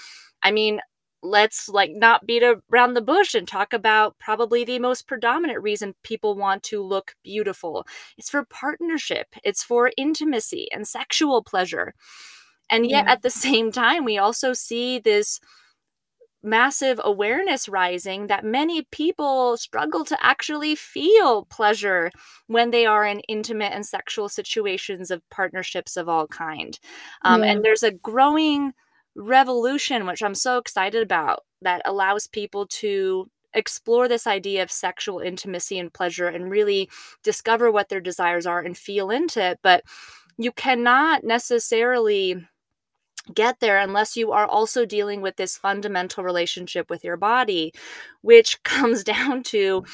i 0.42 0.50
mean 0.50 0.80
let's 1.22 1.68
like 1.68 1.92
not 1.94 2.26
beat 2.26 2.42
around 2.42 2.94
the 2.94 3.00
bush 3.00 3.34
and 3.34 3.46
talk 3.46 3.72
about 3.72 4.18
probably 4.18 4.64
the 4.64 4.78
most 4.78 5.06
predominant 5.06 5.62
reason 5.62 5.94
people 6.02 6.34
want 6.34 6.62
to 6.64 6.82
look 6.82 7.14
beautiful. 7.22 7.86
It's 8.18 8.30
for 8.30 8.44
partnership, 8.44 9.28
it's 9.44 9.62
for 9.62 9.92
intimacy 9.96 10.68
and 10.72 10.86
sexual 10.86 11.42
pleasure. 11.42 11.94
And 12.70 12.88
yet 12.88 13.04
yeah. 13.06 13.12
at 13.12 13.22
the 13.22 13.30
same 13.46 13.70
time, 13.72 14.04
we 14.04 14.18
also 14.18 14.52
see 14.52 14.98
this 14.98 15.40
massive 16.42 17.00
awareness 17.04 17.68
rising 17.68 18.26
that 18.26 18.44
many 18.44 18.82
people 18.90 19.56
struggle 19.56 20.04
to 20.04 20.18
actually 20.24 20.74
feel 20.74 21.44
pleasure 21.44 22.10
when 22.48 22.70
they 22.72 22.84
are 22.84 23.04
in 23.04 23.20
intimate 23.28 23.72
and 23.72 23.86
sexual 23.86 24.28
situations 24.28 25.10
of 25.10 25.22
partnerships 25.30 25.96
of 25.96 26.08
all 26.08 26.26
kind 26.26 26.80
um, 27.22 27.44
yeah. 27.44 27.50
and 27.52 27.64
there's 27.64 27.84
a 27.84 27.92
growing 27.92 28.72
revolution, 29.14 30.06
which 30.06 30.22
I'm 30.22 30.34
so 30.34 30.58
excited 30.58 31.02
about, 31.02 31.44
that 31.60 31.82
allows 31.84 32.26
people 32.26 32.66
to 32.66 33.30
explore 33.54 34.08
this 34.08 34.26
idea 34.26 34.62
of 34.62 34.70
sexual 34.70 35.18
intimacy 35.20 35.78
and 35.78 35.92
pleasure 35.92 36.26
and 36.26 36.50
really 36.50 36.88
discover 37.22 37.70
what 37.70 37.88
their 37.88 38.00
desires 38.00 38.46
are 38.46 38.60
and 38.60 38.76
feel 38.76 39.10
into 39.10 39.42
it. 39.44 39.58
But 39.62 39.84
you 40.38 40.52
cannot 40.52 41.24
necessarily 41.24 42.46
get 43.34 43.60
there 43.60 43.78
unless 43.78 44.16
you 44.16 44.32
are 44.32 44.46
also 44.46 44.84
dealing 44.84 45.20
with 45.20 45.36
this 45.36 45.56
fundamental 45.56 46.24
relationship 46.24 46.90
with 46.90 47.04
your 47.04 47.16
body, 47.16 47.72
which 48.22 48.62
comes 48.64 49.04
down 49.04 49.42
to 49.44 49.84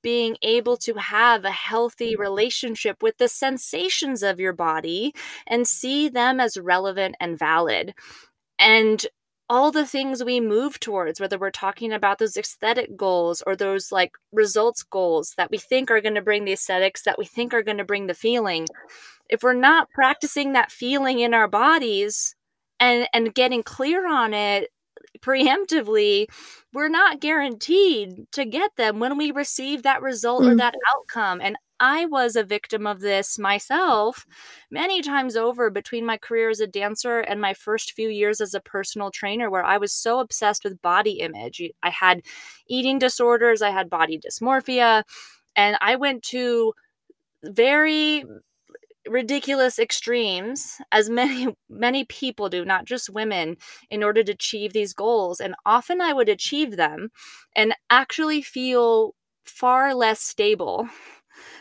being 0.00 0.36
able 0.42 0.76
to 0.76 0.94
have 0.94 1.44
a 1.44 1.50
healthy 1.50 2.14
relationship 2.14 3.02
with 3.02 3.18
the 3.18 3.26
sensations 3.28 4.22
of 4.22 4.38
your 4.38 4.52
body 4.52 5.12
and 5.46 5.66
see 5.66 6.08
them 6.08 6.38
as 6.38 6.56
relevant 6.56 7.16
and 7.18 7.36
valid 7.36 7.94
and 8.58 9.06
all 9.50 9.70
the 9.70 9.86
things 9.86 10.22
we 10.22 10.40
move 10.40 10.78
towards 10.78 11.20
whether 11.20 11.38
we're 11.38 11.50
talking 11.50 11.92
about 11.92 12.18
those 12.18 12.36
aesthetic 12.36 12.96
goals 12.96 13.42
or 13.46 13.56
those 13.56 13.90
like 13.90 14.12
results 14.32 14.82
goals 14.82 15.34
that 15.36 15.50
we 15.50 15.58
think 15.58 15.90
are 15.90 16.00
going 16.00 16.14
to 16.14 16.22
bring 16.22 16.44
the 16.44 16.52
aesthetics 16.52 17.02
that 17.04 17.18
we 17.18 17.24
think 17.24 17.54
are 17.54 17.62
going 17.62 17.78
to 17.78 17.84
bring 17.84 18.06
the 18.06 18.14
feeling 18.14 18.66
if 19.30 19.42
we're 19.42 19.54
not 19.54 19.88
practicing 19.90 20.52
that 20.52 20.70
feeling 20.70 21.20
in 21.20 21.32
our 21.32 21.48
bodies 21.48 22.34
and 22.78 23.08
and 23.14 23.34
getting 23.34 23.62
clear 23.62 24.06
on 24.08 24.34
it 24.34 24.70
preemptively 25.20 26.26
we're 26.72 26.88
not 26.88 27.20
guaranteed 27.20 28.30
to 28.32 28.44
get 28.44 28.70
them 28.76 28.98
when 28.98 29.16
we 29.16 29.30
receive 29.30 29.82
that 29.82 30.02
result 30.02 30.42
mm. 30.42 30.52
or 30.52 30.56
that 30.56 30.74
outcome 30.94 31.40
and 31.40 31.56
I 31.80 32.06
was 32.06 32.36
a 32.36 32.42
victim 32.44 32.86
of 32.86 33.00
this 33.00 33.38
myself 33.38 34.26
many 34.70 35.00
times 35.02 35.36
over 35.36 35.70
between 35.70 36.04
my 36.04 36.16
career 36.16 36.50
as 36.50 36.60
a 36.60 36.66
dancer 36.66 37.20
and 37.20 37.40
my 37.40 37.54
first 37.54 37.92
few 37.92 38.08
years 38.08 38.40
as 38.40 38.54
a 38.54 38.60
personal 38.60 39.10
trainer, 39.10 39.50
where 39.50 39.64
I 39.64 39.78
was 39.78 39.92
so 39.92 40.20
obsessed 40.20 40.64
with 40.64 40.82
body 40.82 41.20
image. 41.20 41.62
I 41.82 41.90
had 41.90 42.22
eating 42.68 42.98
disorders, 42.98 43.62
I 43.62 43.70
had 43.70 43.90
body 43.90 44.18
dysmorphia, 44.18 45.04
and 45.56 45.76
I 45.80 45.96
went 45.96 46.22
to 46.24 46.74
very 47.44 48.24
ridiculous 49.08 49.78
extremes 49.78 50.80
as 50.92 51.08
many 51.08 51.48
many 51.68 52.04
people 52.04 52.48
do 52.48 52.64
not 52.64 52.84
just 52.84 53.08
women 53.10 53.56
in 53.90 54.02
order 54.02 54.22
to 54.22 54.32
achieve 54.32 54.72
these 54.72 54.92
goals 54.92 55.40
and 55.40 55.54
often 55.64 56.00
i 56.00 56.12
would 56.12 56.28
achieve 56.28 56.76
them 56.76 57.10
and 57.56 57.74
actually 57.90 58.42
feel 58.42 59.14
far 59.44 59.94
less 59.94 60.20
stable 60.20 60.86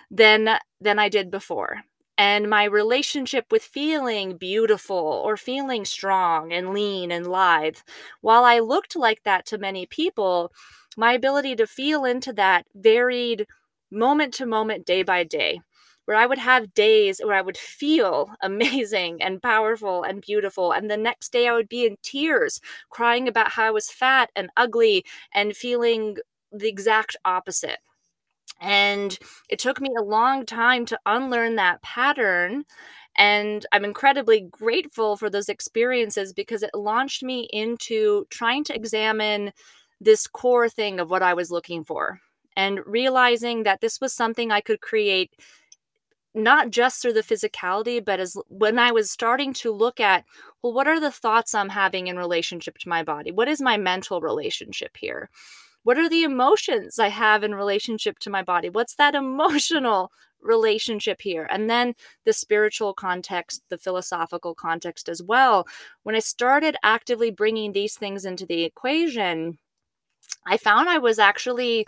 than 0.09 0.57
than 0.81 0.99
I 0.99 1.09
did 1.09 1.31
before. 1.31 1.83
And 2.17 2.49
my 2.49 2.63
relationship 2.63 3.45
with 3.51 3.61
feeling 3.63 4.37
beautiful 4.37 4.97
or 4.97 5.37
feeling 5.37 5.85
strong 5.85 6.51
and 6.51 6.73
lean 6.73 7.11
and 7.11 7.27
lithe, 7.27 7.77
while 8.21 8.43
I 8.43 8.59
looked 8.59 8.95
like 8.95 9.23
that 9.23 9.45
to 9.47 9.57
many 9.59 9.85
people, 9.85 10.51
my 10.97 11.13
ability 11.13 11.55
to 11.57 11.67
feel 11.67 12.05
into 12.05 12.33
that 12.33 12.65
varied 12.73 13.45
moment 13.91 14.33
to 14.35 14.45
moment, 14.45 14.85
day 14.85 15.03
by 15.03 15.23
day, 15.23 15.61
where 16.05 16.17
I 16.17 16.25
would 16.25 16.39
have 16.39 16.73
days 16.73 17.19
where 17.23 17.35
I 17.35 17.41
would 17.41 17.57
feel 17.57 18.31
amazing 18.41 19.21
and 19.21 19.41
powerful 19.41 20.03
and 20.03 20.21
beautiful. 20.21 20.71
And 20.71 20.89
the 20.89 20.97
next 20.97 21.31
day 21.31 21.47
I 21.47 21.53
would 21.53 21.69
be 21.69 21.85
in 21.85 21.97
tears, 22.01 22.59
crying 22.89 23.27
about 23.27 23.51
how 23.51 23.65
I 23.65 23.71
was 23.71 23.89
fat 23.91 24.29
and 24.35 24.49
ugly 24.57 25.05
and 25.33 25.55
feeling 25.55 26.17
the 26.51 26.67
exact 26.69 27.15
opposite. 27.25 27.79
And 28.59 29.17
it 29.49 29.59
took 29.59 29.79
me 29.79 29.89
a 29.97 30.03
long 30.03 30.45
time 30.45 30.85
to 30.87 30.99
unlearn 31.05 31.55
that 31.55 31.81
pattern. 31.81 32.65
And 33.17 33.65
I'm 33.71 33.85
incredibly 33.85 34.41
grateful 34.41 35.17
for 35.17 35.29
those 35.29 35.49
experiences 35.49 36.33
because 36.33 36.63
it 36.63 36.71
launched 36.73 37.23
me 37.23 37.47
into 37.51 38.25
trying 38.29 38.63
to 38.65 38.75
examine 38.75 39.51
this 39.99 40.27
core 40.27 40.69
thing 40.69 40.99
of 40.99 41.09
what 41.09 41.23
I 41.23 41.33
was 41.33 41.51
looking 41.51 41.83
for 41.83 42.19
and 42.55 42.79
realizing 42.85 43.63
that 43.63 43.81
this 43.81 43.99
was 43.99 44.13
something 44.13 44.51
I 44.51 44.61
could 44.61 44.81
create 44.81 45.31
not 46.33 46.69
just 46.69 47.01
through 47.01 47.13
the 47.13 47.21
physicality, 47.21 48.03
but 48.03 48.19
as 48.19 48.37
when 48.47 48.77
I 48.77 48.91
was 48.91 49.09
starting 49.09 49.53
to 49.53 49.71
look 49.71 49.99
at, 49.99 50.23
well, 50.61 50.73
what 50.73 50.87
are 50.87 50.99
the 50.99 51.11
thoughts 51.11 51.55
I'm 51.55 51.69
having 51.69 52.07
in 52.07 52.17
relationship 52.17 52.77
to 52.79 52.89
my 52.89 53.01
body? 53.03 53.31
What 53.31 53.47
is 53.47 53.59
my 53.59 53.77
mental 53.77 54.21
relationship 54.21 54.97
here? 54.97 55.29
What 55.83 55.97
are 55.97 56.09
the 56.09 56.23
emotions 56.23 56.99
I 56.99 57.09
have 57.09 57.43
in 57.43 57.55
relationship 57.55 58.19
to 58.19 58.29
my 58.29 58.43
body? 58.43 58.69
What's 58.69 58.95
that 58.95 59.15
emotional 59.23 60.11
relationship 60.41 61.21
here? 61.21 61.47
And 61.49 61.69
then 61.69 61.93
the 62.25 62.33
spiritual 62.33 62.93
context, 62.93 63.63
the 63.69 63.77
philosophical 63.77 64.55
context 64.55 65.09
as 65.09 65.21
well. 65.23 65.67
When 66.03 66.15
I 66.15 66.19
started 66.19 66.75
actively 66.83 67.31
bringing 67.31 67.71
these 67.71 67.95
things 67.95 68.25
into 68.25 68.45
the 68.45 68.63
equation, 68.63 69.57
I 70.45 70.57
found 70.57 70.89
I 70.89 70.97
was 70.97 71.19
actually 71.19 71.87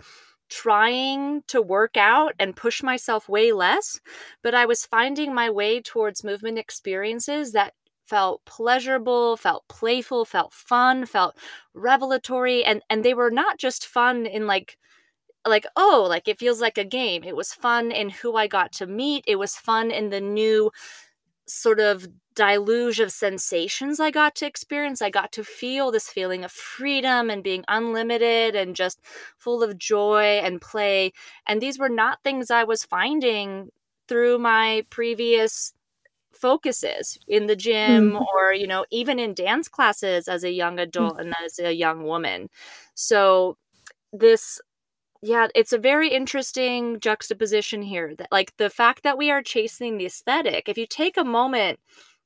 trying 0.50 1.42
to 1.46 1.62
work 1.62 1.96
out 1.96 2.34
and 2.38 2.56
push 2.56 2.82
myself 2.82 3.28
way 3.28 3.52
less, 3.52 4.00
but 4.42 4.54
I 4.54 4.66
was 4.66 4.84
finding 4.84 5.32
my 5.32 5.48
way 5.48 5.80
towards 5.80 6.24
movement 6.24 6.58
experiences 6.58 7.52
that 7.52 7.74
felt 8.10 8.44
pleasurable, 8.44 9.36
felt 9.36 9.64
playful, 9.68 10.24
felt 10.24 10.52
fun, 10.52 11.06
felt 11.06 11.36
revelatory 11.74 12.64
and 12.64 12.82
and 12.90 13.04
they 13.04 13.14
were 13.14 13.30
not 13.30 13.58
just 13.58 13.86
fun 13.86 14.26
in 14.26 14.46
like 14.46 14.76
like 15.46 15.66
oh, 15.76 16.06
like 16.08 16.28
it 16.28 16.38
feels 16.38 16.60
like 16.60 16.78
a 16.78 16.84
game. 16.84 17.24
It 17.24 17.36
was 17.36 17.54
fun 17.54 17.92
in 17.92 18.10
who 18.10 18.36
I 18.36 18.46
got 18.48 18.72
to 18.74 18.86
meet. 18.86 19.24
It 19.26 19.38
was 19.38 19.56
fun 19.56 19.90
in 19.90 20.10
the 20.10 20.20
new 20.20 20.70
sort 21.46 21.80
of 21.80 22.06
deluge 22.36 23.00
of 23.00 23.12
sensations 23.12 24.00
I 24.00 24.10
got 24.10 24.34
to 24.36 24.46
experience. 24.46 25.02
I 25.02 25.10
got 25.10 25.32
to 25.32 25.44
feel 25.44 25.90
this 25.90 26.08
feeling 26.08 26.44
of 26.44 26.52
freedom 26.52 27.30
and 27.30 27.42
being 27.42 27.64
unlimited 27.68 28.54
and 28.54 28.76
just 28.76 29.00
full 29.36 29.62
of 29.62 29.78
joy 29.78 30.40
and 30.44 30.60
play. 30.60 31.12
And 31.46 31.60
these 31.60 31.78
were 31.78 31.88
not 31.88 32.22
things 32.22 32.50
I 32.50 32.64
was 32.64 32.84
finding 32.84 33.70
through 34.08 34.38
my 34.38 34.84
previous 34.90 35.72
focuses 36.40 37.18
in 37.28 37.46
the 37.46 37.56
gym 37.56 38.12
mm. 38.12 38.26
or 38.34 38.52
you 38.52 38.66
know 38.66 38.84
even 38.90 39.18
in 39.18 39.34
dance 39.34 39.68
classes 39.68 40.28
as 40.28 40.42
a 40.42 40.50
young 40.50 40.76
mm. 40.76 40.82
adult 40.82 41.16
mm. 41.16 41.20
and 41.20 41.34
as 41.44 41.58
a 41.58 41.72
young 41.72 42.04
woman 42.04 42.48
so 42.94 43.56
this 44.12 44.60
yeah 45.22 45.48
it's 45.54 45.72
a 45.72 45.78
very 45.78 46.08
interesting 46.08 46.98
juxtaposition 47.00 47.82
here 47.82 48.14
that 48.16 48.28
like 48.32 48.56
the 48.56 48.70
fact 48.70 49.02
that 49.02 49.18
we 49.18 49.30
are 49.30 49.42
chasing 49.42 49.98
the 49.98 50.06
aesthetic 50.06 50.68
if 50.68 50.78
you 50.78 50.86
take 50.86 51.16
a 51.16 51.24
moment 51.24 51.78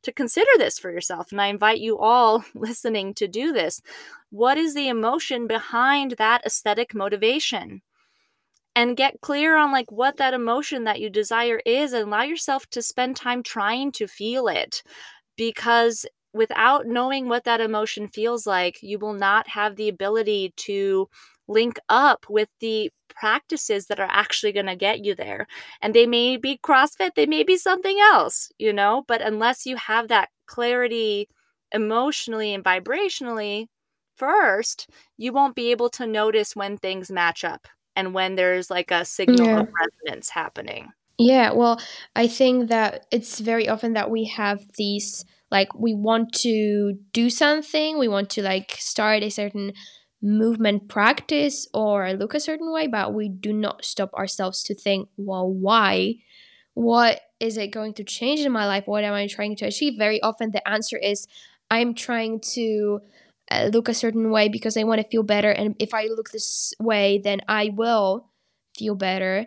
to 0.03 0.12
consider 0.12 0.50
this 0.59 0.79
for 0.79 0.90
yourself 0.90 1.33
and 1.33 1.40
i 1.40 1.48
invite 1.48 1.81
you 1.81 1.98
all 1.98 2.44
listening 2.55 3.12
to 3.14 3.27
do 3.27 3.53
this 3.53 3.83
what 4.31 4.57
is 4.57 4.74
the 4.74 4.88
emotion 4.88 5.46
behind 5.46 6.12
that 6.12 6.44
aesthetic 6.46 6.94
motivation 6.94 7.83
and 8.76 8.96
get 8.96 9.20
clear 9.20 9.56
on 9.56 9.72
like 9.72 9.90
what 9.92 10.16
that 10.16 10.34
emotion 10.34 10.84
that 10.84 11.00
you 11.00 11.10
desire 11.10 11.60
is 11.64 11.92
and 11.92 12.08
allow 12.08 12.22
yourself 12.22 12.66
to 12.70 12.82
spend 12.82 13.16
time 13.16 13.42
trying 13.42 13.92
to 13.92 14.06
feel 14.06 14.48
it 14.48 14.82
because 15.37 16.06
without 16.32 16.87
knowing 16.87 17.28
what 17.28 17.44
that 17.44 17.60
emotion 17.60 18.08
feels 18.08 18.46
like, 18.46 18.82
you 18.82 18.98
will 18.98 19.12
not 19.14 19.48
have 19.48 19.76
the 19.76 19.88
ability 19.88 20.52
to 20.56 21.08
link 21.46 21.78
up 21.88 22.26
with 22.28 22.48
the 22.60 22.90
practices 23.08 23.87
that 23.87 24.00
are 24.00 24.08
actually 24.10 24.52
going 24.52 24.66
to 24.66 24.76
get 24.76 25.04
you 25.04 25.14
there. 25.14 25.46
And 25.80 25.94
they 25.94 26.06
may 26.06 26.37
be 26.37 26.58
CrossFit, 26.62 27.10
they 27.14 27.26
may 27.26 27.44
be 27.44 27.56
something 27.56 27.98
else, 28.00 28.50
you 28.58 28.72
know, 28.72 29.04
but 29.06 29.22
unless 29.22 29.66
you 29.66 29.76
have 29.76 30.08
that 30.08 30.30
clarity 30.46 31.28
emotionally 31.72 32.52
and 32.54 32.64
vibrationally 32.64 33.66
first, 34.16 34.88
you 35.16 35.32
won't 35.32 35.54
be 35.54 35.70
able 35.70 35.90
to 35.90 36.06
notice 36.06 36.56
when 36.56 36.76
things 36.76 37.10
match 37.10 37.44
up 37.44 37.68
and 37.96 38.14
when 38.14 38.35
there's 38.35 38.70
like 38.70 38.90
a 38.90 39.04
signal 39.04 39.46
yeah. 39.46 39.61
of 39.61 39.68
resonance 39.80 40.30
happening. 40.30 40.92
Yeah, 41.18 41.52
well, 41.52 41.80
I 42.16 42.26
think 42.26 42.68
that 42.70 43.07
it's 43.12 43.38
very 43.38 43.68
often 43.68 43.92
that 43.92 44.11
we 44.11 44.24
have 44.24 44.61
these 44.76 45.24
like 45.50 45.72
we 45.74 45.94
want 45.94 46.33
to 46.33 46.98
do 47.12 47.30
something, 47.30 47.98
we 47.98 48.09
want 48.09 48.30
to 48.30 48.42
like 48.42 48.76
start 48.78 49.22
a 49.22 49.30
certain 49.30 49.72
movement 50.20 50.88
practice 50.88 51.68
or 51.72 52.12
look 52.14 52.35
a 52.35 52.40
certain 52.40 52.72
way, 52.72 52.88
but 52.88 53.14
we 53.14 53.28
do 53.28 53.52
not 53.52 53.85
stop 53.85 54.12
ourselves 54.14 54.62
to 54.64 54.74
think, 54.74 55.09
well, 55.16 55.48
why? 55.48 56.14
What 56.72 57.20
is 57.38 57.57
it 57.57 57.68
going 57.68 57.94
to 57.94 58.04
change 58.04 58.40
in 58.40 58.50
my 58.50 58.66
life? 58.66 58.85
What 58.87 59.04
am 59.04 59.14
I 59.14 59.28
trying 59.28 59.54
to 59.57 59.66
achieve? 59.66 59.94
Very 59.96 60.20
often 60.22 60.50
the 60.50 60.66
answer 60.68 60.96
is 60.96 61.28
I'm 61.70 61.94
trying 61.94 62.40
to 62.54 63.00
uh, 63.50 63.70
look 63.72 63.88
a 63.88 63.94
certain 63.94 64.30
way 64.30 64.48
because 64.48 64.76
I 64.76 64.85
want 64.85 65.00
to 65.00 65.09
feel 65.09 65.22
better. 65.22 65.50
And 65.50 65.74
if 65.78 65.94
I 65.94 66.04
look 66.04 66.30
this 66.30 66.72
way, 66.80 67.20
then 67.22 67.40
I 67.48 67.70
will 67.74 68.30
feel 68.76 68.94
better. 68.94 69.46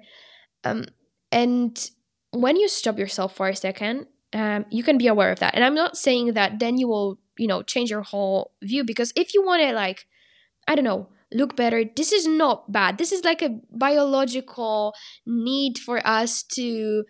Um, 0.64 0.86
and 1.32 1.90
when 2.32 2.56
you 2.56 2.68
stop 2.68 2.98
yourself 2.98 3.36
for 3.36 3.48
a 3.48 3.56
second, 3.56 4.08
um, 4.34 4.66
you 4.70 4.84
can 4.84 4.98
be 4.98 5.08
aware 5.08 5.32
of 5.32 5.40
that. 5.40 5.56
And 5.56 5.64
I'm 5.64 5.76
not 5.76 5.98
saying 5.98 6.34
that 6.34 6.60
then 6.60 6.78
you 6.78 6.88
will, 6.88 7.20
you 7.38 7.48
know, 7.48 7.64
change 7.64 7.90
your 7.90 8.04
whole 8.04 8.52
view 8.64 8.84
because 8.84 9.14
if 9.16 9.34
you 9.34 9.44
want 9.44 9.62
to, 9.62 9.74
like, 9.74 10.06
I 10.68 10.76
don't 10.76 10.86
know, 10.86 11.10
look 11.34 11.56
better, 11.56 11.84
this 11.96 12.12
is 12.12 12.28
not 12.28 12.72
bad. 12.72 12.98
This 12.98 13.12
is 13.12 13.24
like 13.24 13.42
a 13.42 13.60
biological 13.72 14.94
need 15.26 15.78
for 15.78 16.06
us 16.06 16.44
to 16.44 17.04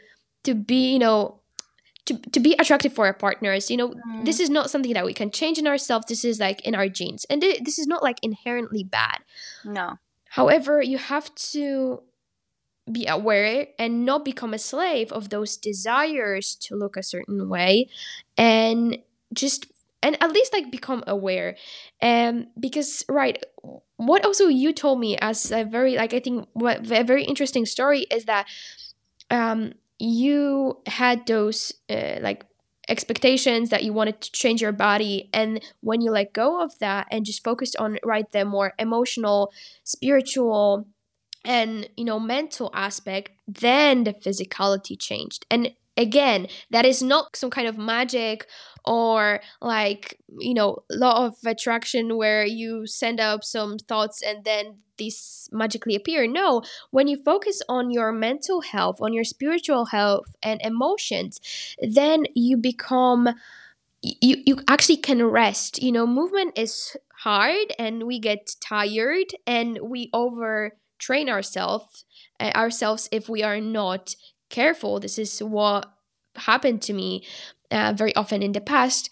to 0.44 0.56
be, 0.56 0.94
you 0.94 1.00
know, 1.00 1.42
to, 2.08 2.18
to 2.32 2.40
be 2.40 2.56
attractive 2.60 2.94
for 2.94 3.06
our 3.06 3.14
partners 3.14 3.70
you 3.70 3.78
know 3.78 3.90
mm. 3.90 4.26
this 4.26 4.40
is 4.40 4.50
not 4.50 4.70
something 4.70 4.94
that 4.94 5.06
we 5.06 5.14
can 5.14 5.32
change 5.32 5.58
in 5.58 5.68
ourselves. 5.68 6.06
This 6.08 6.26
is 6.26 6.40
like 6.40 6.62
in 6.62 6.76
our 6.76 6.90
genes. 6.90 7.26
And 7.30 7.42
th- 7.42 7.62
this 7.64 7.80
is 7.80 7.88
not 7.88 8.04
like 8.04 8.18
inherently 8.22 8.84
bad. 8.84 9.20
No. 9.64 9.98
However 10.30 10.82
you 10.82 10.98
have 10.98 11.34
to 11.54 12.02
be 12.92 13.06
aware 13.08 13.68
and 13.78 14.06
not 14.06 14.24
become 14.24 14.54
a 14.54 14.60
slave 14.60 15.12
of 15.12 15.30
those 15.30 15.58
desires 15.58 16.56
to 16.56 16.76
look 16.76 16.96
a 16.96 17.04
certain 17.04 17.50
way 17.50 17.90
and 18.38 18.98
just 19.34 19.66
and 20.02 20.16
at 20.22 20.32
least 20.32 20.54
like 20.54 20.72
become 20.72 21.04
aware. 21.08 21.56
Um 22.02 22.48
because 22.60 23.04
right 23.10 23.44
what 23.98 24.26
also 24.26 24.48
you 24.48 24.72
told 24.74 25.00
me 25.00 25.18
as 25.18 25.52
a 25.52 25.64
very 25.66 25.96
like 25.96 26.14
i 26.14 26.20
think 26.20 26.48
what 26.54 26.90
a 26.92 27.04
very 27.04 27.24
interesting 27.24 27.66
story 27.66 28.02
is 28.12 28.26
that 28.26 28.46
um 29.32 29.74
you 30.00 30.80
had 30.86 31.26
those 31.28 31.74
uh, 31.90 32.18
like 32.22 32.46
expectations 32.90 33.70
that 33.70 33.84
you 33.84 33.92
wanted 33.92 34.22
to 34.22 34.32
change 34.32 34.62
your 34.62 34.72
body 34.72 35.30
and 35.34 35.62
when 35.82 36.00
you 36.00 36.10
let 36.10 36.32
go 36.32 36.62
of 36.62 36.78
that 36.80 37.06
and 37.12 37.26
just 37.26 37.44
focused 37.44 37.76
on 37.78 37.98
right 38.06 38.32
the 38.32 38.46
more 38.46 38.74
emotional 38.80 39.52
spiritual 39.84 40.88
and 41.44 41.90
you 41.98 42.06
know 42.06 42.20
mental 42.20 42.70
aspect 42.74 43.32
then 43.48 44.04
the 44.04 44.14
physicality 44.14 45.00
changed. 45.00 45.46
And 45.50 45.72
again 45.98 46.48
that 46.72 46.86
is 46.86 47.02
not 47.02 47.36
some 47.36 47.50
kind 47.50 47.68
of 47.68 47.78
magic 47.78 48.48
or 48.86 49.42
like 49.62 50.18
you 50.40 50.54
know 50.54 50.84
law 50.90 51.26
of 51.26 51.36
attraction 51.46 52.16
where 52.18 52.46
you 52.46 52.86
send 52.88 53.20
up 53.20 53.44
some 53.44 53.78
thoughts 53.78 54.22
and 54.22 54.44
then 54.46 54.78
these 54.98 55.48
magically 55.52 55.96
appear. 55.96 56.26
No 56.28 56.64
when 56.92 57.08
you 57.08 57.22
focus 57.24 57.62
on 57.70 57.92
your 57.92 58.12
mental 58.12 58.62
health 58.62 58.98
on 59.02 59.14
your 59.14 59.24
spiritual 59.24 59.86
health 59.86 60.36
and 60.42 60.60
emotions 60.64 61.40
then 61.82 62.26
you 62.34 62.58
become 62.58 63.30
you 64.02 64.38
you 64.46 64.58
actually 64.68 64.98
can 64.98 65.24
rest. 65.24 65.82
You 65.82 65.92
know 65.92 66.08
movement 66.08 66.58
is 66.58 66.96
hard 67.22 67.74
and 67.80 68.04
we 68.04 68.20
get 68.20 68.56
tired 68.62 69.34
and 69.46 69.80
we 69.82 70.10
over 70.14 70.78
train 71.00 71.30
ourselves 71.30 72.06
uh, 72.40 72.52
ourselves 72.56 73.10
if 73.12 73.28
we 73.30 73.44
are 73.44 73.60
not 73.60 74.16
careful 74.50 75.00
this 75.00 75.18
is 75.18 75.40
what 75.40 75.92
happened 76.36 76.82
to 76.84 76.94
me 76.94 77.24
uh, 77.72 77.94
very 77.96 78.16
often 78.16 78.42
in 78.42 78.52
the 78.52 78.62
past. 78.62 79.10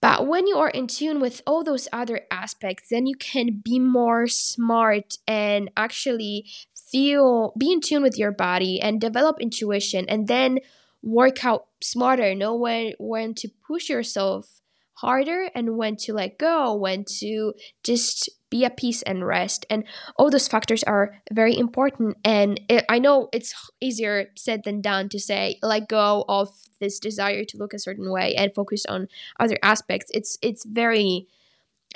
But 0.00 0.26
when 0.26 0.46
you 0.46 0.56
are 0.58 0.70
in 0.70 0.86
tune 0.86 1.20
with 1.20 1.42
all 1.46 1.64
those 1.64 1.88
other 1.92 2.20
aspects, 2.30 2.88
then 2.90 3.06
you 3.06 3.16
can 3.16 3.62
be 3.64 3.78
more 3.78 4.26
smart 4.26 5.16
and 5.26 5.70
actually 5.76 6.46
feel, 6.90 7.54
be 7.58 7.72
in 7.72 7.80
tune 7.80 8.02
with 8.02 8.18
your 8.18 8.30
body 8.30 8.80
and 8.80 9.00
develop 9.00 9.40
intuition 9.40 10.06
and 10.08 10.28
then 10.28 10.60
work 11.02 11.44
out 11.44 11.66
smarter, 11.82 12.34
know 12.34 12.54
when, 12.54 12.92
when 12.98 13.34
to 13.34 13.48
push 13.66 13.88
yourself 13.88 14.60
harder 14.96 15.50
and 15.54 15.76
when 15.76 15.96
to 15.96 16.12
let 16.12 16.38
go, 16.38 16.74
when 16.74 17.04
to 17.20 17.52
just 17.82 18.30
be 18.50 18.64
at 18.64 18.76
peace 18.76 19.02
and 19.02 19.26
rest. 19.26 19.66
And 19.68 19.84
all 20.16 20.30
those 20.30 20.48
factors 20.48 20.82
are 20.84 21.16
very 21.32 21.56
important. 21.58 22.16
And 22.24 22.60
it, 22.68 22.84
I 22.88 22.98
know 22.98 23.28
it's 23.32 23.54
easier 23.80 24.26
said 24.36 24.62
than 24.64 24.80
done 24.80 25.08
to 25.10 25.18
say, 25.18 25.58
let 25.62 25.88
go 25.88 26.24
of 26.28 26.48
this 26.80 26.98
desire 26.98 27.44
to 27.44 27.58
look 27.58 27.74
a 27.74 27.78
certain 27.78 28.10
way 28.10 28.34
and 28.36 28.54
focus 28.54 28.84
on 28.86 29.08
other 29.40 29.58
aspects. 29.62 30.10
It's, 30.14 30.38
it's 30.42 30.64
very, 30.64 31.26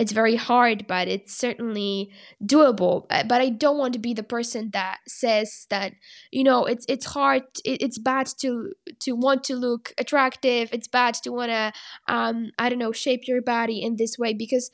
it's 0.01 0.13
very 0.13 0.35
hard, 0.35 0.87
but 0.87 1.09
it's 1.09 1.37
certainly 1.37 2.11
doable. 2.43 3.05
Uh, 3.11 3.23
but 3.23 3.43
I 3.43 3.51
don't 3.51 3.77
want 3.77 3.93
to 3.93 3.99
be 3.99 4.15
the 4.15 4.23
person 4.23 4.71
that 4.73 4.97
says 5.07 5.67
that 5.69 5.93
you 6.31 6.43
know 6.43 6.65
it's 6.65 6.87
it's 6.89 7.05
hard, 7.05 7.43
it's 7.67 7.99
bad 7.99 8.27
to 8.41 8.73
to 9.01 9.13
want 9.13 9.45
to 9.45 9.57
look 9.57 9.93
attractive. 9.99 10.71
It's 10.73 10.89
bad 10.89 11.15
to 11.23 11.31
want 11.31 11.51
to 11.51 11.73
um 12.09 12.51
I 12.59 12.71
don't 12.71 12.79
know 12.79 12.93
shape 12.93 13.29
your 13.29 13.43
body 13.43 13.83
in 13.83 13.97
this 13.97 14.17
way 14.19 14.33
because 14.33 14.71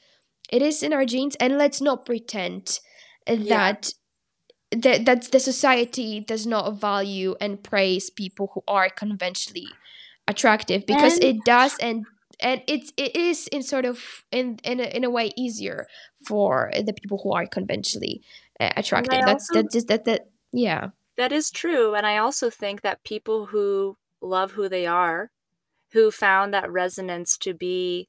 it 0.48 0.62
is 0.62 0.84
in 0.84 0.92
our 0.92 1.04
genes, 1.04 1.34
and 1.40 1.58
let's 1.58 1.80
not 1.80 2.06
pretend 2.06 2.78
that. 3.26 3.92
That, 4.72 5.04
that 5.06 5.30
the 5.30 5.38
society 5.38 6.18
does 6.18 6.44
not 6.44 6.80
value 6.80 7.36
and 7.40 7.62
praise 7.62 8.10
people 8.10 8.50
who 8.52 8.62
are 8.66 8.90
conventionally 8.90 9.68
attractive 10.26 10.84
because 10.86 11.14
and 11.14 11.24
it 11.24 11.36
does 11.44 11.76
and 11.80 12.04
and 12.40 12.62
it's 12.66 12.92
it 12.96 13.16
is 13.16 13.46
in 13.48 13.62
sort 13.62 13.84
of 13.84 14.24
in 14.30 14.58
in 14.64 14.80
a, 14.80 14.84
in 14.84 15.04
a 15.04 15.10
way 15.10 15.32
easier 15.36 15.86
for 16.26 16.70
the 16.84 16.92
people 16.92 17.20
who 17.22 17.32
are 17.32 17.46
conventionally 17.46 18.22
uh, 18.60 18.70
attractive 18.76 19.20
that's 19.24 19.48
that 19.52 19.70
just 19.70 19.88
that 19.88 20.04
that 20.04 20.28
yeah 20.52 20.88
that 21.16 21.32
is 21.32 21.50
true 21.50 21.94
and 21.94 22.06
i 22.06 22.16
also 22.16 22.50
think 22.50 22.82
that 22.82 23.02
people 23.04 23.46
who 23.46 23.96
love 24.20 24.52
who 24.52 24.68
they 24.68 24.86
are 24.86 25.30
who 25.92 26.10
found 26.10 26.52
that 26.52 26.70
resonance 26.70 27.38
to 27.38 27.54
be 27.54 28.08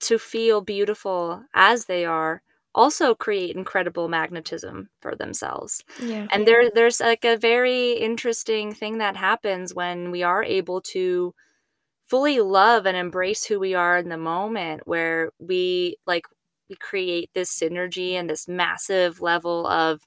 to 0.00 0.18
feel 0.18 0.60
beautiful 0.60 1.44
as 1.54 1.86
they 1.86 2.04
are 2.04 2.42
also 2.74 3.14
create 3.14 3.54
incredible 3.54 4.08
magnetism 4.08 4.88
for 5.00 5.14
themselves. 5.14 5.84
Yeah. 6.02 6.26
And 6.32 6.46
there 6.46 6.70
there's 6.74 7.00
like 7.00 7.24
a 7.24 7.36
very 7.36 7.92
interesting 7.92 8.74
thing 8.74 8.98
that 8.98 9.16
happens 9.16 9.74
when 9.74 10.10
we 10.10 10.22
are 10.22 10.42
able 10.42 10.80
to 10.92 11.34
fully 12.14 12.38
love 12.38 12.86
and 12.86 12.96
embrace 12.96 13.44
who 13.44 13.58
we 13.58 13.74
are 13.74 13.98
in 13.98 14.08
the 14.08 14.16
moment 14.16 14.86
where 14.86 15.32
we 15.40 15.96
like 16.06 16.28
we 16.70 16.76
create 16.76 17.28
this 17.34 17.50
synergy 17.50 18.12
and 18.12 18.30
this 18.30 18.46
massive 18.46 19.20
level 19.20 19.66
of 19.66 20.06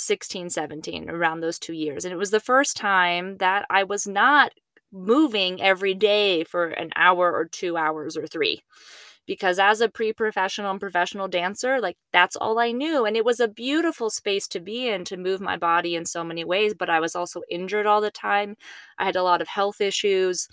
16, 0.00 0.50
17, 0.50 1.10
around 1.10 1.40
those 1.40 1.58
two 1.58 1.72
years. 1.72 2.04
And 2.04 2.12
it 2.12 2.18
was 2.18 2.30
the 2.30 2.40
first 2.40 2.76
time 2.76 3.36
that 3.38 3.66
I 3.70 3.84
was 3.84 4.06
not 4.06 4.52
moving 4.92 5.62
every 5.62 5.94
day 5.94 6.44
for 6.44 6.66
an 6.68 6.90
hour 6.96 7.32
or 7.32 7.46
two 7.46 7.76
hours 7.76 8.16
or 8.16 8.26
three. 8.26 8.62
Because 9.26 9.60
as 9.60 9.80
a 9.80 9.88
pre 9.88 10.12
professional 10.12 10.72
and 10.72 10.80
professional 10.80 11.28
dancer, 11.28 11.80
like 11.80 11.96
that's 12.12 12.34
all 12.36 12.58
I 12.58 12.72
knew. 12.72 13.04
And 13.04 13.16
it 13.16 13.24
was 13.24 13.38
a 13.38 13.46
beautiful 13.46 14.10
space 14.10 14.48
to 14.48 14.60
be 14.60 14.88
in 14.88 15.04
to 15.04 15.16
move 15.16 15.40
my 15.40 15.56
body 15.56 15.94
in 15.94 16.04
so 16.04 16.24
many 16.24 16.44
ways. 16.44 16.74
But 16.74 16.90
I 16.90 16.98
was 16.98 17.14
also 17.14 17.42
injured 17.48 17.86
all 17.86 18.00
the 18.00 18.10
time. 18.10 18.56
I 18.98 19.04
had 19.04 19.16
a 19.16 19.22
lot 19.22 19.40
of 19.40 19.48
health 19.48 19.80
issues. 19.80 20.48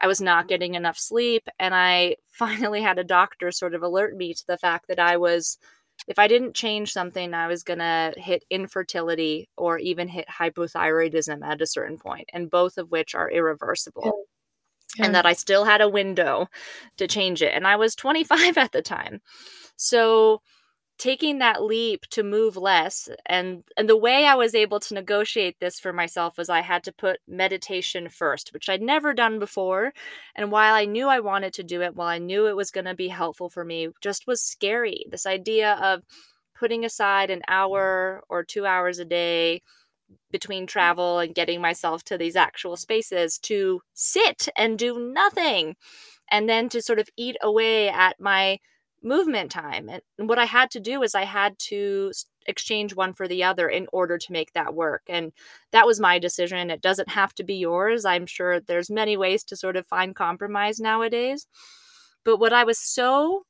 I 0.00 0.08
was 0.08 0.20
not 0.20 0.48
getting 0.48 0.74
enough 0.74 0.98
sleep. 0.98 1.46
And 1.58 1.74
I 1.74 2.16
finally 2.32 2.82
had 2.82 2.98
a 2.98 3.04
doctor 3.04 3.52
sort 3.52 3.74
of 3.74 3.82
alert 3.82 4.16
me 4.16 4.34
to 4.34 4.44
the 4.48 4.58
fact 4.58 4.86
that 4.88 4.98
I 4.98 5.16
was 5.16 5.58
if 6.06 6.18
I 6.18 6.28
didn't 6.28 6.54
change 6.54 6.92
something, 6.92 7.34
I 7.34 7.46
was 7.48 7.62
going 7.62 7.78
to 7.80 8.14
hit 8.16 8.44
infertility 8.50 9.48
or 9.56 9.78
even 9.78 10.08
hit 10.08 10.28
hypothyroidism 10.28 11.44
at 11.44 11.60
a 11.60 11.66
certain 11.66 11.98
point, 11.98 12.28
and 12.32 12.50
both 12.50 12.78
of 12.78 12.90
which 12.90 13.14
are 13.14 13.30
irreversible. 13.30 14.02
Yeah. 14.04 14.10
Yeah. 14.98 15.06
And 15.06 15.14
that 15.14 15.26
I 15.26 15.34
still 15.34 15.64
had 15.64 15.82
a 15.82 15.88
window 15.88 16.48
to 16.96 17.06
change 17.06 17.42
it. 17.42 17.52
And 17.52 17.66
I 17.66 17.76
was 17.76 17.94
25 17.94 18.56
at 18.56 18.72
the 18.72 18.82
time. 18.82 19.20
So 19.76 20.40
taking 20.98 21.38
that 21.38 21.62
leap 21.62 22.06
to 22.06 22.22
move 22.22 22.56
less 22.56 23.08
and 23.26 23.62
and 23.76 23.88
the 23.88 23.96
way 23.96 24.24
i 24.24 24.34
was 24.34 24.54
able 24.54 24.80
to 24.80 24.94
negotiate 24.94 25.56
this 25.60 25.78
for 25.78 25.92
myself 25.92 26.38
was 26.38 26.48
i 26.48 26.60
had 26.60 26.82
to 26.82 26.92
put 26.92 27.20
meditation 27.28 28.08
first 28.08 28.52
which 28.54 28.68
i'd 28.68 28.80
never 28.80 29.12
done 29.12 29.38
before 29.38 29.92
and 30.34 30.50
while 30.50 30.74
i 30.74 30.84
knew 30.84 31.06
i 31.08 31.20
wanted 31.20 31.52
to 31.52 31.62
do 31.62 31.82
it 31.82 31.94
while 31.94 32.08
i 32.08 32.18
knew 32.18 32.46
it 32.46 32.56
was 32.56 32.70
going 32.70 32.86
to 32.86 32.94
be 32.94 33.08
helpful 33.08 33.50
for 33.50 33.64
me 33.64 33.88
just 34.00 34.26
was 34.26 34.40
scary. 34.40 35.04
This 35.10 35.26
idea 35.26 35.74
of 35.82 36.02
putting 36.54 36.84
aside 36.84 37.30
an 37.30 37.42
hour 37.48 38.22
or 38.28 38.44
2 38.44 38.64
hours 38.64 38.98
a 38.98 39.04
day 39.04 39.62
between 40.30 40.64
mm. 40.64 40.68
travel 40.68 41.18
and 41.18 41.34
getting 41.34 41.60
myself 41.60 42.02
to 42.04 42.16
these 42.16 42.36
actual 42.36 42.76
spaces 42.76 43.38
to 43.38 43.80
sit 43.94 44.48
and 44.56 44.78
do 44.78 44.98
nothing 45.12 45.76
and 46.30 46.48
then 46.48 46.68
to 46.68 46.80
sort 46.80 46.98
of 46.98 47.08
eat 47.16 47.36
away 47.42 47.88
at 47.88 48.20
my 48.20 48.58
movement 49.06 49.50
time. 49.50 49.88
And 49.88 50.28
what 50.28 50.38
I 50.38 50.44
had 50.44 50.70
to 50.72 50.80
do 50.80 51.02
is 51.02 51.14
I 51.14 51.24
had 51.24 51.58
to 51.70 52.12
exchange 52.46 52.94
one 52.94 53.14
for 53.14 53.26
the 53.26 53.44
other 53.44 53.68
in 53.68 53.86
order 53.92 54.18
to 54.18 54.32
make 54.32 54.52
that 54.52 54.74
work. 54.74 55.02
And 55.08 55.32
that 55.72 55.86
was 55.86 56.00
my 56.00 56.18
decision. 56.18 56.70
It 56.70 56.82
doesn't 56.82 57.08
have 57.08 57.34
to 57.36 57.44
be 57.44 57.54
yours. 57.54 58.04
I'm 58.04 58.26
sure 58.26 58.60
there's 58.60 58.90
many 58.90 59.16
ways 59.16 59.44
to 59.44 59.56
sort 59.56 59.76
of 59.76 59.86
find 59.86 60.14
compromise 60.14 60.80
nowadays. 60.80 61.46
But 62.24 62.38
what 62.38 62.52
I 62.52 62.64
was 62.64 62.78
so 62.78 63.44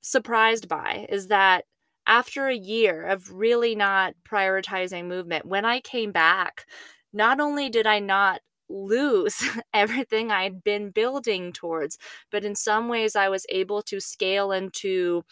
surprised 0.00 0.68
by 0.68 1.06
is 1.08 1.28
that 1.28 1.64
after 2.06 2.48
a 2.48 2.56
year 2.56 3.04
of 3.04 3.30
really 3.30 3.74
not 3.74 4.14
prioritizing 4.28 5.06
movement, 5.06 5.44
when 5.44 5.66
I 5.66 5.80
came 5.80 6.10
back, 6.10 6.64
not 7.12 7.38
only 7.38 7.68
did 7.68 7.86
I 7.86 7.98
not 7.98 8.40
lose 8.68 9.42
everything 9.74 10.30
I'd 10.30 10.62
been 10.62 10.90
building 10.90 11.52
towards. 11.52 11.98
But 12.30 12.44
in 12.44 12.54
some 12.54 12.88
ways, 12.88 13.16
I 13.16 13.28
was 13.28 13.46
able 13.48 13.82
to 13.82 14.00
scale 14.00 14.52
into 14.52 15.24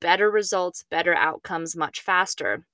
better 0.00 0.30
results, 0.30 0.84
better 0.90 1.14
outcomes 1.14 1.76
much 1.76 2.00
faster. 2.00 2.66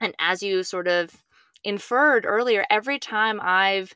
And 0.00 0.14
as 0.18 0.42
you 0.42 0.62
sort 0.62 0.88
of 0.88 1.24
inferred 1.64 2.24
earlier, 2.26 2.64
every 2.70 2.98
time 2.98 3.40
I've 3.42 3.94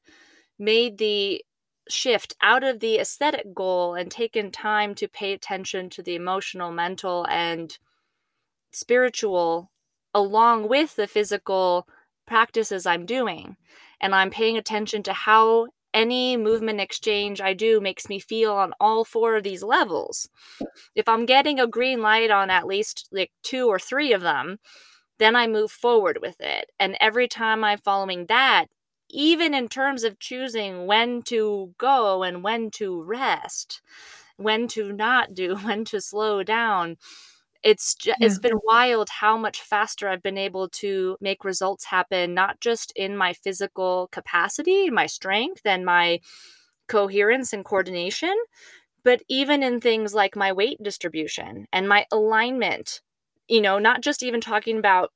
made 0.59 0.99
the 0.99 1.45
shift 1.89 2.35
out 2.43 2.65
of 2.65 2.81
the 2.81 2.99
aesthetic 2.99 3.55
goal 3.55 3.95
and 3.95 4.11
taken 4.11 4.51
time 4.51 4.95
to 4.95 5.09
pay 5.09 5.33
attention 5.33 5.91
to 5.91 6.03
the 6.03 6.15
emotional, 6.15 6.73
mental, 6.73 7.27
and 7.29 7.77
spiritual 8.73 9.71
along 10.15 10.69
with 10.69 10.97
the 10.97 11.07
physical 11.07 11.87
practices 12.27 12.87
I'm 12.87 13.07
doing, 13.07 13.57
and 14.01 14.15
I'm 14.15 14.31
paying 14.31 14.57
attention 14.57 15.03
to 15.05 15.13
how 15.13 15.69
any 15.95 16.37
movement 16.37 16.81
exchange 16.81 17.41
I 17.41 17.55
do 17.55 17.81
makes 17.81 18.09
me 18.09 18.19
feel 18.19 18.53
on 18.53 18.75
all 18.81 19.05
four 19.05 19.37
of 19.37 19.45
these 19.45 19.63
levels. 19.63 20.29
If 20.95 21.09
I'm 21.09 21.25
getting 21.25 21.61
a 21.61 21.69
green 21.69 22.03
light 22.03 22.31
on 22.31 22.51
at 22.51 22.67
least 22.67 23.09
like 23.13 23.31
two 23.43 23.69
or 23.69 23.79
three 23.79 24.13
of 24.13 24.21
them, 24.21 24.59
then 25.19 25.37
I 25.37 25.47
move 25.47 25.71
forward 25.71 26.19
with 26.21 26.37
it. 26.41 26.71
And 26.81 26.97
every 27.01 27.29
time 27.29 27.63
I'm 27.63 27.79
following 27.79 28.27
that, 28.27 28.67
even 29.09 29.55
in 29.55 29.69
terms 29.69 30.03
of 30.03 30.19
choosing 30.19 30.87
when 30.87 31.23
to 31.23 31.73
go 31.79 32.25
and 32.25 32.43
when 32.43 32.71
to 32.73 33.01
rest, 33.01 33.81
when 34.37 34.67
to 34.69 34.93
not 34.93 35.35
do, 35.35 35.57
when 35.63 35.85
to 35.87 36.01
slow 36.01 36.43
down, 36.43 36.97
it's 37.65 37.97
just, 37.97 38.19
yeah. 38.21 38.27
it's 38.27 38.39
been 38.39 38.61
wild 38.65 39.09
how 39.09 39.39
much 39.39 39.63
faster 39.63 40.09
I've 40.09 40.23
been 40.23 40.39
able 40.39 40.69
to 40.71 41.17
make 41.21 41.45
results 41.45 41.87
happen 41.87 42.35
not 42.35 42.61
just 42.61 42.93
in 42.95 43.17
my 43.17 43.33
physical 43.33 44.09
capacity, 44.13 44.91
my 44.91 45.07
strength 45.07 45.63
and 45.65 45.85
my 45.85 46.21
coherence 46.89 47.53
and 47.55 47.65
coordination, 47.65 48.35
but 49.05 49.23
even 49.29 49.63
in 49.63 49.81
things 49.81 50.15
like 50.15 50.37
my 50.37 50.53
weight 50.53 50.83
distribution 50.83 51.67
and 51.73 51.89
my 51.89 52.07
alignment. 52.13 53.01
You 53.49 53.61
know, 53.61 53.79
not 53.79 54.03
just 54.03 54.23
even 54.23 54.41
talking 54.41 54.79
about 54.79 55.11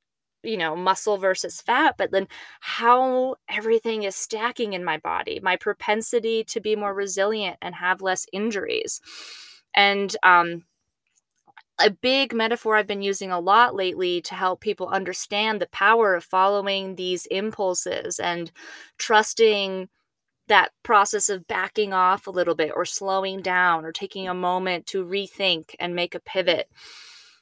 you 0.45 0.57
know, 0.57 0.77
muscle 0.77 1.19
versus 1.19 1.61
fat, 1.61 1.97
but 1.99 2.13
then 2.13 2.29
how 2.61 3.37
everything 3.49 4.05
is 4.05 4.15
stacking 4.15 4.73
in 4.73 4.85
my 4.85 4.97
body, 4.99 5.41
my 5.43 5.57
propensity 5.57 6.45
to 6.45 6.61
be 6.61 6.77
more 6.77 6.95
resilient 6.95 7.57
and 7.61 7.75
have 7.75 8.01
less 8.01 8.25
injuries. 8.33 9.01
And 9.75 10.17
um, 10.23 10.65
a 11.79 11.91
big 11.91 12.35
metaphor 12.35 12.77
I've 12.77 12.87
been 12.87 13.03
using 13.03 13.31
a 13.31 13.41
lot 13.41 13.75
lately 13.75 14.21
to 14.23 14.35
help 14.35 14.61
people 14.61 14.89
understand 14.89 15.61
the 15.61 15.69
power 15.69 16.15
of 16.15 16.25
following 16.25 16.97
these 16.97 17.27
impulses 17.27 18.19
and 18.19 18.51
trusting 18.99 19.89
that 20.49 20.73
process 20.83 21.29
of 21.29 21.47
backing 21.47 21.93
off 21.93 22.27
a 22.27 22.33
little 22.33 22.55
bit 22.55 22.73
or 22.75 22.85
slowing 22.85 23.41
down 23.41 23.85
or 23.85 23.93
taking 23.93 24.29
a 24.29 24.35
moment 24.35 24.87
to 24.87 25.05
rethink 25.05 25.75
and 25.79 25.95
make 25.95 26.15
a 26.15 26.21
pivot. 26.21 26.69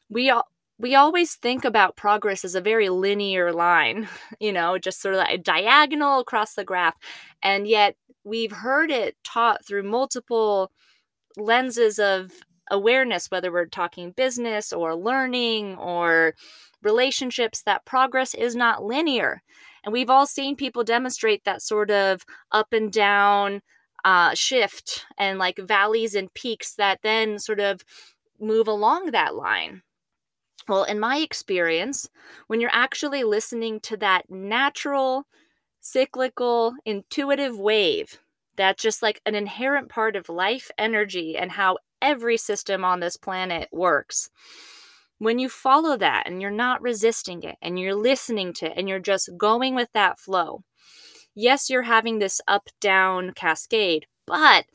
We 0.09 0.31
all 0.31 0.49
we 0.79 0.94
always 0.94 1.37
think 1.37 1.64
about 1.64 1.96
progress 1.96 2.44
as 2.44 2.55
a 2.55 2.61
very 2.61 2.90
linear 2.90 3.53
line, 3.53 4.09
you 4.40 4.53
know, 4.53 4.77
just 4.79 5.01
sort 5.01 5.14
of 5.14 5.18
like 5.18 5.35
a 5.35 5.38
diagonal 5.38 6.20
across 6.20 6.55
the 6.55 6.64
graph. 6.64 6.96
And 7.42 7.66
yet 7.66 7.96
we've 8.25 8.53
heard 8.53 8.90
it 8.90 9.16
taught 9.25 9.64
through 9.64 9.85
multiple 9.85 10.70
lenses 11.37 11.99
of 11.99 12.33
awareness, 12.70 13.31
whether 13.31 13.52
we're 13.52 13.66
talking 13.66 14.12
business 14.12 14.72
or 14.72 14.94
learning 14.94 15.76
or 15.76 16.35
relationships, 16.83 17.62
that 17.62 17.85
progress 17.85 18.35
is 18.35 18.55
not 18.57 18.85
linear. 18.85 19.42
And 19.85 19.92
we've 19.92 20.11
all 20.11 20.26
seen 20.26 20.57
people 20.57 20.85
demonstrate 20.85 21.44
that 21.44 21.62
sort 21.62 21.90
of 21.90 22.24
up 22.50 22.72
and 22.72 22.92
down 22.92 23.62
uh, 24.05 24.35
shift 24.35 25.07
and 25.18 25.38
like 25.38 25.59
valleys 25.59 26.14
and 26.14 26.33
peaks 26.35 26.74
that 26.74 27.00
then 27.02 27.38
sort 27.38 27.61
of 27.61 27.83
move 28.40 28.68
along 28.68 29.07
that 29.07 29.35
line. 29.35 29.83
Well, 30.68 30.85
in 30.85 30.98
my 30.98 31.18
experience, 31.18 32.09
when 32.48 32.61
you're 32.61 32.70
actually 32.72 33.22
listening 33.22 33.81
to 33.81 33.96
that 33.98 34.29
natural, 34.29 35.26
cyclical, 35.81 36.74
intuitive 36.85 37.59
wave, 37.59 38.18
that's 38.57 38.83
just 38.83 39.02
like 39.02 39.21
an 39.27 39.35
inherent 39.35 39.88
part 39.88 40.17
of 40.17 40.29
life 40.29 40.71
energy 40.79 41.37
and 41.37 41.52
how 41.52 41.79
every 42.07 42.37
system 42.37 42.85
on 42.85 43.00
this 43.00 43.17
planet 43.17 43.69
works. 43.73 44.31
When 45.19 45.38
you 45.38 45.48
follow 45.48 45.96
that 45.96 46.25
and 46.27 46.40
you're 46.40 46.50
not 46.50 46.81
resisting 46.81 47.42
it 47.42 47.57
and 47.61 47.79
you're 47.79 47.94
listening 47.94 48.52
to 48.54 48.67
it 48.67 48.75
and 48.77 48.88
you're 48.88 49.00
just 49.00 49.31
going 49.37 49.75
with 49.75 49.88
that 49.92 50.21
flow, 50.21 50.63
yes, 51.35 51.69
you're 51.69 51.83
having 51.83 52.21
this 52.21 52.40
up 52.46 52.69
down 52.81 53.33
cascade, 53.33 54.07
but 54.27 54.67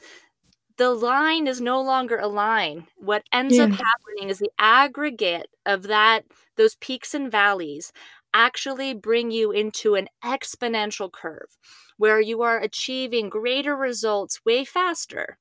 the 0.77 0.91
line 0.91 1.47
is 1.47 1.61
no 1.61 1.81
longer 1.81 2.17
a 2.17 2.27
line. 2.27 2.87
What 2.97 3.23
ends 3.31 3.57
yeah. 3.57 3.65
up 3.65 3.69
happening 3.71 4.29
is 4.29 4.39
the 4.39 4.51
aggregate 4.59 5.47
of 5.65 5.83
that, 5.83 6.25
those 6.57 6.75
peaks 6.75 7.13
and 7.13 7.31
valleys 7.31 7.93
actually 8.33 8.93
bring 8.93 9.31
you 9.31 9.51
into 9.51 9.95
an 9.95 10.07
exponential 10.23 11.11
curve 11.11 11.57
where 11.97 12.19
you 12.19 12.41
are 12.41 12.59
achieving 12.59 13.29
greater 13.29 13.75
results 13.75 14.43
way 14.43 14.65
faster 14.65 15.37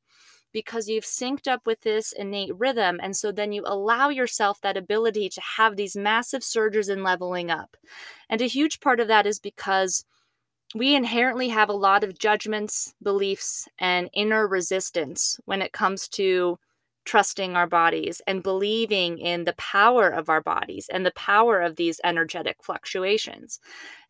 because 0.52 0.88
you've 0.88 1.04
synced 1.04 1.48
up 1.48 1.66
with 1.66 1.80
this 1.82 2.12
innate 2.12 2.54
rhythm. 2.56 2.98
And 3.02 3.16
so 3.16 3.32
then 3.32 3.52
you 3.52 3.62
allow 3.66 4.08
yourself 4.08 4.60
that 4.60 4.76
ability 4.76 5.28
to 5.30 5.40
have 5.56 5.76
these 5.76 5.96
massive 5.96 6.42
surges 6.42 6.88
in 6.88 7.02
leveling 7.02 7.50
up. 7.50 7.76
And 8.28 8.40
a 8.40 8.46
huge 8.46 8.80
part 8.80 9.00
of 9.00 9.08
that 9.08 9.26
is 9.26 9.38
because 9.38 10.04
we 10.74 10.94
inherently 10.94 11.48
have 11.48 11.68
a 11.68 11.74
lot 11.74 12.04
of 12.04 12.18
judgments, 12.18 12.94
beliefs, 13.02 13.68
and 13.78 14.08
inner 14.12 14.46
resistance 14.46 15.40
when 15.44 15.62
it 15.62 15.72
comes 15.72 16.06
to 16.08 16.58
trusting 17.04 17.56
our 17.56 17.66
bodies 17.66 18.20
and 18.26 18.42
believing 18.42 19.18
in 19.18 19.44
the 19.44 19.54
power 19.54 20.08
of 20.08 20.28
our 20.28 20.40
bodies 20.40 20.88
and 20.92 21.04
the 21.04 21.12
power 21.12 21.60
of 21.60 21.76
these 21.76 22.00
energetic 22.04 22.56
fluctuations. 22.62 23.58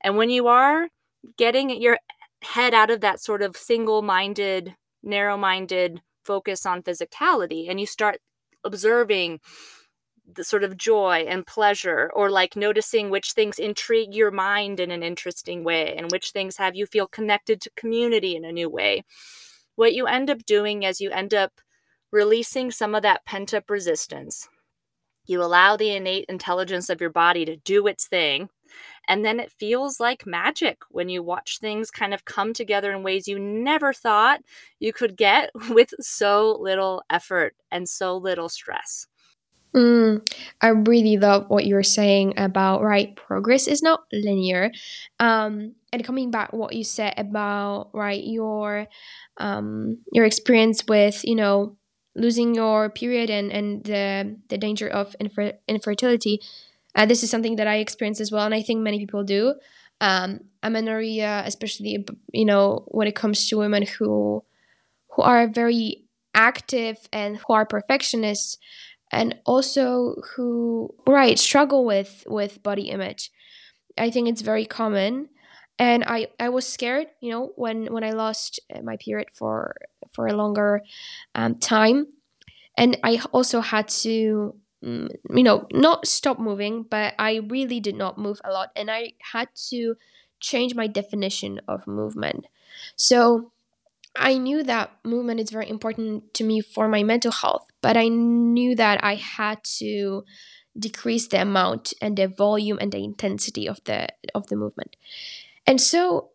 And 0.02 0.16
when 0.16 0.28
you 0.28 0.48
are 0.48 0.88
getting 1.36 1.70
your 1.80 1.98
head 2.42 2.74
out 2.74 2.90
of 2.90 3.00
that 3.00 3.20
sort 3.20 3.42
of 3.42 3.56
single 3.56 4.02
minded, 4.02 4.74
narrow 5.02 5.36
minded 5.36 6.02
focus 6.30 6.64
on 6.64 6.80
physicality 6.80 7.68
and 7.68 7.80
you 7.80 7.86
start 7.86 8.20
observing 8.62 9.40
the 10.32 10.44
sort 10.44 10.62
of 10.62 10.76
joy 10.76 11.24
and 11.28 11.44
pleasure 11.44 12.08
or 12.14 12.30
like 12.30 12.54
noticing 12.54 13.10
which 13.10 13.32
things 13.32 13.58
intrigue 13.58 14.14
your 14.14 14.30
mind 14.30 14.78
in 14.78 14.92
an 14.92 15.02
interesting 15.02 15.64
way 15.64 15.96
and 15.96 16.12
which 16.12 16.30
things 16.30 16.56
have 16.56 16.76
you 16.76 16.86
feel 16.86 17.08
connected 17.08 17.60
to 17.60 17.70
community 17.76 18.36
in 18.36 18.44
a 18.44 18.52
new 18.52 18.68
way. 18.68 19.02
What 19.74 19.92
you 19.92 20.06
end 20.06 20.30
up 20.30 20.44
doing 20.46 20.84
is 20.84 21.00
you 21.00 21.10
end 21.10 21.34
up 21.34 21.50
releasing 22.12 22.70
some 22.70 22.94
of 22.94 23.02
that 23.02 23.24
pent 23.24 23.52
up 23.52 23.68
resistance. 23.68 24.48
You 25.26 25.42
allow 25.42 25.76
the 25.76 25.90
innate 25.90 26.26
intelligence 26.28 26.88
of 26.90 27.00
your 27.00 27.10
body 27.10 27.44
to 27.44 27.56
do 27.56 27.88
its 27.88 28.06
thing 28.06 28.50
and 29.08 29.24
then 29.24 29.40
it 29.40 29.52
feels 29.52 30.00
like 30.00 30.26
magic 30.26 30.78
when 30.90 31.08
you 31.08 31.22
watch 31.22 31.58
things 31.58 31.90
kind 31.90 32.14
of 32.14 32.24
come 32.24 32.52
together 32.52 32.92
in 32.92 33.02
ways 33.02 33.28
you 33.28 33.38
never 33.38 33.92
thought 33.92 34.40
you 34.78 34.92
could 34.92 35.16
get 35.16 35.50
with 35.70 35.94
so 36.00 36.56
little 36.60 37.02
effort 37.10 37.54
and 37.70 37.88
so 37.88 38.16
little 38.16 38.48
stress 38.48 39.06
Mm, 39.74 40.28
I 40.60 40.68
really 40.68 41.16
love 41.16 41.44
what 41.48 41.64
you're 41.64 41.84
saying 41.84 42.34
about 42.36 42.82
right 42.82 43.14
progress 43.14 43.68
is 43.68 43.82
not 43.82 44.02
linear. 44.12 44.72
Um, 45.20 45.76
and 45.92 46.04
coming 46.04 46.30
back 46.32 46.52
what 46.52 46.74
you 46.74 46.82
said 46.82 47.14
about 47.16 47.90
right 47.94 48.22
your 48.22 48.86
um 49.36 49.98
your 50.12 50.24
experience 50.24 50.84
with 50.88 51.24
you 51.24 51.34
know 51.36 51.76
losing 52.16 52.54
your 52.54 52.90
period 52.90 53.30
and 53.30 53.52
and 53.52 53.84
the 53.84 54.36
the 54.48 54.58
danger 54.58 54.88
of 54.88 55.14
infer- 55.20 55.58
infertility. 55.68 56.40
Uh, 56.94 57.06
this 57.06 57.22
is 57.22 57.30
something 57.30 57.56
that 57.56 57.66
I 57.66 57.76
experience 57.76 58.20
as 58.20 58.32
well, 58.32 58.44
and 58.44 58.54
I 58.54 58.62
think 58.62 58.80
many 58.80 58.98
people 58.98 59.24
do. 59.24 59.54
Um, 60.00 60.40
amenorrhea, 60.62 61.42
especially 61.46 62.04
you 62.32 62.44
know 62.44 62.84
when 62.88 63.06
it 63.06 63.14
comes 63.14 63.48
to 63.48 63.58
women 63.58 63.84
who 63.86 64.42
who 65.10 65.22
are 65.22 65.46
very 65.48 66.04
active 66.34 66.98
and 67.12 67.38
who 67.38 67.52
are 67.54 67.66
perfectionists 67.66 68.58
and 69.12 69.36
also 69.44 70.14
who 70.34 70.88
right 71.06 71.38
struggle 71.38 71.84
with 71.84 72.24
with 72.28 72.62
body 72.62 72.90
image 72.90 73.30
i 73.98 74.10
think 74.10 74.28
it's 74.28 74.42
very 74.42 74.64
common 74.64 75.28
and 75.78 76.04
i 76.06 76.28
i 76.38 76.48
was 76.48 76.66
scared 76.66 77.08
you 77.20 77.30
know 77.30 77.52
when 77.56 77.92
when 77.92 78.04
i 78.04 78.12
lost 78.12 78.60
uh, 78.74 78.80
my 78.82 78.96
period 78.98 79.28
for 79.32 79.74
for 80.12 80.26
a 80.26 80.34
longer 80.36 80.82
um, 81.34 81.54
time 81.56 82.06
and 82.76 82.98
i 83.04 83.20
also 83.32 83.60
had 83.60 83.88
to 83.88 84.54
Mm, 84.82 85.10
you 85.36 85.42
know 85.42 85.66
not 85.74 86.06
stop 86.06 86.38
moving 86.38 86.84
but 86.84 87.12
i 87.18 87.36
really 87.50 87.80
did 87.80 87.96
not 87.96 88.16
move 88.16 88.40
a 88.44 88.50
lot 88.50 88.70
and 88.74 88.90
i 88.90 89.12
had 89.32 89.48
to 89.68 89.94
change 90.40 90.74
my 90.74 90.86
definition 90.86 91.60
of 91.68 91.86
movement 91.86 92.46
so 92.96 93.52
I 94.16 94.38
knew 94.38 94.62
that 94.64 94.92
movement 95.04 95.40
is 95.40 95.50
very 95.50 95.68
important 95.70 96.34
to 96.34 96.44
me 96.44 96.60
for 96.60 96.88
my 96.88 97.02
mental 97.02 97.32
health, 97.32 97.66
but 97.80 97.96
I 97.96 98.08
knew 98.08 98.74
that 98.76 99.02
I 99.04 99.14
had 99.14 99.62
to 99.78 100.24
decrease 100.78 101.28
the 101.28 101.42
amount 101.42 101.94
and 102.02 102.16
the 102.16 102.28
volume 102.28 102.78
and 102.80 102.92
the 102.92 103.04
intensity 103.04 103.68
of 103.68 103.80
the 103.84 104.08
of 104.34 104.48
the 104.48 104.56
movement. 104.56 104.96
And 105.66 105.80
so 105.80 106.29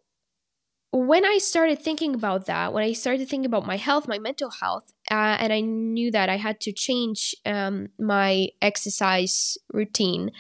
when 0.92 1.26
I 1.26 1.40
started 1.40 1.80
thinking 1.82 2.16
about 2.16 2.46
that, 2.46 2.74
when 2.74 2.84
I 2.84 2.94
started 2.94 3.28
thinking 3.28 3.46
about 3.46 3.66
my 3.66 3.78
health, 3.78 4.08
my 4.08 4.20
mental 4.20 4.50
health, 4.50 4.94
uh, 5.12 5.38
and 5.40 5.52
I 5.52 5.60
knew 5.62 6.12
that 6.12 6.30
I 6.30 6.38
had 6.38 6.60
to 6.62 6.72
change 6.72 7.36
um, 7.46 7.88
my 8.00 8.48
exercise 8.62 9.58
routine, 9.74 10.32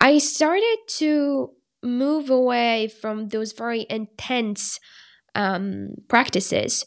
I 0.00 0.18
started 0.18 0.78
to 0.98 1.50
move 1.82 2.30
away 2.30 2.88
from 2.88 3.28
those 3.28 3.52
very 3.52 3.86
intense 3.88 4.80
um, 5.34 5.90
practices 6.08 6.84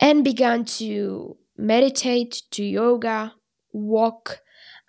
and 0.00 0.24
began 0.24 0.64
to 0.64 1.36
meditate, 1.56 2.42
do 2.50 2.64
yoga, 2.64 3.34
walk, 3.72 4.40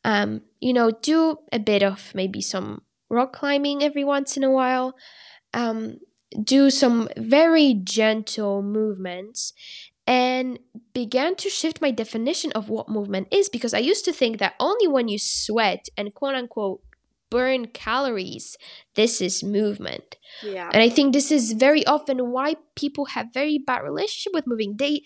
um, 0.04 0.42
you 0.60 0.74
know, 0.74 0.92
do 0.92 1.38
a 1.52 1.60
bit 1.60 1.84
of 1.84 2.12
maybe 2.14 2.42
some 2.42 2.82
rock 3.10 3.34
climbing 3.34 3.84
every 3.84 4.04
once 4.04 4.38
in 4.38 4.44
a 4.44 4.52
while, 4.52 4.94
um, 5.54 5.98
do 6.44 6.70
some 6.70 7.10
very 7.18 7.74
gentle 7.74 8.62
movements, 8.62 9.54
and 10.06 10.60
began 10.94 11.36
to 11.36 11.50
shift 11.50 11.82
my 11.82 11.92
definition 11.92 12.52
of 12.54 12.70
what 12.70 12.90
movement 12.90 13.28
is 13.32 13.48
because 13.48 13.74
I 13.74 13.80
used 13.80 14.06
to 14.06 14.14
think 14.14 14.40
that 14.40 14.56
only 14.60 14.88
when 14.88 15.08
you 15.08 15.20
sweat 15.20 15.88
and 15.96 16.14
quote 16.14 16.36
unquote 16.36 16.82
burn 17.30 17.68
calories. 17.68 18.58
This 18.96 19.22
is 19.22 19.44
movement. 19.44 20.18
Yeah. 20.44 20.70
And 20.74 20.82
I 20.82 20.90
think 20.90 21.14
this 21.14 21.32
is 21.32 21.54
very 21.54 21.86
often 21.86 22.32
why 22.32 22.56
people 22.76 23.06
have 23.06 23.28
very 23.34 23.58
bad 23.60 23.84
relationship 23.84 24.34
with 24.34 24.48
moving. 24.48 24.78
They 24.78 25.04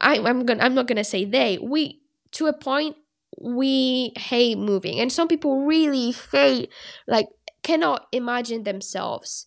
I, 0.00 0.18
I'm 0.18 0.46
gonna 0.46 0.62
I'm 0.62 0.74
not 0.74 0.86
gonna 0.86 1.04
say 1.04 1.24
they. 1.24 1.58
We 1.58 2.00
to 2.32 2.46
a 2.46 2.52
point 2.52 2.96
we 3.38 4.12
hate 4.16 4.58
moving. 4.58 5.00
And 5.00 5.12
some 5.12 5.28
people 5.28 5.64
really 5.66 6.14
hate 6.32 6.70
like 7.06 7.26
cannot 7.62 8.06
imagine 8.12 8.62
themselves 8.62 9.46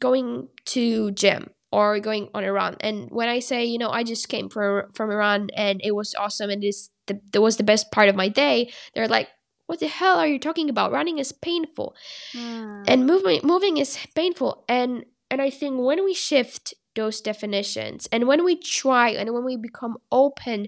going 0.00 0.48
to 0.66 1.10
gym 1.12 1.50
or 1.72 2.00
going 2.00 2.28
on 2.34 2.44
a 2.44 2.52
run. 2.52 2.76
And 2.80 3.08
when 3.10 3.28
I 3.28 3.38
say, 3.38 3.64
you 3.64 3.78
know, 3.78 3.90
I 3.90 4.02
just 4.02 4.28
came 4.28 4.48
from 4.48 4.90
from 4.92 5.10
a 5.10 5.16
run 5.16 5.50
and 5.56 5.80
it 5.84 5.94
was 5.94 6.14
awesome 6.14 6.50
and 6.50 6.62
this 6.62 6.90
the, 7.06 7.20
that 7.32 7.40
was 7.40 7.56
the 7.56 7.62
best 7.62 7.90
part 7.90 8.08
of 8.08 8.16
my 8.16 8.28
day, 8.28 8.72
they're 8.94 9.08
like, 9.08 9.28
what 9.66 9.80
the 9.80 9.88
hell 9.88 10.18
are 10.18 10.26
you 10.26 10.38
talking 10.38 10.68
about? 10.68 10.92
Running 10.92 11.18
is 11.18 11.32
painful. 11.32 11.94
Mm. 12.34 12.84
And 12.88 13.06
moving 13.06 13.40
moving 13.44 13.76
is 13.76 13.98
painful. 14.14 14.64
And 14.68 15.04
and 15.30 15.40
I 15.40 15.50
think 15.50 15.80
when 15.80 16.04
we 16.04 16.14
shift 16.14 16.74
those 16.96 17.20
definitions 17.20 18.08
and 18.10 18.26
when 18.26 18.44
we 18.44 18.56
try 18.56 19.10
and 19.10 19.32
when 19.32 19.44
we 19.44 19.56
become 19.56 19.96
open 20.10 20.66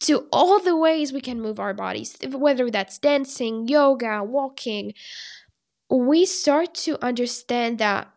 to 0.00 0.26
all 0.30 0.60
the 0.60 0.76
ways 0.76 1.12
we 1.12 1.22
can 1.22 1.40
move 1.40 1.58
our 1.58 1.72
bodies, 1.72 2.18
whether 2.30 2.70
that's 2.70 2.98
dancing, 2.98 3.66
yoga, 3.66 4.22
walking, 4.22 4.92
we 5.88 6.26
start 6.26 6.74
to 6.74 7.02
understand 7.02 7.78
that 7.78 8.10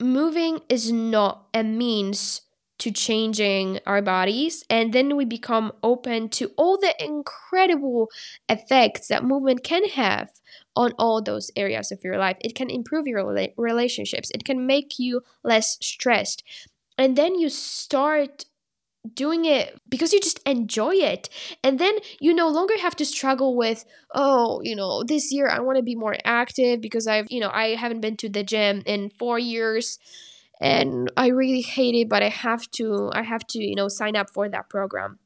moving 0.00 0.60
is 0.68 0.92
not 0.92 1.46
a 1.54 1.62
means 1.62 2.42
to 2.78 2.90
changing 2.90 3.80
our 3.86 4.02
bodies 4.02 4.62
and 4.68 4.92
then 4.92 5.16
we 5.16 5.24
become 5.24 5.72
open 5.82 6.28
to 6.28 6.50
all 6.58 6.76
the 6.76 6.94
incredible 7.02 8.10
effects 8.48 9.08
that 9.08 9.24
movement 9.24 9.64
can 9.64 9.88
have 9.88 10.28
on 10.74 10.92
all 10.98 11.22
those 11.22 11.50
areas 11.56 11.90
of 11.90 12.04
your 12.04 12.18
life. 12.18 12.36
It 12.40 12.54
can 12.54 12.68
improve 12.68 13.06
your 13.06 13.24
relationships. 13.56 14.30
It 14.34 14.44
can 14.44 14.66
make 14.66 14.98
you 14.98 15.22
less 15.42 15.78
stressed. 15.80 16.44
And 16.98 17.16
then 17.16 17.34
you 17.34 17.48
start 17.48 18.44
doing 19.14 19.44
it 19.44 19.80
because 19.88 20.12
you 20.12 20.20
just 20.20 20.40
enjoy 20.46 20.94
it 20.94 21.28
and 21.62 21.78
then 21.78 21.98
you 22.20 22.34
no 22.34 22.48
longer 22.48 22.74
have 22.78 22.96
to 22.96 23.04
struggle 23.04 23.56
with 23.56 23.84
oh 24.14 24.60
you 24.62 24.74
know 24.74 25.02
this 25.04 25.32
year 25.32 25.48
i 25.48 25.60
want 25.60 25.76
to 25.76 25.82
be 25.82 25.94
more 25.94 26.16
active 26.24 26.80
because 26.80 27.06
i've 27.06 27.26
you 27.30 27.40
know 27.40 27.50
i 27.52 27.74
haven't 27.74 28.00
been 28.00 28.16
to 28.16 28.28
the 28.28 28.42
gym 28.42 28.82
in 28.86 29.10
4 29.10 29.38
years 29.38 29.98
and 30.60 31.10
I 31.16 31.28
really 31.28 31.60
hate 31.60 31.94
it, 31.94 32.08
but 32.08 32.22
I 32.22 32.28
have 32.28 32.70
to 32.72 33.10
I 33.12 33.22
have 33.22 33.46
to, 33.48 33.58
you 33.58 33.74
know, 33.74 33.88
sign 33.88 34.16
up 34.16 34.30
for 34.30 34.48
that 34.48 34.68
program. 34.68 35.18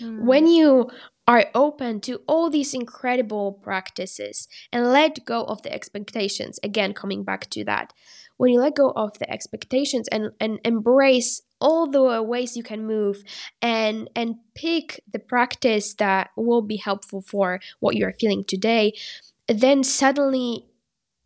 Mm. 0.00 0.24
When 0.24 0.46
you 0.46 0.90
are 1.28 1.46
open 1.54 2.00
to 2.00 2.20
all 2.26 2.50
these 2.50 2.74
incredible 2.74 3.52
practices 3.52 4.48
and 4.72 4.90
let 4.92 5.24
go 5.24 5.44
of 5.44 5.62
the 5.62 5.72
expectations, 5.72 6.58
again 6.62 6.92
coming 6.92 7.22
back 7.24 7.48
to 7.50 7.64
that. 7.64 7.92
When 8.38 8.52
you 8.52 8.60
let 8.60 8.74
go 8.74 8.90
of 8.96 9.18
the 9.20 9.30
expectations 9.30 10.08
and, 10.08 10.32
and 10.40 10.58
embrace 10.64 11.42
all 11.62 11.86
the 11.86 12.22
ways 12.22 12.56
you 12.56 12.62
can 12.62 12.84
move 12.84 13.22
and 13.62 14.10
and 14.14 14.34
pick 14.54 15.00
the 15.10 15.18
practice 15.18 15.94
that 15.94 16.30
will 16.36 16.62
be 16.62 16.76
helpful 16.76 17.22
for 17.22 17.60
what 17.80 17.96
you're 17.96 18.12
feeling 18.12 18.44
today, 18.44 18.92
then 19.48 19.82
suddenly 19.84 20.66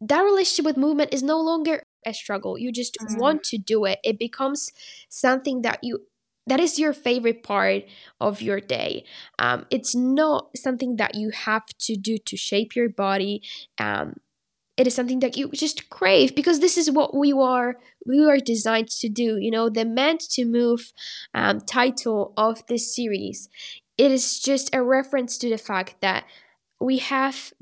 that 0.01 0.21
relationship 0.21 0.67
with 0.67 0.77
movement 0.77 1.13
is 1.13 1.23
no 1.23 1.41
longer 1.41 1.83
a 2.05 2.13
struggle. 2.13 2.59
You 2.59 2.71
just 2.71 2.97
mm. 3.01 3.19
want 3.19 3.43
to 3.45 3.59
do 3.59 3.85
it. 3.87 3.99
It 4.05 4.19
becomes 4.19 4.71
something 5.09 5.63
that 5.63 5.81
you 5.83 6.01
that 6.47 6.61
is 6.61 6.79
your 6.79 6.93
favorite 6.93 7.43
part 7.43 7.83
of 8.21 8.41
your 8.41 8.61
day. 8.61 9.05
Um, 9.39 9.67
it's 9.71 9.97
not 9.97 10.51
something 10.57 10.97
that 10.97 11.17
you 11.17 11.31
have 11.31 11.67
to 11.81 11.97
do 11.97 12.19
to 12.19 12.37
shape 12.37 12.77
your 12.77 12.89
body. 12.89 13.43
Um, 13.79 14.21
it 14.77 14.87
is 14.87 14.95
something 14.95 15.21
that 15.21 15.37
you 15.37 15.51
just 15.53 15.89
crave 15.89 16.35
because 16.35 16.61
this 16.61 16.77
is 16.77 16.91
what 16.91 17.15
we 17.15 17.33
are 17.33 17.77
we 18.05 18.25
are 18.25 18.39
designed 18.39 18.89
to 18.89 19.09
do. 19.09 19.39
You 19.39 19.51
know, 19.51 19.69
the 19.69 19.85
meant 19.85 20.21
to 20.31 20.45
move 20.45 20.93
um, 21.35 21.61
title 21.61 22.33
of 22.37 22.67
this 22.67 22.95
series. 22.95 23.49
It 23.97 24.13
is 24.13 24.39
just 24.39 24.75
a 24.75 24.83
reference 24.83 25.39
to 25.39 25.49
the 25.49 25.59
fact 25.59 25.97
that 26.03 26.25
we 26.79 26.99
have 26.99 27.53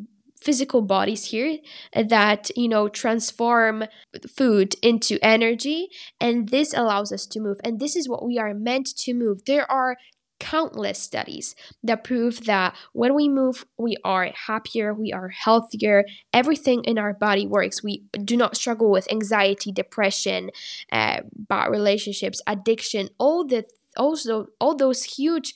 physical 0.45 0.83
bodies 0.83 1.27
here 1.27 1.59
that 1.95 2.51
you 2.55 2.69
know 2.69 2.87
transform 2.87 3.85
food 4.29 4.75
into 4.83 5.19
energy 5.23 5.89
and 6.21 6.51
this 6.51 6.75
allows 6.75 7.11
us 7.13 7.27
to 7.27 7.41
move 7.41 7.57
and 7.65 7.81
this 7.81 7.97
is 7.97 8.11
what 8.11 8.23
we 8.23 8.39
are 8.39 8.53
meant 8.53 8.87
to 8.95 9.15
move 9.15 9.43
there 9.47 9.71
are 9.73 9.97
countless 10.45 10.99
studies 10.99 11.57
that 11.83 12.05
prove 12.05 12.45
that 12.45 12.77
when 12.93 13.15
we 13.15 13.29
move 13.29 13.65
we 13.79 13.97
are 14.05 14.31
happier 14.47 14.93
we 14.93 15.11
are 15.11 15.29
healthier 15.29 16.05
everything 16.35 16.85
in 16.85 16.99
our 16.99 17.15
body 17.15 17.47
works. 17.47 17.83
We 17.83 18.05
do 18.25 18.37
not 18.37 18.57
struggle 18.57 18.91
with 18.91 19.11
anxiety 19.11 19.73
depression 19.73 20.51
uh, 20.93 21.21
bad 21.49 21.71
relationships 21.71 22.43
addiction 22.47 23.09
all 23.19 23.47
the 23.47 23.65
also 23.97 24.49
all 24.61 24.77
those 24.77 25.05
huge 25.05 25.55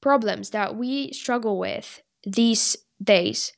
problems 0.00 0.50
that 0.50 0.76
we 0.76 1.12
struggle 1.12 1.58
with 1.58 2.02
these 2.24 2.76
days. 3.02 3.52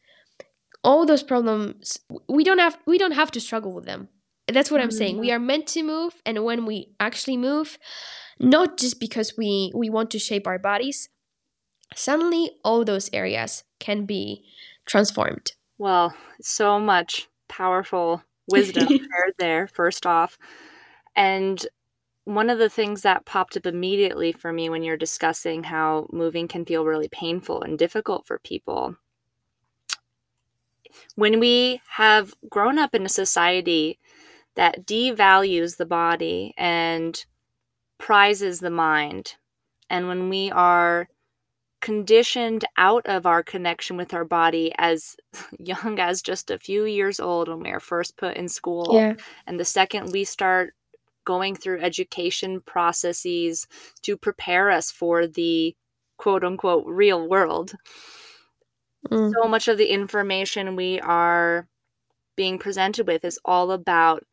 All 0.84 1.04
those 1.06 1.22
problems 1.22 1.98
we 2.28 2.44
don't 2.44 2.60
have 2.60 2.78
we 2.86 2.98
don't 2.98 3.18
have 3.22 3.32
to 3.32 3.40
struggle 3.40 3.72
with 3.72 3.86
them. 3.86 4.08
That's 4.46 4.70
what 4.70 4.82
i'm 4.82 4.90
saying. 4.90 5.18
We 5.18 5.28
mm-hmm. 5.28 5.36
are 5.36 5.46
meant 5.50 5.66
to 5.68 5.82
move 5.82 6.12
and 6.26 6.44
when 6.44 6.66
we 6.66 6.94
actually 7.00 7.38
move 7.38 7.78
not 8.38 8.78
just 8.78 9.00
because 9.00 9.34
we 9.36 9.72
we 9.74 9.88
want 9.90 10.10
to 10.10 10.18
shape 10.18 10.46
our 10.46 10.58
bodies 10.58 11.08
suddenly 11.94 12.50
all 12.64 12.84
those 12.84 13.10
areas 13.12 13.64
can 13.78 14.04
be 14.04 14.44
transformed. 14.86 15.52
Well 15.78 16.14
so 16.40 16.78
much 16.78 17.28
powerful 17.48 18.22
wisdom 18.48 18.88
shared 18.88 19.34
there 19.38 19.68
first 19.68 20.06
off. 20.06 20.38
And 21.16 21.64
one 22.24 22.48
of 22.50 22.58
the 22.58 22.70
things 22.70 23.02
that 23.02 23.26
popped 23.26 23.56
up 23.56 23.66
immediately 23.66 24.32
for 24.32 24.52
me 24.52 24.68
when 24.68 24.82
you're 24.82 24.96
discussing 24.96 25.64
how 25.64 26.08
moving 26.10 26.48
can 26.48 26.64
feel 26.64 26.84
really 26.84 27.08
painful 27.08 27.62
and 27.62 27.78
difficult 27.78 28.26
for 28.26 28.38
people 28.38 28.96
when 31.16 31.40
we 31.40 31.80
have 31.88 32.34
grown 32.48 32.78
up 32.78 32.94
in 32.94 33.04
a 33.04 33.08
society 33.08 33.98
that 34.54 34.86
devalues 34.86 35.76
the 35.76 35.86
body 35.86 36.54
and 36.56 37.24
prizes 37.98 38.60
the 38.60 38.70
mind, 38.70 39.36
and 39.90 40.08
when 40.08 40.28
we 40.28 40.50
are 40.50 41.08
conditioned 41.80 42.64
out 42.78 43.04
of 43.06 43.26
our 43.26 43.42
connection 43.42 43.96
with 43.96 44.14
our 44.14 44.24
body 44.24 44.72
as 44.78 45.16
young 45.58 45.98
as 45.98 46.22
just 46.22 46.50
a 46.50 46.58
few 46.58 46.84
years 46.84 47.20
old 47.20 47.48
when 47.48 47.60
we 47.60 47.70
are 47.70 47.80
first 47.80 48.16
put 48.16 48.36
in 48.36 48.48
school. 48.48 48.88
Yeah. 48.92 49.14
And 49.46 49.60
the 49.60 49.66
second 49.66 50.10
we 50.12 50.24
start 50.24 50.74
going 51.24 51.54
through 51.54 51.80
education 51.80 52.60
processes 52.60 53.66
to 54.02 54.16
prepare 54.16 54.70
us 54.70 54.90
for 54.90 55.26
the 55.26 55.74
quote 56.16 56.44
unquote 56.44 56.84
real 56.86 57.28
world, 57.28 57.74
Mm. 59.10 59.32
So 59.32 59.48
much 59.48 59.68
of 59.68 59.78
the 59.78 59.86
information 59.86 60.76
we 60.76 61.00
are 61.00 61.68
being 62.36 62.58
presented 62.58 63.06
with 63.06 63.24
is 63.24 63.38
all 63.44 63.70
about 63.70 64.24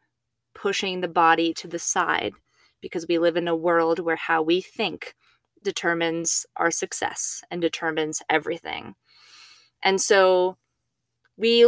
pushing 0.53 1.01
the 1.01 1.07
body 1.07 1.53
to 1.55 1.67
the 1.67 1.79
side 1.79 2.33
because 2.81 3.07
we 3.07 3.17
live 3.17 3.37
in 3.37 3.47
a 3.47 3.55
world 3.55 3.99
where 3.99 4.15
how 4.15 4.41
we 4.41 4.61
think 4.61 5.15
determines 5.63 6.45
our 6.55 6.71
success 6.71 7.43
and 7.51 7.61
determines 7.61 8.21
everything. 8.29 8.95
And 9.83 10.01
so 10.01 10.57
we 11.37 11.67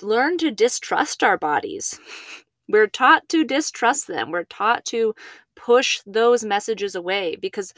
learn 0.00 0.38
to 0.38 0.50
distrust 0.50 1.22
our 1.22 1.36
bodies. 1.36 1.98
We're 2.68 2.86
taught 2.86 3.28
to 3.30 3.44
distrust 3.44 4.08
them. 4.08 4.30
We're 4.30 4.44
taught 4.44 4.84
to 4.86 5.14
push 5.56 6.00
those 6.06 6.44
messages 6.44 6.94
away 6.94 7.36
because 7.36 7.72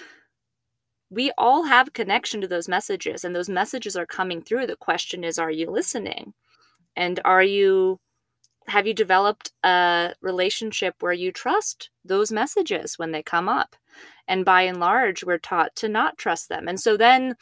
we 1.11 1.33
all 1.39 1.65
have 1.65 1.93
connection 1.93 2.41
to 2.41 2.49
those 2.49 2.69
messages 2.69 3.25
and 3.25 3.35
those 3.35 3.49
messages 3.49 3.97
are 3.97 4.07
coming 4.07 4.43
through 4.43 4.67
the 4.67 4.77
question 4.77 5.25
is 5.25 5.39
are 5.39 5.51
you 5.51 5.71
listening 5.71 6.35
and 6.97 7.21
are 7.25 7.43
you 7.43 7.99
have 8.69 8.87
you 8.87 8.95
developed 8.95 9.53
a 9.65 10.15
relationship 10.21 10.97
where 11.01 11.13
you 11.13 11.33
trust 11.33 11.91
those 12.05 12.31
messages 12.33 12.99
when 12.99 13.13
they 13.13 13.23
come 13.23 13.49
up? 13.49 13.77
And 14.29 14.45
by 14.45 14.63
and 14.63 14.79
large 14.79 15.25
we're 15.25 15.39
taught 15.39 15.75
to 15.77 15.89
not 15.89 16.19
trust 16.19 16.49
them. 16.49 16.69
And 16.69 16.81
so 16.81 16.97
then 16.97 17.35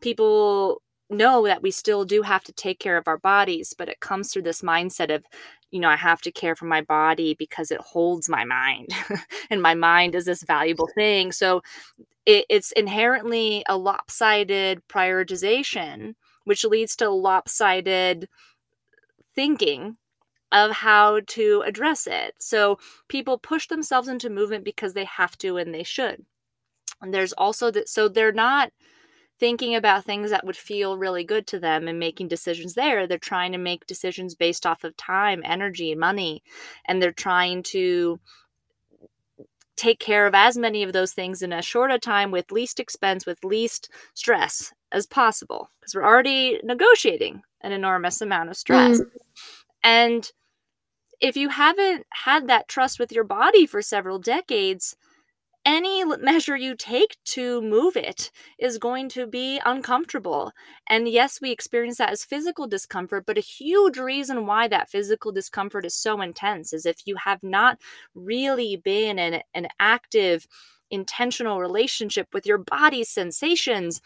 people 0.00 0.82
know 1.10 1.44
that 1.44 1.62
we 1.62 1.70
still 1.70 2.04
do 2.04 2.22
have 2.22 2.44
to 2.44 2.52
take 2.52 2.78
care 2.78 2.96
of 2.96 3.08
our 3.08 3.18
bodies 3.18 3.74
but 3.76 3.88
it 3.88 3.98
comes 3.98 4.32
through 4.32 4.42
this 4.42 4.62
mindset 4.62 5.12
of 5.12 5.24
you 5.72 5.80
know 5.80 5.88
i 5.88 5.96
have 5.96 6.20
to 6.20 6.30
care 6.30 6.54
for 6.54 6.66
my 6.66 6.80
body 6.82 7.34
because 7.36 7.72
it 7.72 7.80
holds 7.80 8.28
my 8.28 8.44
mind 8.44 8.90
and 9.50 9.60
my 9.60 9.74
mind 9.74 10.14
is 10.14 10.24
this 10.24 10.44
valuable 10.44 10.88
thing. 10.94 11.32
So 11.32 11.62
it, 12.26 12.46
it's 12.48 12.72
inherently 12.72 13.64
a 13.68 13.76
lopsided 13.76 14.82
prioritization, 14.88 16.14
which 16.44 16.64
leads 16.64 16.96
to 16.96 17.10
lopsided 17.10 18.28
thinking 19.34 19.96
of 20.52 20.70
how 20.72 21.20
to 21.28 21.62
address 21.66 22.06
it. 22.06 22.34
So 22.38 22.78
people 23.08 23.38
push 23.38 23.68
themselves 23.68 24.08
into 24.08 24.30
movement 24.30 24.64
because 24.64 24.94
they 24.94 25.04
have 25.04 25.38
to 25.38 25.56
and 25.56 25.74
they 25.74 25.84
should. 25.84 26.24
And 27.00 27.14
there's 27.14 27.32
also 27.32 27.70
that, 27.70 27.88
so 27.88 28.08
they're 28.08 28.32
not 28.32 28.72
thinking 29.38 29.74
about 29.74 30.04
things 30.04 30.30
that 30.30 30.44
would 30.44 30.56
feel 30.56 30.98
really 30.98 31.24
good 31.24 31.46
to 31.46 31.58
them 31.58 31.88
and 31.88 31.98
making 31.98 32.28
decisions 32.28 32.74
there. 32.74 33.06
They're 33.06 33.16
trying 33.16 33.52
to 33.52 33.58
make 33.58 33.86
decisions 33.86 34.34
based 34.34 34.66
off 34.66 34.84
of 34.84 34.96
time, 34.96 35.40
energy, 35.44 35.92
and 35.92 36.00
money. 36.00 36.42
And 36.86 37.00
they're 37.00 37.10
trying 37.10 37.62
to 37.64 38.20
take 39.76 39.98
care 39.98 40.26
of 40.26 40.34
as 40.34 40.58
many 40.58 40.82
of 40.82 40.92
those 40.92 41.12
things 41.12 41.40
in 41.40 41.54
as 41.54 41.64
short 41.64 41.90
a 41.90 41.98
time 41.98 42.30
with 42.30 42.52
least 42.52 42.78
expense, 42.78 43.24
with 43.24 43.42
least 43.42 43.88
stress 44.12 44.74
as 44.92 45.06
possible, 45.06 45.70
because 45.80 45.94
we're 45.94 46.04
already 46.04 46.60
negotiating 46.62 47.40
an 47.62 47.72
enormous 47.72 48.20
amount 48.20 48.50
of 48.50 48.58
stress. 48.58 49.00
Mm. 49.00 49.06
And 49.82 50.32
if 51.20 51.36
you 51.36 51.50
haven't 51.50 52.06
had 52.10 52.48
that 52.48 52.68
trust 52.68 52.98
with 52.98 53.12
your 53.12 53.24
body 53.24 53.66
for 53.66 53.82
several 53.82 54.18
decades, 54.18 54.96
any 55.64 56.04
measure 56.04 56.56
you 56.56 56.74
take 56.74 57.16
to 57.24 57.60
move 57.60 57.94
it 57.96 58.30
is 58.58 58.78
going 58.78 59.10
to 59.10 59.26
be 59.26 59.60
uncomfortable. 59.64 60.52
And 60.88 61.06
yes, 61.06 61.38
we 61.40 61.50
experience 61.50 61.98
that 61.98 62.10
as 62.10 62.24
physical 62.24 62.66
discomfort, 62.66 63.24
but 63.26 63.36
a 63.36 63.42
huge 63.42 63.98
reason 63.98 64.46
why 64.46 64.68
that 64.68 64.88
physical 64.88 65.32
discomfort 65.32 65.84
is 65.84 65.94
so 65.94 66.22
intense 66.22 66.72
is 66.72 66.86
if 66.86 67.06
you 67.06 67.16
have 67.16 67.42
not 67.42 67.78
really 68.14 68.76
been 68.76 69.18
in 69.18 69.42
an 69.52 69.68
active, 69.78 70.46
intentional 70.90 71.60
relationship 71.60 72.28
with 72.32 72.46
your 72.46 72.58
body's 72.58 73.10
sensations, 73.10 74.00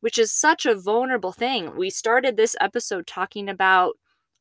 which 0.00 0.18
is 0.18 0.32
such 0.32 0.64
a 0.64 0.74
vulnerable 0.74 1.32
thing. 1.32 1.76
We 1.76 1.90
started 1.90 2.36
this 2.36 2.56
episode 2.60 3.06
talking 3.06 3.48
about 3.50 3.96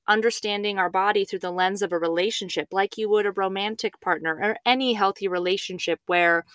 understanding 0.08 0.78
our 0.78 0.90
body 0.90 1.26
through 1.26 1.40
the 1.40 1.52
lens 1.52 1.82
of 1.82 1.92
a 1.92 1.98
relationship, 1.98 2.68
like 2.72 2.98
you 2.98 3.10
would 3.10 3.26
a 3.26 3.32
romantic 3.32 4.00
partner 4.02 4.40
or 4.42 4.58
any 4.66 4.94
healthy 4.94 5.28
relationship 5.28 6.00
where 6.08 6.46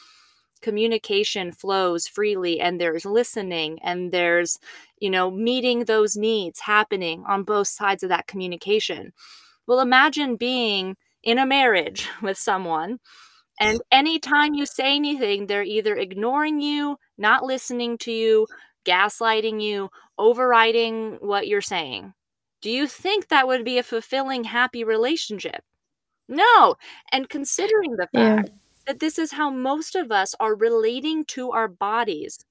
communication 0.61 1.53
flows 1.53 2.07
freely 2.09 2.61
and 2.61 2.81
there's 2.81 3.05
listening 3.05 3.79
and 3.83 4.13
there's, 4.13 4.59
you 4.99 5.11
know, 5.11 5.31
meeting 5.31 5.85
those 5.85 6.17
needs 6.17 6.61
happening 6.61 7.25
on 7.29 7.43
both 7.45 7.69
sides 7.69 8.03
of 8.03 8.09
that 8.09 8.27
communication. 8.27 9.13
Well, 9.67 9.81
imagine 9.81 10.37
being 10.37 10.97
in 11.23 11.39
a 11.39 11.47
marriage 11.47 12.09
with 12.23 12.39
someone. 12.39 12.99
And 13.61 13.81
anytime 13.91 14.55
you 14.55 14.67
say 14.67 14.95
anything, 14.95 15.47
they're 15.47 15.63
either 15.65 15.97
ignoring 15.97 16.61
you, 16.61 16.99
not 17.17 17.45
listening 17.45 17.99
to 17.99 18.13
you, 18.13 18.47
gaslighting 18.85 19.61
you, 19.61 19.91
overriding 20.17 21.19
what 21.21 21.49
you're 21.49 21.61
saying. 21.61 22.15
Do 22.61 22.71
you 22.71 22.87
think 22.87 23.29
that 23.29 23.47
would 23.47 23.65
be 23.65 23.79
a 23.79 23.83
fulfilling, 23.83 24.45
happy 24.45 24.85
relationship? 24.85 25.63
No. 26.29 26.77
And 27.13 27.29
considering 27.29 27.93
the 27.97 28.09
fact 28.13 28.49
yeah. 28.49 28.55
that 28.87 29.01
this 29.01 29.19
is 29.19 29.33
how 29.33 29.51
most 29.51 29.95
of 29.95 30.13
us 30.13 30.35
are 30.41 30.55
relating 30.55 31.25
to 31.27 31.53
our 31.53 31.69
bodies, 31.69 32.45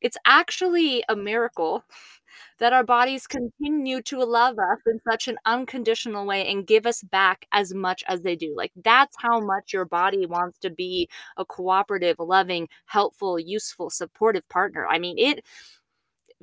it's 0.00 0.18
actually 0.26 1.02
a 1.08 1.16
miracle 1.16 1.84
that 2.58 2.72
our 2.72 2.84
bodies 2.84 3.26
continue 3.26 4.02
to 4.02 4.18
love 4.18 4.58
us 4.58 4.78
in 4.86 5.00
such 5.08 5.28
an 5.28 5.38
unconditional 5.44 6.26
way 6.26 6.46
and 6.46 6.66
give 6.66 6.86
us 6.86 7.02
back 7.02 7.46
as 7.52 7.74
much 7.74 8.04
as 8.06 8.22
they 8.22 8.36
do. 8.36 8.54
Like, 8.56 8.72
that's 8.84 9.16
how 9.18 9.40
much 9.40 9.72
your 9.72 9.84
body 9.84 10.26
wants 10.26 10.58
to 10.60 10.70
be 10.70 11.08
a 11.36 11.44
cooperative, 11.44 12.16
loving, 12.18 12.68
helpful, 12.86 13.38
useful, 13.38 13.90
supportive 13.90 14.48
partner. 14.48 14.86
I 14.86 14.98
mean, 14.98 15.18
it 15.18 15.44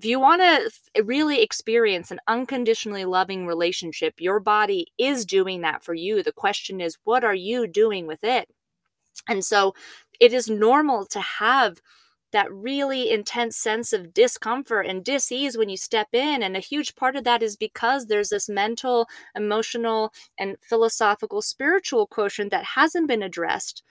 if 0.01 0.05
you 0.05 0.19
want 0.19 0.41
to 0.41 0.71
eh, 0.95 1.03
really 1.05 1.43
experience 1.43 2.09
an 2.09 2.19
unconditionally 2.27 3.05
loving 3.05 3.45
relationship, 3.45 4.15
your 4.17 4.39
body 4.39 4.87
is 4.97 5.27
doing 5.27 5.61
that 5.61 5.83
for 5.83 5.93
you. 5.93 6.23
The 6.23 6.31
question 6.31 6.81
is, 6.81 6.97
what 7.03 7.23
are 7.23 7.35
you 7.35 7.67
doing 7.67 8.07
with 8.07 8.23
it? 8.23 8.49
And 9.27 9.45
so 9.45 9.75
it 10.19 10.33
is 10.33 10.49
normal 10.49 11.05
to 11.07 11.19
have 11.19 11.81
that 12.31 12.51
really 12.51 13.11
intense 13.11 13.57
sense 13.57 13.93
of 13.93 14.11
discomfort 14.11 14.87
and 14.87 15.05
dis-ease 15.05 15.55
when 15.55 15.69
you 15.69 15.77
step 15.77 16.07
in 16.13 16.41
and 16.41 16.57
a 16.57 16.61
huge 16.61 16.95
part 16.95 17.15
of 17.15 17.23
that 17.25 17.43
is 17.43 17.55
because 17.55 18.07
there's 18.07 18.29
this 18.29 18.49
mental 18.49 19.07
emotional 19.35 20.11
and 20.39 20.55
philosophical 20.63 21.43
spiritual 21.43 22.07
quotient 22.07 22.49
that 22.49 22.63
hasn't 22.75 23.07
been 23.07 23.21
addressed 23.21 23.83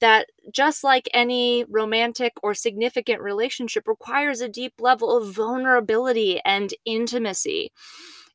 that 0.00 0.28
just 0.52 0.84
like 0.84 1.08
any 1.14 1.64
romantic 1.68 2.34
or 2.42 2.54
significant 2.54 3.20
relationship 3.20 3.88
requires 3.88 4.40
a 4.40 4.48
deep 4.48 4.74
level 4.78 5.16
of 5.16 5.32
vulnerability 5.32 6.40
and 6.44 6.74
intimacy. 6.84 7.72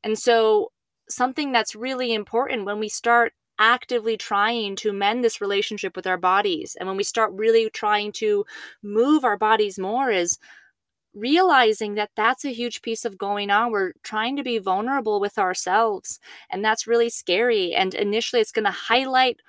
And 0.02 0.18
so, 0.18 0.72
something 1.08 1.52
that's 1.52 1.74
really 1.76 2.14
important 2.14 2.64
when 2.64 2.78
we 2.78 2.88
start 2.88 3.32
actively 3.58 4.16
trying 4.16 4.74
to 4.76 4.92
mend 4.92 5.22
this 5.22 5.40
relationship 5.40 5.94
with 5.94 6.06
our 6.06 6.16
bodies 6.16 6.76
and 6.78 6.88
when 6.88 6.96
we 6.96 7.04
start 7.04 7.30
really 7.34 7.68
trying 7.70 8.10
to 8.10 8.44
move 8.82 9.24
our 9.24 9.36
bodies 9.36 9.78
more 9.78 10.10
is 10.10 10.38
realizing 11.14 11.94
that 11.94 12.10
that's 12.16 12.44
a 12.44 12.52
huge 12.52 12.82
piece 12.82 13.04
of 13.04 13.18
going 13.18 13.50
on. 13.50 13.70
We're 13.70 13.92
trying 14.02 14.36
to 14.36 14.42
be 14.42 14.58
vulnerable 14.58 15.20
with 15.20 15.38
ourselves, 15.38 16.18
and 16.50 16.64
that's 16.64 16.86
really 16.86 17.10
scary. 17.10 17.74
And 17.74 17.94
initially, 17.94 18.40
it's 18.40 18.52
going 18.52 18.64
to 18.64 18.70
highlight 18.70 19.40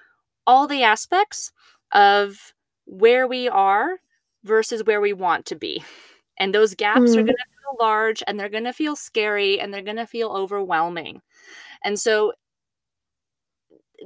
all 0.45 0.68
the 0.68 0.84
aspects 0.84 1.51
of 1.93 2.53
where 2.85 3.27
we 3.27 3.47
are 3.47 3.97
versus 4.43 4.83
where 4.83 5.01
we 5.01 5.13
want 5.13 5.45
to 5.47 5.55
be. 5.55 5.83
And 6.37 6.53
those 6.53 6.75
gaps 6.75 6.99
mm. 6.99 7.03
are 7.03 7.07
mm-hmm. 7.07 7.15
going 7.15 7.27
to 7.27 7.33
feel 7.33 7.77
large 7.79 8.23
and 8.27 8.39
they're 8.39 8.49
going 8.49 8.63
to 8.65 8.73
feel 8.73 8.95
scary 8.95 9.59
and 9.59 9.73
they're 9.73 9.81
going 9.81 9.97
to 9.97 10.07
feel 10.07 10.29
overwhelming. 10.29 11.21
And 11.83 11.99
so 11.99 12.33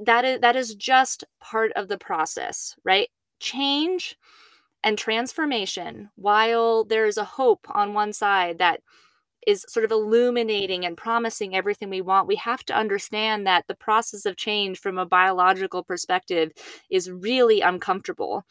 that 0.04 0.24
is 0.24 0.40
that 0.40 0.56
is 0.56 0.74
just 0.74 1.24
part 1.40 1.72
of 1.72 1.88
the 1.88 1.98
process, 1.98 2.76
right? 2.84 3.08
Change 3.40 4.16
and 4.84 4.96
transformation, 4.96 6.10
while 6.14 6.84
there's 6.84 7.16
a 7.16 7.24
hope 7.24 7.66
on 7.70 7.94
one 7.94 8.12
side 8.12 8.58
that 8.58 8.80
is 9.46 9.64
sort 9.68 9.84
of 9.84 9.90
illuminating 9.90 10.84
and 10.84 10.96
promising 10.96 11.54
everything 11.54 11.90
we 11.90 12.00
want, 12.00 12.28
we 12.28 12.36
have 12.36 12.64
to 12.64 12.76
understand 12.76 13.46
that 13.46 13.66
the 13.68 13.74
process 13.74 14.26
of 14.26 14.36
change 14.36 14.78
from 14.78 14.98
a 14.98 15.06
biological 15.06 15.82
perspective 15.82 16.52
is 16.90 17.10
really 17.10 17.60
uncomfortable 17.60 18.44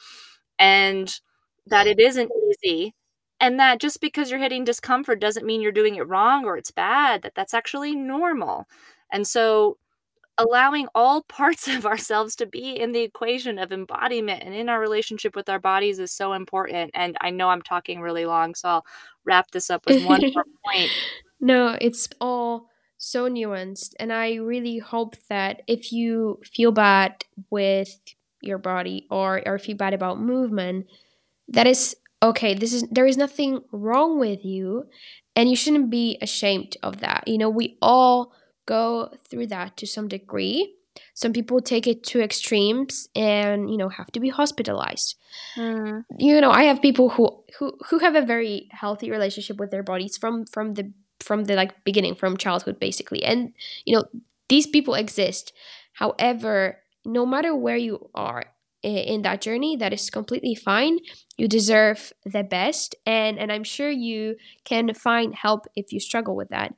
and 0.60 1.20
that 1.68 1.88
it 1.88 2.00
isn't 2.00 2.32
easy. 2.64 2.94
And 3.40 3.60
that 3.60 3.80
just 3.80 4.02
because 4.02 4.32
you're 4.32 4.40
hitting 4.40 4.64
discomfort 4.64 5.20
doesn't 5.20 5.46
mean 5.46 5.62
you're 5.62 5.72
doing 5.72 5.96
it 5.96 6.08
wrong 6.08 6.46
or 6.46 6.58
it's 6.58 6.72
bad, 6.72 7.22
that 7.22 7.34
that's 7.36 7.54
actually 7.54 7.96
normal. 7.96 8.66
And 9.12 9.28
so 9.28 9.78
allowing 10.38 10.88
all 10.94 11.24
parts 11.24 11.68
of 11.68 11.86
ourselves 11.86 12.36
to 12.38 12.46
be 12.46 12.80
in 12.80 12.92
the 12.92 13.02
equation 13.02 13.58
of 13.60 13.72
embodiment 13.72 14.44
and 14.44 14.54
in 14.54 14.70
our 14.70 14.80
relationship 14.80 15.36
with 15.36 15.50
our 15.50 15.60
bodies 15.60 16.00
is 16.00 16.12
so 16.12 16.34
important. 16.34 16.92
And 16.94 17.18
I 17.22 17.30
know 17.30 17.50
I'm 17.50 17.62
talking 17.62 18.02
really 18.02 18.26
long, 18.26 18.56
so 18.56 18.70
I'll 18.70 18.86
wrap 19.26 19.52
this 19.52 19.70
up 19.70 19.86
with 19.86 20.06
one 20.06 20.22
more 20.22 20.46
point. 20.66 20.92
No, 21.40 21.78
it's 21.80 22.10
all 22.20 22.70
so 22.98 23.30
nuanced. 23.30 23.94
And 24.00 24.12
I 24.12 24.36
really 24.36 24.80
hope 24.80 25.16
that 25.30 25.62
if 25.68 25.92
you 25.92 26.40
feel 26.44 26.72
bad 26.72 27.24
with 27.50 28.00
your 28.42 28.58
body 28.58 29.08
or, 29.10 29.42
or 29.46 29.60
feel 29.60 29.78
bad 29.78 29.94
about 29.94 30.20
movement, 30.20 30.88
that 31.50 31.68
is 31.68 31.96
okay 32.24 32.54
this 32.56 32.74
is 32.74 32.84
there 32.90 33.06
is 33.06 33.16
nothing 33.16 33.62
wrong 33.72 34.20
with 34.20 34.44
you 34.44 34.84
and 35.36 35.50
you 35.50 35.56
shouldn't 35.56 35.90
be 35.90 36.18
ashamed 36.22 36.76
of 36.82 37.00
that 37.00 37.24
you 37.28 37.38
know 37.38 37.50
we 37.50 37.78
all 37.82 38.34
go 38.68 39.10
through 39.28 39.48
that 39.48 39.78
to 39.78 39.88
some 39.88 40.08
degree. 40.08 40.76
Some 41.14 41.34
people 41.34 41.62
take 41.62 41.88
it 41.88 42.04
to 42.06 42.22
extremes 42.22 43.08
and 43.16 43.70
you 43.70 43.78
know 43.78 43.90
have 43.90 44.12
to 44.12 44.20
be 44.20 44.30
hospitalized. 44.30 45.16
Mm. 45.56 46.04
You 46.20 46.40
know, 46.42 46.52
I 46.52 46.64
have 46.64 46.82
people 46.82 47.10
who 47.10 47.44
who 47.58 47.74
who 47.90 48.00
have 48.00 48.16
a 48.16 48.26
very 48.26 48.68
healthy 48.72 49.10
relationship 49.10 49.58
with 49.58 49.72
their 49.72 49.84
bodies 49.84 50.18
from 50.18 50.46
from 50.46 50.76
the 50.76 50.92
from 51.20 51.46
the 51.46 51.56
like 51.56 51.84
beginning 51.84 52.16
from 52.16 52.38
childhood 52.38 52.80
basically. 52.80 53.24
And 53.24 53.54
you 53.86 53.96
know, 53.96 54.06
these 54.50 54.68
people 54.68 54.94
exist. 54.94 55.54
However, 55.94 56.82
no 57.06 57.26
matter 57.26 57.56
where 57.56 57.78
you 57.78 58.10
are 58.14 58.44
in 58.84 59.24
that 59.24 59.42
journey 59.42 59.76
that 59.76 59.92
is 59.92 60.10
completely 60.10 60.54
fine 60.54 61.00
you 61.36 61.48
deserve 61.48 62.14
the 62.26 62.44
best 62.44 62.96
and 63.08 63.40
and 63.40 63.52
i'm 63.52 63.64
sure 63.64 63.90
you 63.90 64.36
can 64.66 64.94
find 64.94 65.34
help 65.34 65.66
if 65.76 65.92
you 65.92 66.00
struggle 66.00 66.36
with 66.36 66.50
that 66.50 66.74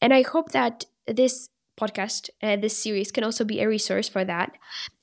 and 0.00 0.14
i 0.14 0.22
hope 0.22 0.52
that 0.52 0.86
this 1.06 1.48
podcast, 1.78 2.30
uh, 2.42 2.56
this 2.56 2.76
series 2.76 3.10
can 3.10 3.24
also 3.24 3.44
be 3.44 3.60
a 3.60 3.68
resource 3.68 4.08
for 4.08 4.24
that. 4.24 4.52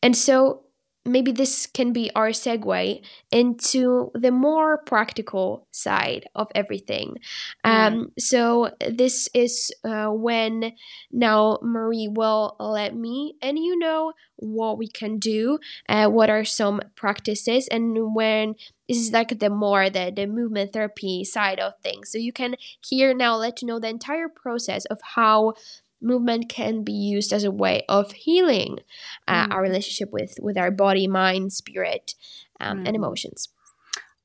And 0.02 0.16
so 0.16 0.64
maybe 1.04 1.32
this 1.32 1.66
can 1.66 1.92
be 1.94 2.12
our 2.16 2.30
segue 2.30 3.02
into 3.32 4.12
the 4.14 4.32
more 4.32 4.78
practical 4.86 5.68
side 5.72 6.28
of 6.36 6.48
everything. 6.54 7.16
Um, 7.64 8.12
so 8.20 8.72
this 8.88 9.28
is 9.34 9.72
uh, 9.84 10.10
when 10.10 10.74
now 11.12 11.58
Marie 11.64 12.08
will 12.08 12.56
let 12.60 12.96
me 12.96 13.36
and 13.42 13.58
you 13.58 13.80
know 13.80 14.14
what 14.36 14.78
we 14.78 14.88
can 14.88 15.18
do, 15.18 15.58
uh, 15.90 16.08
what 16.08 16.30
are 16.30 16.46
some 16.46 16.82
practices, 16.96 17.68
and 17.68 18.14
when 18.14 18.56
this 18.88 18.98
is 18.98 19.12
like 19.12 19.40
the 19.40 19.50
more 19.50 19.90
the, 19.90 20.12
the 20.16 20.28
movement 20.28 20.74
therapy 20.74 21.24
side 21.24 21.60
of 21.60 21.74
things. 21.82 22.12
So 22.12 22.18
you 22.18 22.34
can 22.34 22.56
here 22.86 23.14
now 23.14 23.38
let 23.38 23.62
you 23.62 23.68
know 23.68 23.80
the 23.80 23.90
entire 23.90 24.30
process 24.30 24.86
of 24.86 25.00
how 25.16 25.54
movement 26.02 26.50
can 26.50 26.84
be 26.84 26.94
used 26.94 27.32
as 27.32 27.44
a 27.44 27.52
way 27.52 27.84
of 27.88 28.12
healing 28.12 28.80
uh, 29.28 29.48
mm. 29.48 29.52
our 29.52 29.62
relationship 29.62 30.12
with 30.12 30.36
with 30.42 30.58
our 30.58 30.72
body 30.72 31.08
mind 31.08 31.54
spirit 31.54 32.16
um, 32.60 32.80
mm. 32.80 32.88
and 32.88 32.96
emotions. 32.96 33.50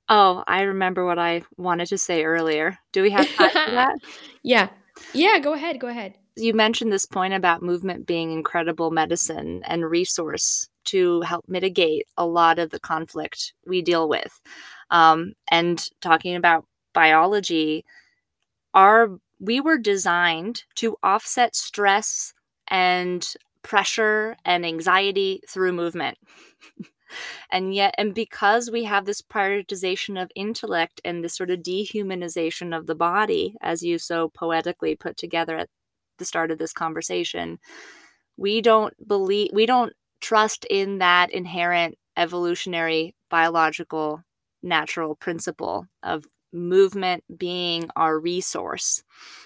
Oh 0.09 0.45
i 0.47 0.63
remember 0.63 1.05
what 1.05 1.19
i 1.19 1.43
wanted 1.57 1.87
to 1.89 1.99
say 1.99 2.25
earlier. 2.25 2.79
Do 2.93 3.03
we 3.03 3.11
have 3.11 3.29
time 3.29 3.51
for 3.51 3.71
that? 3.73 3.99
Yeah. 4.43 4.69
Yeah 5.13 5.39
go 5.39 5.53
ahead 5.53 5.81
go 5.81 5.89
ahead. 5.89 6.15
You 6.37 6.53
mentioned 6.55 6.93
this 6.93 7.07
point 7.07 7.35
about 7.35 7.63
movement 7.63 8.07
being 8.07 8.31
incredible 8.31 8.91
medicine 8.91 9.63
and 9.65 9.89
resource 9.89 10.69
to 10.87 11.23
help 11.23 11.45
mitigate 11.49 12.07
a 12.17 12.27
lot 12.27 12.59
of 12.59 12.71
the 12.71 12.79
conflict 12.79 13.55
we 13.67 13.83
deal 13.83 14.09
with. 14.09 14.41
Um, 14.91 15.33
and 15.51 15.85
talking 16.01 16.37
about 16.37 16.65
biology 16.93 17.85
our 18.77 19.19
we 19.39 19.61
were 19.61 19.79
designed 19.79 20.65
to 20.77 20.97
offset 21.03 21.55
stress 21.55 22.33
and 22.69 23.35
pressure 23.63 24.37
and 24.45 24.65
anxiety 24.65 25.41
through 25.49 25.73
movement. 25.73 26.19
and 27.51 27.75
yet, 27.75 27.95
and 27.99 28.15
because 28.15 28.71
we 28.71 28.85
have 28.85 29.05
this 29.05 29.23
prioritization 29.23 30.21
of 30.21 30.31
intellect 30.35 31.01
and 31.05 31.23
this 31.23 31.37
sort 31.37 31.51
of 31.51 31.61
dehumanization 31.61 32.77
of 32.77 32.87
the 32.87 32.95
body, 32.95 33.57
as 33.61 33.83
you 33.83 33.99
so 33.99 34.29
poetically 34.29 34.95
put 34.95 35.17
together 35.17 35.57
at 35.57 35.69
the 36.19 36.25
start 36.25 36.51
of 36.51 36.59
this 36.59 36.73
conversation, 36.73 37.59
we 38.37 38.61
don't 38.61 38.95
believe, 39.07 39.51
we 39.53 39.67
don't 39.67 39.93
trust 40.21 40.65
in 40.71 40.99
that 40.99 41.31
inherent 41.31 41.97
evolutionary 42.17 43.15
biological 43.31 44.23
natural 44.63 45.15
principle 45.15 45.87
of 46.03 46.25
movement 46.57 47.23
being 47.39 47.89
our 47.95 48.19
resource, 48.19 49.03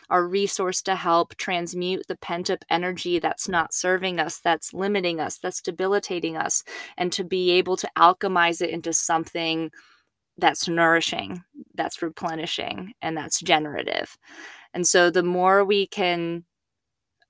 our 0.09 0.27
resource 0.27 0.83
to 0.83 0.95
help 0.95 1.37
transmute 1.37 2.07
the 2.09 2.17
pent 2.17 2.51
up 2.51 2.65
energy 2.71 3.19
that's 3.19 3.49
not 3.49 3.75
serving 3.75 4.19
us, 4.19 4.41
that's 4.41 4.73
limiting 4.73 5.21
us, 5.21 5.39
that's 5.39 5.61
debilitating 5.61 6.37
us, 6.37 6.65
and 6.97 7.13
to 7.13 7.25
be 7.25 7.51
able 7.51 7.77
to 7.77 7.91
alchemize 7.99 8.63
it 8.63 8.71
into 8.71 8.93
something 8.93 9.71
that's 10.39 10.69
nourishing, 10.69 11.43
that's 11.75 12.03
replenishing, 12.03 12.93
and 13.03 13.17
that's 13.17 13.41
generative. 13.41 14.17
And 14.73 14.87
so 14.87 15.11
the 15.11 15.23
more 15.23 15.65
we 15.65 15.87
can 15.87 16.45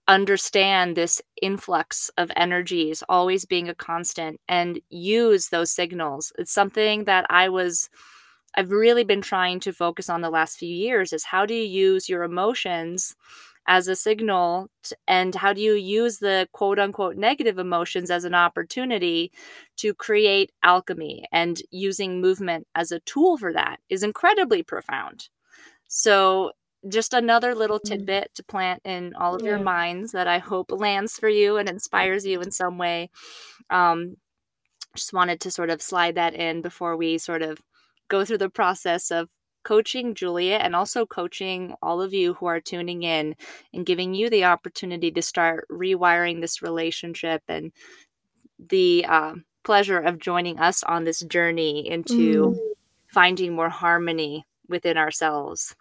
understand 0.06 0.96
this 0.96 1.22
influx 1.40 2.10
of 2.18 2.32
energies 2.34 3.02
always 3.08 3.44
being 3.44 3.68
a 3.68 3.74
constant 3.74 4.40
and 4.48 4.80
use 4.88 5.48
those 5.48 5.70
signals, 5.70 6.32
it's 6.38 6.52
something 6.52 7.04
that 7.04 7.26
I 7.30 7.48
was 7.48 7.88
I've 8.54 8.70
really 8.70 9.04
been 9.04 9.22
trying 9.22 9.60
to 9.60 9.72
focus 9.72 10.08
on 10.10 10.20
the 10.20 10.30
last 10.30 10.58
few 10.58 10.74
years 10.74 11.12
is 11.12 11.24
how 11.24 11.46
do 11.46 11.54
you 11.54 11.62
use 11.62 12.08
your 12.08 12.22
emotions 12.22 13.14
as 13.66 13.86
a 13.86 13.94
signal 13.94 14.68
to, 14.82 14.96
and 15.06 15.34
how 15.34 15.52
do 15.52 15.60
you 15.60 15.74
use 15.74 16.18
the 16.18 16.48
quote 16.52 16.78
unquote 16.78 17.16
negative 17.16 17.58
emotions 17.58 18.10
as 18.10 18.24
an 18.24 18.34
opportunity 18.34 19.30
to 19.76 19.94
create 19.94 20.50
alchemy 20.62 21.24
and 21.30 21.62
using 21.70 22.20
movement 22.20 22.66
as 22.74 22.90
a 22.90 23.00
tool 23.00 23.36
for 23.36 23.52
that 23.52 23.78
is 23.88 24.02
incredibly 24.02 24.62
profound. 24.62 25.28
So 25.86 26.52
just 26.88 27.12
another 27.12 27.54
little 27.54 27.78
mm. 27.78 27.84
tidbit 27.84 28.30
to 28.34 28.42
plant 28.42 28.80
in 28.84 29.14
all 29.14 29.34
of 29.34 29.42
yeah. 29.42 29.50
your 29.50 29.58
minds 29.58 30.12
that 30.12 30.26
I 30.26 30.38
hope 30.38 30.72
lands 30.72 31.18
for 31.18 31.28
you 31.28 31.56
and 31.56 31.68
inspires 31.68 32.24
you 32.24 32.40
in 32.40 32.50
some 32.50 32.78
way. 32.78 33.10
Um, 33.68 34.16
just 34.96 35.12
wanted 35.12 35.40
to 35.42 35.50
sort 35.50 35.70
of 35.70 35.82
slide 35.82 36.16
that 36.16 36.34
in 36.34 36.62
before 36.62 36.96
we 36.96 37.18
sort 37.18 37.42
of 37.42 37.58
go 38.10 38.24
through 38.24 38.38
the 38.38 38.50
process 38.50 39.10
of 39.10 39.30
coaching 39.62 40.14
Julia 40.14 40.56
and 40.56 40.74
also 40.74 41.06
coaching 41.06 41.74
all 41.82 42.02
of 42.02 42.12
you 42.12 42.34
who 42.34 42.46
are 42.46 42.60
tuning 42.60 43.02
in 43.02 43.36
and 43.72 43.86
giving 43.86 44.14
you 44.14 44.28
the 44.28 44.44
opportunity 44.44 45.10
to 45.10 45.22
start 45.22 45.66
rewiring 45.70 46.40
this 46.40 46.62
relationship 46.62 47.42
and 47.48 47.72
the 48.58 49.04
uh, 49.06 49.34
pleasure 49.64 49.98
of 49.98 50.18
joining 50.18 50.58
us 50.58 50.82
on 50.82 51.04
this 51.04 51.20
journey 51.20 51.88
into 51.88 52.46
mm. 52.46 52.58
finding 53.08 53.54
more 53.54 53.68
harmony 53.68 54.46
within 54.68 54.96
ourselves. 54.96 55.74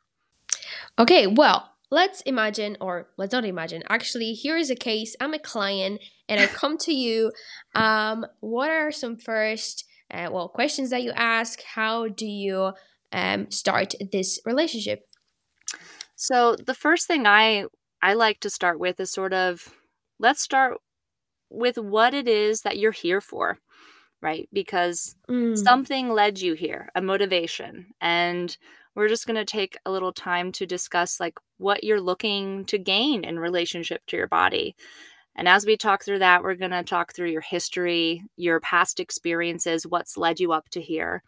Okay, 0.98 1.28
well, 1.28 1.72
let's 1.90 2.22
imagine, 2.22 2.78
or 2.82 3.08
let's 3.18 3.34
not 3.34 3.46
imagine, 3.46 3.84
actually, 3.90 4.34
here 4.34 4.58
is 4.58 4.70
a 4.70 4.76
case. 4.76 5.16
I'm 5.22 5.34
a 5.34 5.40
client 5.40 6.02
and 6.28 6.40
I 6.40 6.48
come 6.48 6.78
to 6.80 6.94
you. 6.94 7.32
Um, 7.76 8.26
what 8.42 8.70
are 8.70 8.92
some 8.92 9.18
first 9.18 9.86
uh, 10.12 10.30
well 10.32 10.50
questions 10.50 10.90
that 10.90 11.04
you 11.04 11.12
ask 11.16 11.62
how 11.76 12.08
do 12.08 12.26
you 12.26 12.74
um, 13.12 13.50
start 13.50 13.94
this 14.12 14.40
relationship 14.46 15.02
so 16.16 16.56
the 16.56 16.74
first 16.74 17.08
thing 17.08 17.26
i 17.26 17.66
I 18.02 18.14
like 18.14 18.40
to 18.42 18.50
start 18.50 18.80
with 18.80 19.00
is 19.00 19.12
sort 19.12 19.34
of 19.34 19.74
let's 20.20 20.42
start 20.42 20.78
with 21.50 21.78
what 21.78 22.14
it 22.14 22.28
is 22.28 22.62
that 22.62 22.78
you're 22.78 22.92
here 22.92 23.22
for, 23.22 23.58
right? 24.22 24.48
Because 24.54 25.16
mm. 25.30 25.58
something 25.58 26.10
led 26.10 26.40
you 26.40 26.54
here, 26.54 26.90
a 26.96 27.02
motivation. 27.02 27.88
And 28.00 28.56
we're 28.96 29.08
just 29.08 29.26
going 29.26 29.38
to 29.38 29.46
take 29.46 29.78
a 29.86 29.92
little 29.92 30.14
time 30.14 30.52
to 30.54 30.66
discuss 30.66 31.20
like 31.20 31.38
what 31.58 31.84
you're 31.84 32.02
looking 32.02 32.66
to 32.66 32.78
gain 32.78 33.24
in 33.24 33.40
relationship 33.40 34.02
to 34.08 34.18
your 34.18 34.28
body. 34.28 34.76
And 35.36 35.48
as 35.48 35.66
we 35.66 35.78
talk 35.78 36.04
through 36.04 36.20
that, 36.20 36.44
we're 36.44 36.56
going 36.56 36.72
to 36.72 36.84
talk 36.84 37.14
through 37.14 37.30
your 37.32 37.42
history, 37.42 38.24
your 38.36 38.60
past 38.60 39.00
experiences, 39.00 39.88
what's 39.88 40.18
led 40.18 40.40
you 40.40 40.52
up 40.52 40.70
to 40.70 40.82
here. 40.82 41.24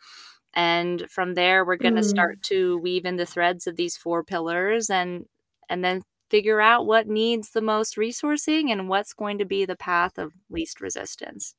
And 0.53 1.09
from 1.09 1.33
there, 1.33 1.63
we're 1.63 1.77
going 1.77 1.95
to 1.95 2.01
mm. 2.01 2.09
start 2.09 2.41
to 2.43 2.77
weave 2.79 3.05
in 3.05 3.15
the 3.15 3.25
threads 3.25 3.67
of 3.67 3.77
these 3.77 3.95
four 3.95 4.23
pillars 4.23 4.89
and 4.89 5.25
and 5.69 5.85
then 5.85 6.01
figure 6.29 6.59
out 6.59 6.85
what 6.85 7.07
needs 7.07 7.51
the 7.51 7.61
most 7.61 7.95
resourcing 7.95 8.71
and 8.71 8.89
what's 8.89 9.13
going 9.13 9.37
to 9.37 9.45
be 9.45 9.65
the 9.65 9.75
path 9.75 10.17
of 10.17 10.33
least 10.49 10.81
resistance. 10.81 11.55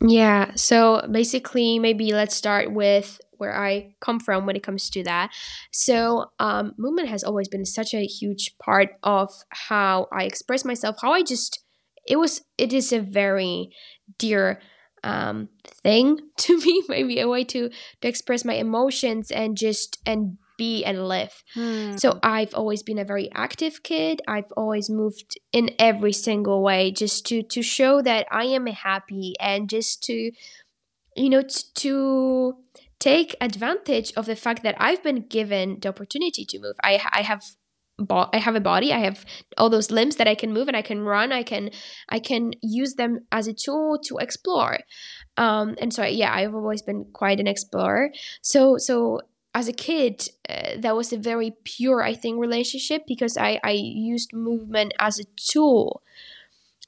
Yeah. 0.00 0.52
So 0.56 1.06
basically, 1.10 1.78
maybe 1.78 2.12
let's 2.12 2.36
start 2.36 2.72
with 2.72 3.18
where 3.38 3.56
I 3.56 3.94
come 4.00 4.20
from 4.20 4.44
when 4.46 4.56
it 4.56 4.62
comes 4.62 4.90
to 4.90 5.02
that. 5.04 5.30
So, 5.72 6.26
um, 6.38 6.74
movement 6.76 7.08
has 7.08 7.24
always 7.24 7.48
been 7.48 7.64
such 7.64 7.94
a 7.94 8.04
huge 8.04 8.56
part 8.58 8.90
of 9.02 9.30
how 9.50 10.08
I 10.12 10.24
express 10.24 10.64
myself, 10.64 10.96
how 11.00 11.12
I 11.12 11.22
just, 11.22 11.60
it 12.06 12.16
was, 12.16 12.42
it 12.58 12.72
is 12.72 12.92
a 12.92 13.00
very 13.00 13.70
dear 14.18 14.60
um, 15.04 15.48
thing 15.82 16.18
to 16.38 16.58
me, 16.58 16.82
maybe 16.88 17.20
a 17.20 17.28
way 17.28 17.44
to, 17.44 17.68
to 18.00 18.08
express 18.08 18.44
my 18.44 18.54
emotions 18.54 19.30
and 19.30 19.56
just, 19.56 19.98
and 20.06 20.38
be 20.56 20.84
and 20.84 21.06
live. 21.06 21.42
Mm. 21.54 21.98
So 21.98 22.18
I've 22.22 22.54
always 22.54 22.82
been 22.82 22.98
a 22.98 23.04
very 23.04 23.30
active 23.34 23.82
kid. 23.82 24.22
I've 24.26 24.50
always 24.56 24.88
moved 24.90 25.38
in 25.52 25.70
every 25.78 26.12
single 26.12 26.62
way 26.62 26.90
just 26.90 27.26
to 27.26 27.42
to 27.42 27.62
show 27.62 28.02
that 28.02 28.26
I 28.30 28.44
am 28.44 28.66
happy 28.66 29.34
and 29.40 29.68
just 29.68 30.02
to 30.04 30.32
you 31.16 31.30
know 31.30 31.42
t- 31.42 31.64
to 31.74 32.56
take 32.98 33.36
advantage 33.40 34.12
of 34.16 34.26
the 34.26 34.36
fact 34.36 34.62
that 34.62 34.76
I've 34.78 35.02
been 35.02 35.26
given 35.26 35.78
the 35.80 35.88
opportunity 35.88 36.44
to 36.46 36.58
move. 36.58 36.76
I 36.82 37.00
I 37.12 37.22
have 37.22 37.42
bo- 37.98 38.28
I 38.32 38.38
have 38.38 38.54
a 38.54 38.60
body. 38.60 38.92
I 38.92 38.98
have 38.98 39.24
all 39.58 39.70
those 39.70 39.90
limbs 39.90 40.16
that 40.16 40.28
I 40.28 40.34
can 40.34 40.52
move 40.52 40.68
and 40.68 40.76
I 40.76 40.82
can 40.82 41.02
run. 41.02 41.32
I 41.32 41.42
can 41.42 41.70
I 42.08 42.18
can 42.18 42.52
use 42.62 42.94
them 42.94 43.20
as 43.32 43.46
a 43.46 43.54
tool 43.54 43.98
to 44.04 44.18
explore. 44.18 44.78
Um, 45.36 45.76
and 45.80 45.92
so 45.92 46.04
yeah, 46.04 46.32
I've 46.34 46.54
always 46.54 46.82
been 46.82 47.06
quite 47.12 47.40
an 47.40 47.46
explorer. 47.46 48.10
So 48.42 48.76
so 48.78 49.20
as 49.54 49.68
a 49.68 49.72
kid, 49.72 50.28
uh, 50.50 50.76
that 50.80 50.94
was 50.94 51.14
a 51.14 51.16
very 51.16 51.56
pure, 51.64 52.02
I 52.02 52.12
think, 52.12 52.38
relationship 52.38 53.04
because 53.08 53.38
I, 53.38 53.58
I 53.64 53.70
used 53.70 54.34
movement 54.34 54.92
as 54.98 55.18
a 55.18 55.24
tool 55.34 56.02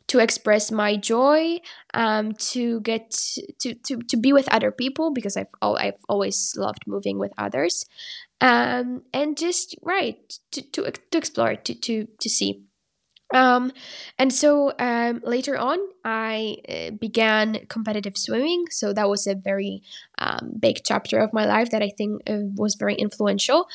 to 0.09 0.19
express 0.19 0.71
my 0.71 0.97
joy, 0.97 1.61
um, 1.95 2.33
to 2.33 2.81
get 2.81 3.11
to, 3.61 3.75
to, 3.75 3.97
to 3.97 4.17
be 4.19 4.35
with 4.35 4.49
other 4.49 4.71
people 4.71 5.13
because 5.13 5.37
I've 5.37 5.49
I've 5.63 6.01
always 6.11 6.55
loved 6.57 6.83
moving 6.87 7.19
with 7.19 7.33
others, 7.39 7.87
um, 8.41 9.03
and 9.13 9.37
just 9.37 9.77
right 9.83 10.17
to, 10.53 10.63
to, 10.73 10.91
to 11.11 11.19
explore 11.19 11.57
to 11.57 11.75
to 11.75 12.07
to 12.21 12.29
see. 12.29 12.65
Um, 13.35 13.73
and 14.19 14.33
so 14.33 14.73
um, 14.79 15.21
later 15.23 15.59
on, 15.59 15.79
I 16.03 16.57
uh, 16.67 16.91
began 16.93 17.67
competitive 17.69 18.17
swimming. 18.17 18.65
So 18.71 18.95
that 18.95 19.09
was 19.09 19.27
a 19.27 19.35
very 19.35 19.83
um, 20.17 20.53
big 20.59 20.79
chapter 20.83 21.19
of 21.19 21.35
my 21.35 21.45
life 21.45 21.71
that 21.71 21.83
I 21.83 21.91
think 21.91 22.23
uh, 22.27 22.49
was 22.57 22.77
very 22.77 22.95
influential. 22.95 23.67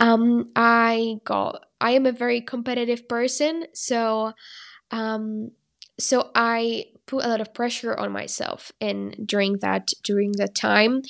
Um, 0.00 0.50
I 0.56 1.18
got, 1.24 1.66
I 1.80 1.92
am 1.92 2.04
a 2.06 2.10
very 2.12 2.40
competitive 2.40 3.08
person. 3.08 3.66
So, 3.74 4.32
um, 4.90 5.52
so 5.98 6.30
I 6.34 6.86
put 7.06 7.24
a 7.24 7.28
lot 7.28 7.40
of 7.40 7.54
pressure 7.54 7.98
on 7.98 8.10
myself 8.12 8.72
and 8.80 9.14
during 9.24 9.58
that 9.58 9.92
during 10.02 10.32
that 10.32 10.54
time 10.54 11.02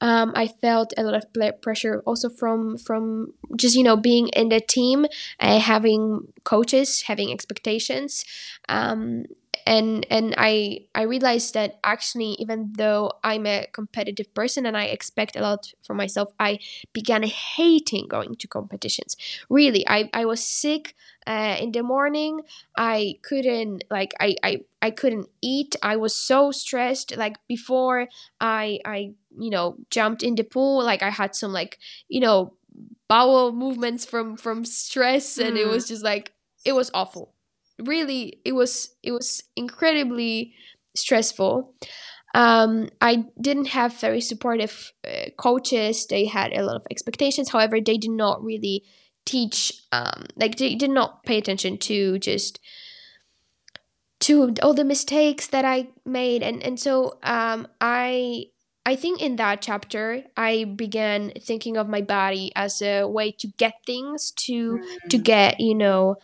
um, 0.00 0.32
i 0.34 0.48
felt 0.48 0.92
a 0.98 1.02
lot 1.02 1.14
of 1.14 1.62
pressure 1.62 2.02
also 2.06 2.28
from 2.28 2.76
from 2.76 3.32
just 3.56 3.76
you 3.76 3.82
know 3.82 3.96
being 3.96 4.28
in 4.28 4.48
the 4.48 4.60
team 4.60 5.06
uh, 5.40 5.58
having 5.60 6.26
coaches 6.42 7.02
having 7.02 7.32
expectations 7.32 8.24
um, 8.68 9.24
and 9.66 10.06
and 10.10 10.34
i 10.36 10.78
i 10.94 11.02
realized 11.02 11.54
that 11.54 11.78
actually 11.84 12.36
even 12.38 12.72
though 12.76 13.12
i'm 13.22 13.46
a 13.46 13.66
competitive 13.72 14.32
person 14.34 14.66
and 14.66 14.76
i 14.76 14.84
expect 14.84 15.36
a 15.36 15.40
lot 15.40 15.72
from 15.82 15.96
myself 15.96 16.28
i 16.38 16.58
began 16.92 17.22
hating 17.22 18.06
going 18.08 18.34
to 18.36 18.48
competitions. 18.48 19.16
Really 19.48 19.86
i 19.88 20.10
i 20.12 20.24
was 20.24 20.42
sick 20.42 20.94
uh, 21.26 21.56
in 21.58 21.72
the 21.72 21.82
morning. 21.82 22.42
I 22.76 23.14
couldn't 23.22 23.84
like 23.90 24.12
I, 24.20 24.36
I 24.42 24.60
i 24.82 24.90
couldn't 24.90 25.28
eat. 25.40 25.74
I 25.82 25.96
was 25.96 26.14
so 26.14 26.50
stressed. 26.50 27.16
Like 27.16 27.36
before 27.48 28.08
i 28.40 28.78
i 28.84 29.14
you 29.38 29.50
know 29.50 29.76
jumped 29.90 30.22
in 30.22 30.34
the 30.34 30.44
pool 30.44 30.84
like 30.84 31.02
i 31.02 31.10
had 31.10 31.34
some 31.34 31.52
like 31.52 31.78
you 32.08 32.20
know 32.20 32.54
bowel 33.08 33.52
movements 33.52 34.04
from 34.04 34.36
from 34.36 34.64
stress 34.64 35.38
and 35.38 35.56
mm. 35.56 35.60
it 35.60 35.66
was 35.66 35.88
just 35.88 36.04
like 36.04 36.32
it 36.64 36.72
was 36.72 36.90
awful 36.94 37.33
really 37.78 38.40
it 38.44 38.52
was 38.52 38.90
it 39.02 39.12
was 39.12 39.42
incredibly 39.56 40.54
stressful 40.94 41.74
um, 42.34 42.88
I 43.00 43.26
didn't 43.40 43.66
have 43.66 43.98
very 44.00 44.20
supportive 44.20 44.92
uh, 45.06 45.30
coaches. 45.38 46.06
They 46.08 46.26
had 46.26 46.52
a 46.52 46.64
lot 46.64 46.74
of 46.74 46.82
expectations. 46.90 47.50
However, 47.50 47.80
they 47.80 47.96
did 47.96 48.10
not 48.10 48.42
really 48.42 48.82
teach, 49.24 49.72
um, 49.92 50.26
like, 50.34 50.56
they 50.56 50.74
did 50.74 50.90
not 50.90 51.22
pay 51.22 51.38
attention 51.38 51.78
to 51.78 52.18
just 52.18 52.58
to 54.20 54.52
all 54.62 54.74
the 54.74 54.84
mistakes 54.84 55.46
that 55.48 55.64
I 55.64 55.88
made. 56.04 56.42
And, 56.42 56.60
and 56.62 56.78
so 56.78 57.18
um, 57.22 57.68
I 57.80 58.46
I 58.86 58.96
think 58.96 59.22
in 59.22 59.36
that 59.36 59.62
chapter 59.62 60.24
I 60.36 60.64
began 60.64 61.32
thinking 61.40 61.76
of 61.76 61.88
my 61.88 62.02
body 62.02 62.52
as 62.54 62.82
a 62.82 63.04
way 63.04 63.32
to 63.32 63.48
get 63.56 63.74
things 63.86 64.30
to 64.32 64.80
to 65.08 65.18
mm. 65.18 65.24
get 65.24 65.58
you 65.58 65.74
know 65.74 66.16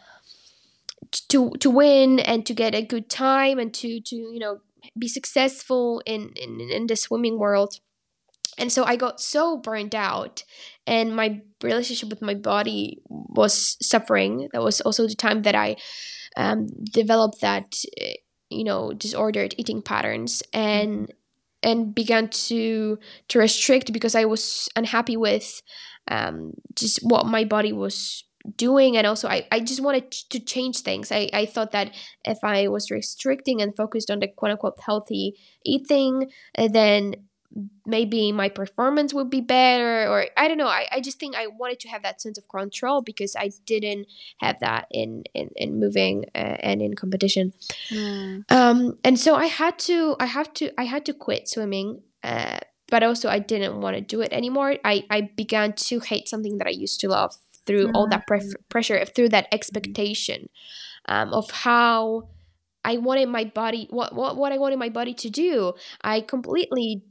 to 1.29 1.51
to 1.61 1.71
win 1.71 2.21
and 2.21 2.47
to 2.47 2.55
get 2.55 2.75
a 2.75 2.83
good 2.83 3.09
time 3.09 3.59
and 3.59 3.73
to 3.75 4.01
to 4.01 4.17
you 4.17 4.39
know 4.39 4.61
be 4.99 5.09
successful 5.09 6.03
in 6.07 6.31
in, 6.37 6.61
in 6.61 6.87
the 6.87 6.97
swimming 6.97 7.39
world. 7.39 7.75
And 8.59 8.71
so 8.71 8.85
i 8.85 8.97
got 8.97 9.21
so 9.21 9.57
burned 9.57 9.95
out 9.95 10.45
and 10.87 11.15
my 11.17 11.41
relationship 11.63 12.11
with 12.11 12.21
my 12.21 12.35
body 12.35 12.99
was 13.09 13.77
suffering. 13.81 14.49
That 14.53 14.63
was 14.63 14.81
also 14.81 15.07
the 15.07 15.15
time 15.15 15.43
that 15.43 15.55
i 15.55 15.77
um, 16.37 16.69
developed 16.85 17.41
that 17.41 17.83
eh, 17.99 18.15
you 18.51 18.65
know 18.65 18.93
disordered 18.93 19.55
eating 19.59 19.83
patterns 19.83 20.43
and 20.53 21.13
and 21.63 21.95
began 21.95 22.29
to 22.29 22.99
to 23.29 23.39
restrict 23.39 23.93
because 23.93 24.15
i 24.15 24.25
was 24.25 24.69
unhappy 24.77 25.17
with 25.17 25.63
um, 26.11 26.55
just 26.75 26.99
what 27.03 27.27
my 27.27 27.45
body 27.45 27.73
was 27.73 28.25
doing 28.57 28.97
and 28.97 29.07
also 29.07 29.29
I, 29.29 29.47
I 29.53 29.61
just 29.61 29.81
wanted 29.81 30.11
to 30.11 30.41
change 30.41 30.81
things. 30.81 31.13
I, 31.13 31.29
I 31.33 31.47
thought 31.47 31.73
that 31.73 31.95
if 32.25 32.39
i 32.43 32.69
was 32.69 32.91
restricting 32.91 33.61
and 33.61 33.77
focused 33.77 34.11
on 34.11 34.21
the 34.21 34.29
quote 34.29 34.53
unquote 34.53 34.79
healthy 34.81 35.37
eating 35.65 36.31
uh, 36.57 36.69
then 36.69 37.15
maybe 37.85 38.31
my 38.31 38.49
performance 38.49 39.13
would 39.13 39.29
be 39.29 39.41
better 39.41 40.09
or 40.09 40.27
i 40.37 40.47
don't 40.47 40.59
know. 40.59 40.69
I, 40.69 40.87
I 40.93 41.01
just 41.01 41.19
think 41.19 41.35
i 41.37 41.47
wanted 41.49 41.81
to 41.81 41.89
have 41.89 42.03
that 42.03 42.21
sense 42.21 42.39
of 42.39 42.49
control 42.49 43.03
because 43.03 43.35
i 43.37 43.51
didn't 43.67 44.07
have 44.39 44.61
that 44.61 44.87
in 44.91 45.25
in, 45.35 45.51
in 45.57 45.81
moving 45.81 46.27
uh, 46.35 46.57
and 46.61 46.81
in 46.81 46.95
competition. 46.95 47.53
Mm. 47.91 48.45
um 48.51 48.99
and 49.05 49.19
so 49.19 49.35
i 49.35 49.47
had 49.47 49.79
to 49.81 50.17
i 50.21 50.27
have 50.27 50.53
to 50.55 50.71
i 50.79 50.85
had 50.85 51.05
to 51.07 51.13
quit 51.13 51.49
swimming 51.49 52.03
uh, 52.23 52.59
but 52.89 53.03
also 53.03 53.29
i 53.29 53.39
didn't 53.39 53.81
want 53.81 53.97
to 53.97 54.01
do 54.01 54.21
it 54.21 54.33
anymore. 54.33 54.77
I 54.85 55.05
i 55.11 55.23
began 55.37 55.73
to 55.73 56.01
hate 56.01 56.29
something 56.29 56.59
that 56.59 56.67
i 56.67 56.71
used 56.71 57.01
to 57.01 57.09
love 57.09 57.37
through 57.67 57.87
mm-hmm. 57.87 57.97
all 57.97 58.09
that 58.09 58.27
pre- 58.27 58.41
mm. 58.41 58.55
pressure, 58.69 59.05
through 59.05 59.31
that 59.31 59.47
expectation 59.53 60.49
um, 61.07 61.33
of 61.33 61.51
how 61.51 62.29
I 62.85 62.97
wanted 62.97 63.29
my 63.29 63.45
body, 63.45 63.87
what, 63.91 64.15
what, 64.15 64.37
what 64.37 64.53
I 64.53 64.59
wanted 64.59 64.79
my 64.79 64.89
body 64.89 65.15
to 65.15 65.31
do. 65.31 65.75
I 66.03 66.21
completely 66.21 67.03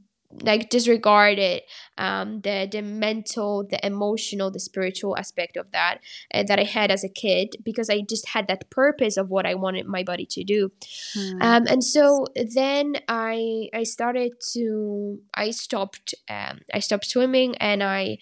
like 0.42 0.70
disregarded 0.70 1.62
um, 1.98 2.40
the 2.42 2.68
the 2.70 2.82
mental, 2.82 3.66
the 3.68 3.84
emotional, 3.84 4.50
the 4.50 4.60
spiritual 4.60 5.16
aspect 5.16 5.56
of 5.56 5.70
that 5.72 5.98
uh, 6.32 6.44
that 6.44 6.58
I 6.58 6.64
had 6.64 6.90
as 6.90 7.04
a 7.04 7.08
kid 7.08 7.56
because 7.64 7.90
I 7.90 8.02
just 8.02 8.28
had 8.28 8.46
that 8.48 8.70
purpose 8.70 9.16
of 9.16 9.30
what 9.30 9.46
I 9.46 9.54
wanted 9.54 9.86
my 9.86 10.02
body 10.02 10.26
to 10.26 10.44
do, 10.44 10.70
hmm. 11.14 11.42
um, 11.42 11.66
and 11.66 11.82
so 11.82 12.26
then 12.34 12.94
I 13.08 13.68
I 13.74 13.82
started 13.82 14.32
to 14.52 15.18
I 15.34 15.50
stopped 15.50 16.14
um, 16.28 16.60
I 16.72 16.78
stopped 16.78 17.06
swimming 17.06 17.56
and 17.58 17.82
I 17.82 18.18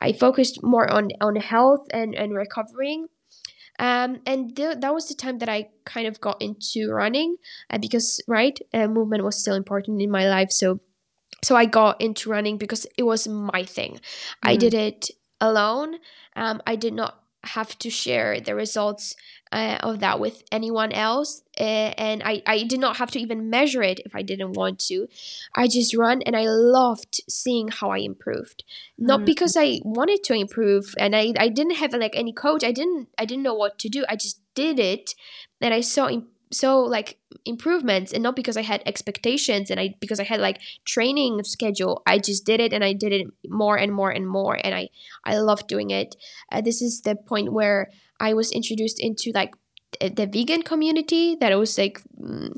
I 0.00 0.12
focused 0.12 0.62
more 0.62 0.90
on 0.90 1.10
on 1.20 1.36
health 1.36 1.86
and 1.92 2.14
and 2.14 2.34
recovering. 2.34 3.06
Um, 3.78 4.20
and 4.26 4.54
th- 4.54 4.76
that 4.80 4.92
was 4.92 5.08
the 5.08 5.14
time 5.14 5.38
that 5.38 5.48
I 5.48 5.70
kind 5.86 6.06
of 6.06 6.20
got 6.20 6.42
into 6.42 6.90
running 6.90 7.36
uh, 7.70 7.78
because 7.78 8.22
right 8.28 8.56
uh, 8.74 8.86
movement 8.86 9.24
was 9.24 9.40
still 9.40 9.54
important 9.54 10.02
in 10.02 10.10
my 10.10 10.28
life 10.28 10.52
so 10.52 10.78
so 11.42 11.56
I 11.56 11.66
got 11.66 12.00
into 12.00 12.30
running 12.30 12.56
because 12.56 12.86
it 12.96 13.02
was 13.02 13.26
my 13.28 13.64
thing. 13.64 13.94
Mm. 13.94 14.00
I 14.42 14.56
did 14.56 14.74
it 14.74 15.10
alone. 15.40 15.96
Um, 16.36 16.62
I 16.66 16.76
did 16.76 16.94
not 16.94 17.22
have 17.44 17.76
to 17.80 17.90
share 17.90 18.40
the 18.40 18.54
results 18.54 19.16
uh, 19.50 19.76
of 19.82 20.00
that 20.00 20.20
with 20.20 20.44
anyone 20.52 20.92
else 20.92 21.42
uh, 21.58 21.92
and 21.98 22.22
I, 22.22 22.42
I 22.46 22.62
did 22.62 22.78
not 22.80 22.96
have 22.96 23.10
to 23.10 23.18
even 23.18 23.50
measure 23.50 23.82
it 23.82 24.00
if 24.00 24.14
i 24.14 24.22
didn't 24.22 24.52
want 24.52 24.78
to 24.86 25.08
i 25.54 25.66
just 25.66 25.96
run 25.96 26.22
and 26.22 26.36
i 26.36 26.44
loved 26.46 27.20
seeing 27.28 27.68
how 27.68 27.90
i 27.90 27.98
improved 27.98 28.64
not 28.96 29.18
mm-hmm. 29.18 29.24
because 29.26 29.56
i 29.56 29.80
wanted 29.84 30.22
to 30.24 30.34
improve 30.34 30.94
and 30.98 31.14
I, 31.16 31.34
I 31.38 31.48
didn't 31.48 31.76
have 31.76 31.92
like 31.92 32.14
any 32.14 32.32
coach 32.32 32.64
i 32.64 32.72
didn't 32.72 33.08
i 33.18 33.24
didn't 33.24 33.42
know 33.42 33.54
what 33.54 33.78
to 33.80 33.88
do 33.88 34.04
i 34.08 34.14
just 34.14 34.40
did 34.54 34.78
it 34.78 35.14
and 35.60 35.74
i 35.74 35.80
saw 35.80 36.08
so 36.52 36.80
like 36.80 37.18
improvements 37.44 38.12
and 38.12 38.22
not 38.22 38.36
because 38.36 38.56
i 38.56 38.62
had 38.62 38.82
expectations 38.86 39.70
and 39.70 39.80
i 39.80 39.94
because 40.00 40.20
i 40.20 40.24
had 40.24 40.40
like 40.40 40.60
training 40.84 41.42
schedule. 41.44 42.02
I 42.06 42.18
just 42.18 42.44
did 42.44 42.60
it 42.60 42.72
and 42.72 42.84
i 42.84 42.92
did 42.92 43.12
it 43.12 43.26
more 43.48 43.76
and 43.76 43.92
more 43.92 44.10
and 44.10 44.28
more 44.28 44.58
and 44.62 44.74
i 44.74 44.88
i 45.24 45.38
love 45.38 45.66
doing 45.66 45.90
it. 45.90 46.14
Uh, 46.50 46.60
this 46.60 46.82
is 46.82 47.02
the 47.02 47.16
point 47.16 47.52
where 47.52 47.90
i 48.20 48.34
was 48.34 48.52
introduced 48.52 49.00
into 49.00 49.32
like 49.34 49.54
the 50.00 50.26
vegan 50.26 50.62
community 50.62 51.36
that 51.36 51.52
it 51.52 51.56
was 51.56 51.76
like 51.76 52.00
mm, 52.20 52.56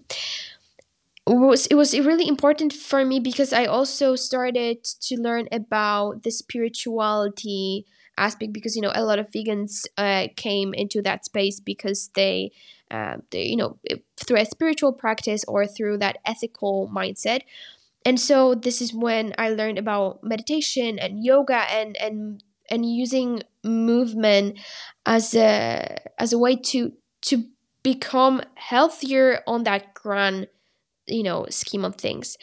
was 1.27 1.67
it 1.67 1.75
was 1.75 1.99
really 1.99 2.29
important 2.29 2.73
for 2.73 3.05
me 3.05 3.19
because 3.19 3.53
i 3.53 3.65
also 3.65 4.15
started 4.15 4.83
to 4.85 5.17
learn 5.17 5.49
about 5.51 6.23
the 6.23 6.31
spirituality 6.31 7.87
aspect 8.19 8.53
because 8.53 8.77
you 8.77 8.83
know 8.83 8.93
a 8.95 9.03
lot 9.05 9.19
of 9.19 9.31
vegans 9.31 9.87
uh, 9.97 10.29
came 10.37 10.75
into 10.75 11.03
that 11.03 11.25
space 11.25 11.61
because 11.61 12.11
they 12.15 12.53
uh, 12.91 13.17
you 13.33 13.57
know, 13.57 13.77
through 14.17 14.37
a 14.39 14.45
spiritual 14.45 14.93
practice 14.93 15.45
or 15.49 15.67
through 15.67 15.99
that 15.99 16.19
ethical 16.25 16.89
mindset. 16.95 17.41
And 18.05 18.21
so 18.21 18.55
this 18.55 18.81
is 18.83 18.93
when 18.95 19.35
I 19.39 19.51
learned 19.51 19.79
about 19.79 20.23
meditation 20.23 20.99
and 20.99 21.25
yoga 21.25 21.65
and 21.73 21.97
and 21.97 22.43
and 22.71 22.85
using 22.85 23.43
movement 23.65 24.59
as 25.07 25.35
a 25.35 25.99
as 26.19 26.33
a 26.33 26.39
way 26.39 26.57
to 26.57 26.93
to 27.23 27.45
become 27.83 28.43
healthier 28.57 29.43
on 29.47 29.65
that 29.65 29.95
grand 29.95 30.49
you 31.07 31.23
know 31.23 31.47
scheme 31.51 31.85
of 31.85 31.97
things. 31.97 32.37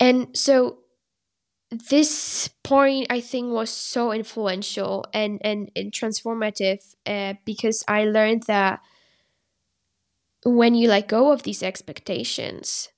And 0.00 0.36
so 0.36 0.78
this 1.72 2.48
point 2.62 3.06
i 3.08 3.18
think 3.18 3.50
was 3.50 3.70
so 3.70 4.12
influential 4.12 5.06
and 5.14 5.40
and, 5.42 5.70
and 5.74 5.90
transformative 5.90 6.94
uh, 7.06 7.34
because 7.46 7.82
i 7.88 8.04
learned 8.04 8.42
that 8.42 8.80
when 10.44 10.74
you 10.74 10.88
let 10.88 11.08
go 11.08 11.32
of 11.32 11.44
these 11.44 11.62
expectations 11.62 12.88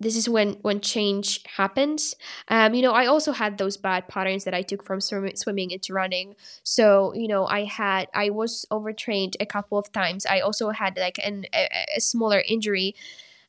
this 0.00 0.16
is 0.16 0.28
when 0.28 0.54
when 0.62 0.80
change 0.80 1.40
happens. 1.46 2.16
Um, 2.48 2.74
you 2.74 2.82
know 2.82 2.92
i 2.92 3.06
also 3.06 3.32
had 3.32 3.58
those 3.58 3.76
bad 3.76 4.08
patterns 4.08 4.44
that 4.44 4.52
i 4.52 4.60
took 4.60 4.82
from 4.82 5.00
swim- 5.00 5.36
swimming 5.36 5.70
into 5.70 5.94
running. 5.94 6.34
So 6.64 7.14
you 7.14 7.28
know 7.28 7.46
i 7.46 7.64
had 7.64 8.08
i 8.12 8.28
was 8.28 8.66
overtrained 8.70 9.36
a 9.40 9.46
couple 9.46 9.78
of 9.78 9.90
times. 9.92 10.26
I 10.26 10.40
also 10.40 10.70
had 10.70 10.98
like 10.98 11.18
an, 11.24 11.46
a, 11.54 11.68
a 11.96 12.00
smaller 12.00 12.42
injury 12.46 12.96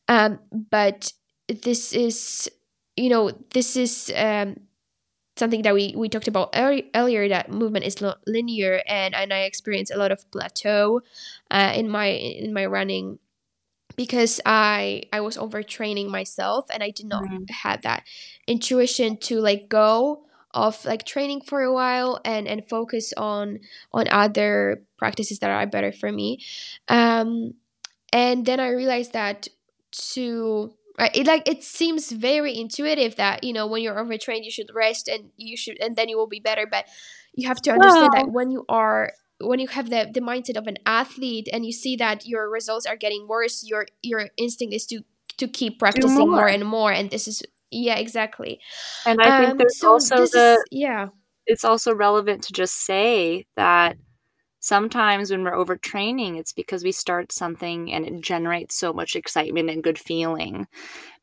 um, 0.08 0.40
but 0.72 1.14
this 1.48 1.94
is 1.94 2.50
you 2.96 3.10
know 3.10 3.32
this 3.54 3.76
is 3.76 4.12
um, 4.16 4.60
something 5.38 5.64
that 5.64 5.74
we, 5.74 5.94
we 5.98 6.08
talked 6.08 6.28
about 6.28 6.50
early, 6.56 6.90
earlier 6.96 7.28
that 7.28 7.52
movement 7.52 7.86
is 7.86 8.00
not 8.02 8.20
linear 8.26 8.82
and, 8.88 9.14
and 9.14 9.34
i 9.34 9.40
experienced 9.40 9.92
a 9.92 9.98
lot 9.98 10.12
of 10.12 10.30
plateau 10.32 11.02
uh, 11.52 11.74
in 11.76 11.90
my 11.90 12.08
in 12.08 12.54
my 12.54 12.66
running 12.66 13.20
because 13.96 14.42
I 14.46 15.04
I 15.12 15.22
was 15.22 15.38
overtraining 15.38 16.10
myself 16.10 16.68
and 16.74 16.84
I 16.84 16.92
did 16.92 17.06
not 17.06 17.24
mm-hmm. 17.24 17.44
have 17.64 17.82
that 17.84 18.04
intuition 18.48 19.18
to 19.18 19.40
like 19.40 19.70
go 19.70 20.24
of 20.54 20.84
like 20.86 21.06
training 21.06 21.42
for 21.42 21.62
a 21.62 21.74
while 21.74 22.20
and 22.24 22.48
and 22.48 22.68
focus 22.68 23.14
on 23.18 23.60
on 23.92 24.08
other 24.10 24.84
practices 24.98 25.40
that 25.40 25.50
are 25.50 25.68
better 25.68 25.92
for 25.92 26.12
me 26.12 26.40
um 26.88 27.54
and 28.14 28.46
then 28.46 28.60
I 28.60 28.70
realized 28.70 29.14
that 29.14 29.48
to 30.14 30.74
it 31.00 31.28
like 31.28 31.48
it 31.48 31.64
seems 31.64 32.12
very 32.12 32.58
intuitive 32.58 33.16
that 33.18 33.44
you 33.44 33.54
know 33.54 33.68
when 33.68 33.82
you're 33.82 34.00
overtrained 34.00 34.46
you 34.46 34.52
should 34.52 34.70
rest 34.74 35.08
and 35.08 35.30
you 35.38 35.58
should 35.58 35.80
and 35.82 35.96
then 35.96 36.08
you 36.08 36.18
will 36.18 36.28
be 36.28 36.40
better 36.40 36.66
but 36.70 36.86
you 37.34 37.48
have 37.48 37.62
to 37.62 37.72
understand 37.72 38.14
that 38.14 38.32
when 38.32 38.50
you 38.50 38.66
are 38.70 39.12
when 39.42 39.60
you 39.60 39.68
have 39.68 39.90
the, 39.90 40.10
the 40.14 40.22
mindset 40.22 40.56
of 40.56 40.66
an 40.68 40.78
athlete 40.86 41.50
and 41.52 41.66
you 41.66 41.74
see 41.74 41.98
that 41.98 42.26
your 42.26 42.50
results 42.50 42.86
are 42.86 42.96
getting 42.96 43.28
worse 43.28 43.64
your 43.68 43.86
your 44.02 44.30
instinct 44.38 44.74
is 44.74 44.86
to 44.86 45.02
to 45.38 45.48
keep 45.48 45.80
practicing 45.80 46.18
more. 46.18 46.28
more. 46.28 46.48
and 46.48 46.66
more 46.66 46.92
and 46.92 47.12
this 47.12 47.28
is 47.28 47.44
yeah 47.72 47.96
exactly 47.96 48.60
and 49.06 49.20
i 49.22 49.40
think 49.40 49.52
um, 49.52 49.58
there's 49.58 49.78
so 49.78 49.92
also 49.92 50.26
the 50.28 50.54
is, 50.54 50.64
yeah 50.72 51.08
it's 51.46 51.66
also 51.66 51.94
relevant 51.94 52.44
to 52.44 52.54
just 52.54 52.86
say 52.86 53.46
that 53.56 53.98
sometimes 54.66 55.30
when 55.30 55.44
we're 55.44 55.52
overtraining, 55.52 56.40
it's 56.40 56.52
because 56.52 56.84
we 56.84 56.92
start 56.92 57.32
something 57.32 57.94
and 57.94 58.04
it 58.04 58.20
generates 58.20 58.74
so 58.74 58.92
much 58.92 59.16
excitement 59.16 59.70
and 59.70 59.84
good 59.84 60.00
feeling. 60.00 60.66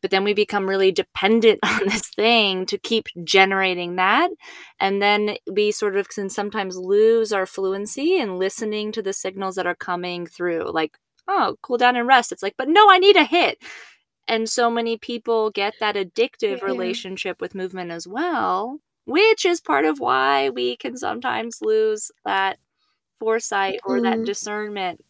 But 0.00 0.12
then 0.12 0.22
we 0.22 0.32
become 0.32 0.68
really 0.68 0.92
dependent 0.92 1.58
on 1.64 1.80
this 1.86 2.08
thing 2.10 2.66
to 2.66 2.78
keep 2.78 3.08
generating 3.24 3.96
that. 3.96 4.30
And 4.78 5.02
then 5.02 5.38
we 5.50 5.72
sort 5.72 5.96
of 5.96 6.08
can 6.08 6.30
sometimes 6.30 6.76
lose 6.76 7.32
our 7.32 7.44
fluency 7.44 8.16
in 8.16 8.38
listening 8.38 8.92
to 8.92 9.02
the 9.02 9.12
signals 9.12 9.56
that 9.56 9.66
are 9.66 9.74
coming 9.74 10.24
through, 10.24 10.70
like, 10.70 10.96
oh, 11.26 11.56
cool 11.62 11.78
down 11.78 11.96
and 11.96 12.06
rest. 12.06 12.30
It's 12.30 12.44
like, 12.44 12.54
but 12.56 12.68
no, 12.68 12.86
I 12.88 12.98
need 12.98 13.16
a 13.16 13.24
hit. 13.24 13.58
And 14.28 14.48
so 14.48 14.70
many 14.70 14.96
people 14.96 15.50
get 15.50 15.74
that 15.80 15.96
addictive 15.96 16.60
yeah. 16.60 16.64
relationship 16.64 17.40
with 17.40 17.56
movement 17.56 17.90
as 17.90 18.06
well, 18.06 18.78
which 19.04 19.44
is 19.44 19.60
part 19.60 19.84
of 19.84 19.98
why 19.98 20.50
we 20.50 20.76
can 20.76 20.96
sometimes 20.96 21.58
lose 21.60 22.12
that 22.24 22.58
foresight 23.22 23.78
or 23.84 23.98
mm. 23.98 24.02
that 24.02 24.14
mm-hmm. 24.14 24.24
discernment 24.24 25.04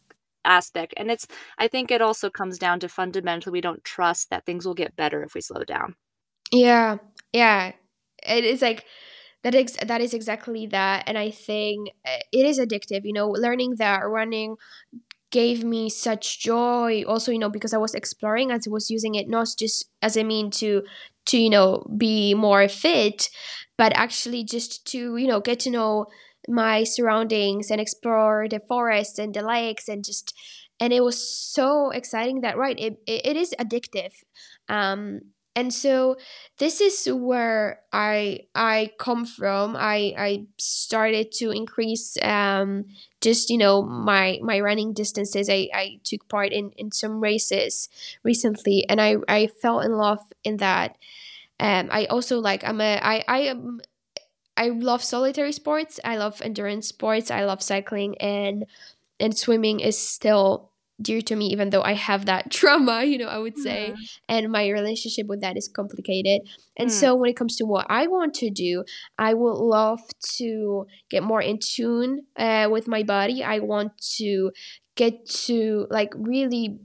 aspect. 0.44 0.92
And 0.98 1.10
it's, 1.10 1.26
I 1.56 1.66
think 1.68 1.90
it 1.90 2.02
also 2.02 2.28
comes 2.28 2.58
down 2.58 2.78
to 2.80 2.88
fundamentally, 2.88 3.52
we 3.52 3.60
don't 3.62 3.82
trust 3.84 4.28
that 4.28 4.44
things 4.44 4.66
will 4.66 4.74
get 4.74 4.96
better 4.96 5.22
if 5.22 5.34
we 5.34 5.40
slow 5.40 5.64
down. 5.64 5.94
Yeah. 6.52 6.98
Yeah. 7.32 7.72
It 8.26 8.44
is 8.44 8.60
like, 8.60 8.84
that 9.42 9.54
is 9.54 9.72
that 9.84 10.00
is 10.00 10.14
exactly 10.14 10.66
that 10.66 11.02
and 11.08 11.18
i 11.18 11.28
think 11.28 11.88
eh, 12.04 12.20
it 12.30 12.46
is 12.46 12.60
addictive 12.60 13.00
you 13.02 13.12
know 13.12 13.28
learning 13.28 13.74
that 13.78 14.06
running 14.06 14.54
gave 15.32 15.64
me 15.64 15.88
such 15.88 16.38
joy 16.38 17.02
also 17.08 17.32
you 17.32 17.40
know 17.40 17.50
because 17.50 17.74
i 17.74 17.78
was 17.78 17.92
exploring 17.92 18.52
as 18.52 18.68
i 18.68 18.70
was 18.70 18.88
using 18.88 19.16
it 19.16 19.28
not 19.28 19.48
just 19.58 19.90
as 20.00 20.16
a 20.16 20.22
mean 20.22 20.48
to 20.48 20.82
to 21.26 21.38
you 21.38 21.50
know 21.50 21.84
be 21.96 22.34
more 22.34 22.68
fit 22.68 23.30
but 23.76 23.92
actually 23.96 24.44
just 24.44 24.86
to 24.86 25.16
you 25.16 25.26
know 25.26 25.40
get 25.40 25.58
to 25.58 25.70
know 25.70 26.06
my 26.48 26.84
surroundings 26.84 27.70
and 27.70 27.80
explore 27.80 28.46
the 28.48 28.60
forest 28.60 29.18
and 29.18 29.34
the 29.34 29.42
lakes 29.42 29.88
and 29.88 30.04
just 30.04 30.34
and 30.80 30.92
it 30.92 31.02
was 31.04 31.16
so 31.20 31.90
exciting 31.90 32.40
that 32.40 32.56
right 32.58 32.78
it, 32.78 32.98
it, 33.06 33.26
it 33.26 33.36
is 33.36 33.54
addictive. 33.60 34.12
Um 34.68 35.20
and 35.54 35.72
so 35.72 36.16
this 36.58 36.80
is 36.80 37.06
where 37.12 37.80
i 37.92 38.40
i 38.54 38.90
come 38.98 39.26
from. 39.26 39.76
I 39.76 40.14
i 40.16 40.46
started 40.58 41.30
to 41.32 41.50
increase 41.50 42.16
um 42.22 42.86
just 43.20 43.50
you 43.50 43.58
know 43.58 43.82
my 43.82 44.38
my 44.42 44.60
running 44.60 44.92
distances. 44.94 45.48
I 45.50 45.68
i 45.74 46.00
took 46.04 46.28
part 46.28 46.52
in 46.52 46.70
in 46.76 46.90
some 46.90 47.20
races 47.20 47.88
recently 48.24 48.86
and 48.88 49.00
i 49.00 49.16
i 49.28 49.46
fell 49.46 49.80
in 49.80 49.92
love 49.92 50.20
in 50.42 50.56
that. 50.58 50.96
Um 51.60 51.88
i 51.92 52.06
also 52.06 52.38
like 52.40 52.64
i'm 52.64 52.80
a 52.80 52.98
i 53.02 53.24
i 53.28 53.38
am 53.40 53.80
I 54.56 54.68
love 54.68 55.02
solitary 55.02 55.52
sports. 55.52 55.98
I 56.04 56.16
love 56.16 56.42
endurance 56.42 56.88
sports. 56.88 57.30
I 57.30 57.44
love 57.44 57.62
cycling 57.62 58.16
and 58.18 58.66
and 59.18 59.36
swimming 59.36 59.80
is 59.80 59.96
still 59.96 60.72
dear 61.00 61.20
to 61.20 61.34
me 61.34 61.46
even 61.46 61.70
though 61.70 61.82
I 61.82 61.94
have 61.94 62.26
that 62.26 62.50
trauma, 62.56 63.04
you 63.04 63.18
know, 63.18 63.26
I 63.26 63.38
would 63.38 63.58
say, 63.58 63.92
mm-hmm. 63.92 64.02
and 64.28 64.52
my 64.52 64.68
relationship 64.68 65.26
with 65.26 65.40
that 65.40 65.56
is 65.56 65.68
complicated. 65.68 66.42
And 66.76 66.88
mm. 66.88 66.92
so 66.92 67.14
when 67.14 67.30
it 67.30 67.36
comes 67.36 67.56
to 67.56 67.64
what 67.64 67.86
I 67.88 68.06
want 68.06 68.34
to 68.34 68.50
do, 68.50 68.84
I 69.18 69.34
would 69.34 69.58
love 69.58 70.00
to 70.36 70.86
get 71.10 71.22
more 71.22 71.42
in 71.42 71.58
tune 71.58 72.26
uh, 72.36 72.68
with 72.70 72.88
my 72.88 73.02
body. 73.02 73.42
I 73.42 73.58
want 73.58 73.96
to 74.18 74.52
get 74.94 75.26
to 75.26 75.86
like 75.90 76.12
really 76.16 76.78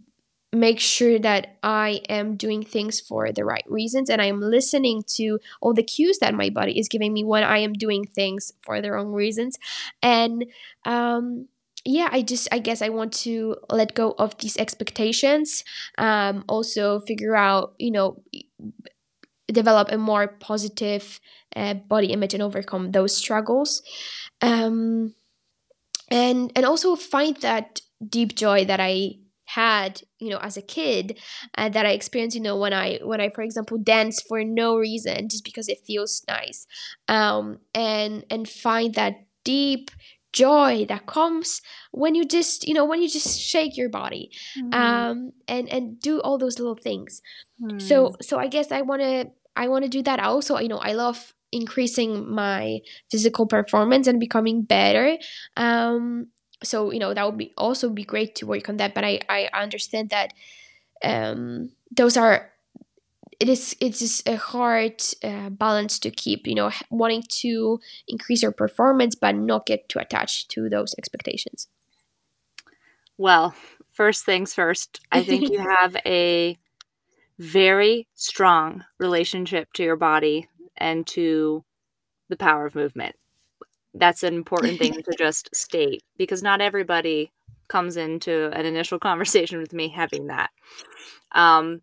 make 0.53 0.79
sure 0.79 1.19
that 1.19 1.57
I 1.61 2.01
am 2.07 2.35
doing 2.35 2.63
things 2.63 3.01
for 3.01 3.31
the 3.31 3.43
right 3.43 3.65
reasons 3.67 4.09
and 4.09 4.21
I 4.21 4.25
am 4.25 4.39
listening 4.39 5.03
to 5.15 5.39
all 5.61 5.73
the 5.73 5.83
cues 5.83 6.19
that 6.19 6.33
my 6.33 6.49
body 6.49 6.79
is 6.79 6.87
giving 6.87 7.13
me 7.13 7.23
when 7.23 7.43
I 7.43 7.59
am 7.59 7.73
doing 7.73 8.05
things 8.05 8.53
for 8.61 8.81
the 8.81 8.91
wrong 8.91 9.11
reasons. 9.11 9.57
And 10.01 10.45
um, 10.85 11.47
yeah, 11.83 12.09
I 12.11 12.21
just, 12.21 12.47
I 12.51 12.59
guess 12.59 12.81
I 12.81 12.89
want 12.89 13.13
to 13.25 13.57
let 13.69 13.93
go 13.93 14.15
of 14.17 14.37
these 14.37 14.57
expectations. 14.57 15.63
Um, 15.97 16.45
also, 16.47 16.99
figure 17.01 17.35
out, 17.35 17.75
you 17.77 17.91
know, 17.91 18.21
develop 19.47 19.91
a 19.91 19.97
more 19.97 20.27
positive 20.27 21.19
uh, 21.55 21.73
body 21.75 22.07
image 22.07 22.33
and 22.33 22.43
overcome 22.43 22.91
those 22.91 23.15
struggles. 23.15 23.81
Um, 24.41 25.15
and 26.09 26.51
and 26.55 26.65
also 26.65 26.95
find 26.95 27.35
that 27.37 27.81
deep 28.07 28.35
joy 28.35 28.65
that 28.65 28.79
I 28.79 29.15
had 29.45 30.01
you 30.19 30.29
know 30.29 30.37
as 30.37 30.57
a 30.57 30.61
kid 30.61 31.19
uh, 31.57 31.69
that 31.69 31.85
i 31.85 31.91
experienced 31.91 32.35
you 32.35 32.41
know 32.41 32.57
when 32.57 32.73
i 32.73 32.99
when 33.03 33.21
i 33.21 33.29
for 33.29 33.41
example 33.41 33.77
dance 33.77 34.21
for 34.21 34.43
no 34.43 34.77
reason 34.77 35.29
just 35.29 35.43
because 35.43 35.67
it 35.67 35.79
feels 35.85 36.23
nice 36.27 36.65
um 37.07 37.59
and 37.73 38.25
and 38.29 38.49
find 38.49 38.95
that 38.95 39.13
deep 39.43 39.91
joy 40.33 40.85
that 40.87 41.05
comes 41.05 41.61
when 41.91 42.13
you 42.13 42.25
just 42.25 42.67
you 42.67 42.73
know 42.73 42.85
when 42.85 43.01
you 43.01 43.09
just 43.09 43.39
shake 43.39 43.77
your 43.77 43.89
body 43.89 44.29
mm. 44.57 44.73
um 44.73 45.31
and 45.47 45.69
and 45.69 45.99
do 45.99 46.19
all 46.21 46.37
those 46.37 46.59
little 46.59 46.75
things 46.75 47.21
mm. 47.61 47.81
so 47.81 48.13
so 48.21 48.37
i 48.37 48.47
guess 48.47 48.71
i 48.71 48.81
want 48.81 49.01
to 49.01 49.25
i 49.55 49.67
want 49.67 49.83
to 49.83 49.89
do 49.89 50.03
that 50.03 50.19
also 50.19 50.59
you 50.59 50.67
know 50.67 50.77
i 50.79 50.93
love 50.93 51.33
increasing 51.51 52.29
my 52.29 52.79
physical 53.09 53.47
performance 53.47 54.05
and 54.05 54.19
becoming 54.19 54.61
better 54.61 55.17
um 55.55 56.27
so 56.63 56.91
you 56.91 56.99
know 56.99 57.13
that 57.13 57.25
would 57.25 57.37
be 57.37 57.53
also 57.57 57.89
be 57.89 58.03
great 58.03 58.35
to 58.35 58.45
work 58.45 58.67
on 58.69 58.77
that 58.77 58.93
but 58.93 59.03
i 59.03 59.19
i 59.29 59.49
understand 59.53 60.09
that 60.09 60.33
um 61.03 61.69
those 61.95 62.17
are 62.17 62.51
it 63.39 63.47
is 63.49 63.75
it's 63.79 63.99
just 63.99 64.27
a 64.27 64.35
hard 64.35 65.01
uh, 65.23 65.49
balance 65.49 65.99
to 65.99 66.09
keep 66.09 66.47
you 66.47 66.55
know 66.55 66.71
wanting 66.89 67.23
to 67.29 67.79
increase 68.07 68.41
your 68.41 68.51
performance 68.51 69.13
but 69.15 69.35
not 69.35 69.65
get 69.65 69.87
too 69.89 69.99
attached 69.99 70.49
to 70.49 70.69
those 70.69 70.95
expectations. 70.97 71.67
Well 73.17 73.53
first 73.97 74.25
things 74.25 74.53
first 74.53 74.99
i 75.11 75.23
think 75.23 75.49
you 75.49 75.57
have 75.79 75.97
a 76.05 76.55
very 77.39 78.07
strong 78.13 78.83
relationship 78.99 79.73
to 79.73 79.83
your 79.83 79.95
body 79.95 80.47
and 80.77 81.07
to 81.07 81.63
the 82.29 82.37
power 82.37 82.67
of 82.67 82.75
movement 82.75 83.15
that's 83.97 84.23
an 84.23 84.33
important 84.33 84.79
thing 84.79 84.93
to 85.09 85.15
just 85.17 85.53
state 85.55 86.03
because 86.17 86.43
not 86.43 86.61
everybody 86.61 87.31
comes 87.67 87.97
into 87.97 88.49
an 88.53 88.65
initial 88.65 88.99
conversation 89.09 89.59
with 89.59 89.73
me 89.73 89.89
having 89.89 90.27
that 90.27 90.49
um, 91.33 91.81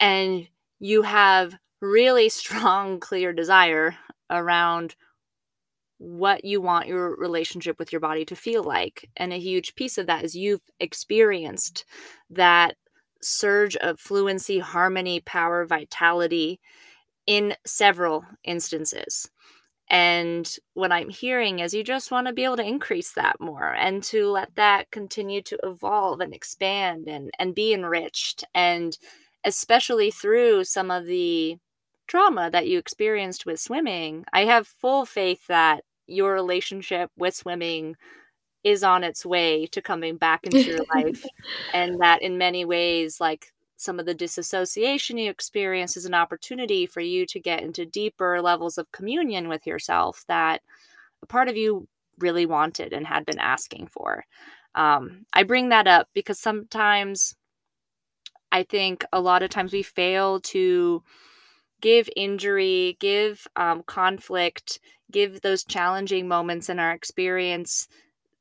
and 0.00 0.46
you 0.78 1.02
have 1.02 1.54
really 1.80 2.28
strong, 2.28 3.00
clear 3.00 3.32
desire 3.32 3.96
around 4.30 4.94
what 5.98 6.44
you 6.44 6.60
want 6.60 6.86
your 6.86 7.16
relationship 7.16 7.78
with 7.78 7.92
your 7.92 8.00
body 8.00 8.24
to 8.24 8.36
feel 8.36 8.62
like. 8.62 9.08
And 9.16 9.32
a 9.32 9.38
huge 9.38 9.74
piece 9.74 9.98
of 9.98 10.06
that 10.06 10.24
is 10.24 10.36
you've 10.36 10.62
experienced 10.78 11.84
that 12.30 12.76
surge 13.20 13.74
of 13.76 13.98
fluency, 13.98 14.60
harmony, 14.60 15.20
power, 15.20 15.66
vitality 15.66 16.60
in 17.26 17.54
several 17.66 18.24
instances. 18.44 19.28
And 19.90 20.54
what 20.74 20.92
I'm 20.92 21.08
hearing 21.08 21.60
is 21.60 21.72
you 21.72 21.82
just 21.82 22.10
want 22.10 22.26
to 22.26 22.32
be 22.32 22.44
able 22.44 22.58
to 22.58 22.66
increase 22.66 23.12
that 23.12 23.40
more 23.40 23.72
and 23.72 24.02
to 24.04 24.26
let 24.26 24.54
that 24.56 24.90
continue 24.90 25.40
to 25.42 25.58
evolve 25.62 26.20
and 26.20 26.34
expand 26.34 27.06
and, 27.08 27.30
and 27.38 27.54
be 27.54 27.72
enriched 27.72 28.44
and 28.54 28.98
especially 29.44 30.10
through 30.10 30.64
some 30.64 30.90
of 30.90 31.06
the 31.06 31.56
trauma 32.06 32.50
that 32.50 32.66
you 32.66 32.78
experienced 32.78 33.46
with 33.46 33.60
swimming, 33.60 34.24
I 34.32 34.44
have 34.44 34.66
full 34.66 35.06
faith 35.06 35.46
that 35.46 35.84
your 36.06 36.32
relationship 36.32 37.10
with 37.16 37.34
swimming 37.34 37.96
is 38.64 38.82
on 38.82 39.04
its 39.04 39.24
way 39.24 39.66
to 39.66 39.80
coming 39.80 40.16
back 40.16 40.44
into 40.44 40.62
your 40.62 40.84
life 40.94 41.24
and 41.72 42.00
that 42.00 42.22
in 42.22 42.38
many 42.38 42.64
ways 42.64 43.20
like 43.20 43.52
some 43.78 44.00
of 44.00 44.06
the 44.06 44.14
disassociation 44.14 45.18
you 45.18 45.30
experience 45.30 45.96
is 45.96 46.04
an 46.04 46.12
opportunity 46.12 46.84
for 46.84 47.00
you 47.00 47.24
to 47.26 47.38
get 47.38 47.62
into 47.62 47.86
deeper 47.86 48.42
levels 48.42 48.76
of 48.76 48.90
communion 48.90 49.48
with 49.48 49.66
yourself 49.66 50.24
that 50.26 50.62
a 51.22 51.26
part 51.26 51.48
of 51.48 51.56
you 51.56 51.86
really 52.18 52.44
wanted 52.44 52.92
and 52.92 53.06
had 53.06 53.24
been 53.24 53.38
asking 53.38 53.86
for. 53.86 54.24
Um, 54.74 55.24
I 55.32 55.44
bring 55.44 55.68
that 55.68 55.86
up 55.86 56.08
because 56.12 56.40
sometimes 56.40 57.36
I 58.50 58.64
think 58.64 59.04
a 59.12 59.20
lot 59.20 59.44
of 59.44 59.50
times 59.50 59.72
we 59.72 59.84
fail 59.84 60.40
to 60.40 61.04
give 61.80 62.10
injury, 62.16 62.96
give 62.98 63.46
um, 63.54 63.84
conflict, 63.86 64.80
give 65.12 65.40
those 65.40 65.62
challenging 65.62 66.26
moments 66.26 66.68
in 66.68 66.80
our 66.80 66.90
experience 66.90 67.86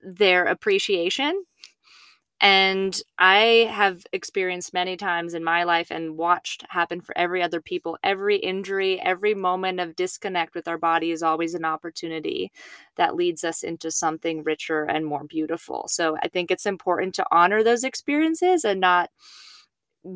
their 0.02 0.46
appreciation. 0.46 1.44
And 2.40 3.00
I 3.18 3.68
have 3.72 4.06
experienced 4.14 4.72
many 4.72 4.96
times 4.96 5.34
in 5.34 5.44
my 5.44 5.64
life 5.64 5.90
and 5.90 6.18
watched 6.18 6.64
happen 6.70 7.02
for 7.02 7.18
every 7.18 7.42
other 7.42 7.62
people. 7.62 7.98
Every 8.04 8.38
injury, 8.38 9.02
every 9.02 9.34
moment 9.34 9.80
of 9.80 9.96
disconnect 9.96 10.54
with 10.54 10.68
our 10.68 10.78
body 10.78 11.10
is 11.12 11.24
always 11.24 11.56
an 11.56 11.66
opportunity 11.66 12.52
that 12.96 13.16
leads 13.16 13.44
us 13.44 13.64
into 13.64 13.90
something 13.90 14.44
richer 14.44 14.84
and 14.84 15.06
more 15.06 15.24
beautiful. 15.24 15.88
So 15.88 16.16
I 16.22 16.28
think 16.28 16.52
it's 16.52 16.68
important 16.68 17.16
to 17.16 17.26
honor 17.32 17.64
those 17.64 17.84
experiences 17.84 18.64
and 18.64 18.80
not 18.80 19.10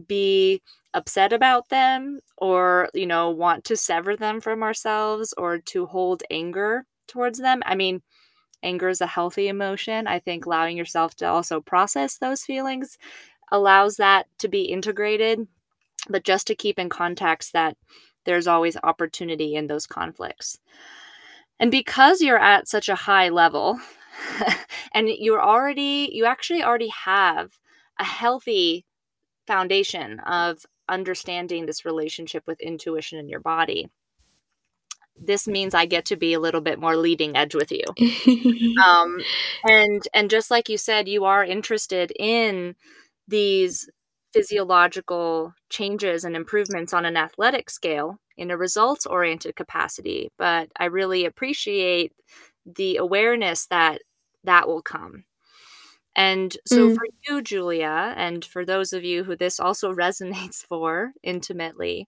be 0.08 0.62
upset 0.94 1.34
about 1.34 1.70
them 1.70 2.20
or 2.38 2.90
you 2.94 3.06
know 3.06 3.30
want 3.30 3.64
to 3.64 3.78
sever 3.78 4.16
them 4.16 4.42
from 4.42 4.62
ourselves 4.64 5.34
or 5.38 5.58
to 5.58 5.86
hold 5.86 6.22
anger 6.30 6.86
towards 7.08 7.40
them 7.40 7.62
i 7.66 7.76
mean 7.76 8.02
anger 8.64 8.90
is 8.90 9.02
a 9.02 9.08
healthy 9.08 9.48
emotion 9.48 10.08
i 10.08 10.20
think 10.20 10.46
allowing 10.46 10.78
yourself 10.78 11.16
to 11.16 11.26
also 11.26 11.62
process 11.62 12.18
those 12.18 12.44
feelings 12.44 12.98
allows 13.52 13.98
that 13.98 14.28
to 14.38 14.48
be 14.48 14.64
integrated 14.64 15.48
but 16.10 16.24
just 16.24 16.48
to 16.48 16.56
keep 16.56 16.80
in 16.80 16.90
context 16.90 17.54
that 17.54 17.78
there's 18.26 18.48
always 18.48 18.78
opportunity 18.84 19.56
in 19.56 19.68
those 19.68 19.88
conflicts. 19.88 20.58
And 21.60 21.72
because 21.72 22.22
you're 22.22 22.40
at 22.40 22.68
such 22.68 22.90
a 22.90 22.96
high 22.96 23.30
level 23.30 23.80
and 24.94 25.10
you're 25.10 25.42
already 25.42 26.10
you 26.12 26.26
actually 26.26 26.64
already 26.64 26.90
have 26.90 27.52
a 28.00 28.04
healthy 28.04 28.86
foundation 29.48 30.20
of 30.22 30.66
understanding 30.90 31.66
this 31.66 31.86
relationship 31.86 32.44
with 32.48 32.60
intuition 32.60 33.20
in 33.20 33.30
your 33.30 33.40
body 33.40 33.90
this 35.16 35.48
means 35.48 35.74
i 35.74 35.86
get 35.86 36.06
to 36.06 36.16
be 36.16 36.34
a 36.34 36.40
little 36.40 36.62
bit 36.62 36.80
more 36.80 36.96
leading 36.96 37.36
edge 37.36 37.56
with 37.56 37.72
you 37.72 37.84
um, 38.84 39.18
and 39.68 40.08
and 40.14 40.30
just 40.30 40.52
like 40.52 40.70
you 40.70 40.78
said 40.78 41.08
you 41.08 41.26
are 41.26 41.44
interested 41.44 42.12
in 42.20 42.76
these 43.28 43.90
physiological 44.34 45.54
changes 45.70 46.24
and 46.24 46.36
improvements 46.36 46.94
on 46.94 47.06
an 47.06 47.18
athletic 47.18 47.70
scale 47.70 48.18
in 48.38 48.50
a 48.50 48.58
results 48.58 49.06
oriented 49.06 49.56
capacity 49.56 50.30
but 50.38 50.70
i 50.78 50.86
really 50.86 51.26
appreciate 51.26 52.14
the 52.66 52.98
awareness 52.98 53.68
that 53.68 54.02
that 54.44 54.68
will 54.68 54.82
come 54.82 55.26
and 56.16 56.56
so 56.66 56.90
mm. 56.90 56.96
for 56.96 57.06
you, 57.28 57.42
Julia, 57.42 58.14
and 58.18 58.44
for 58.44 58.66
those 58.66 58.92
of 58.94 59.04
you 59.04 59.24
who 59.24 59.36
this 59.36 59.60
also 59.60 59.94
resonates 59.94 60.66
for 60.66 61.14
intimately, 61.24 62.08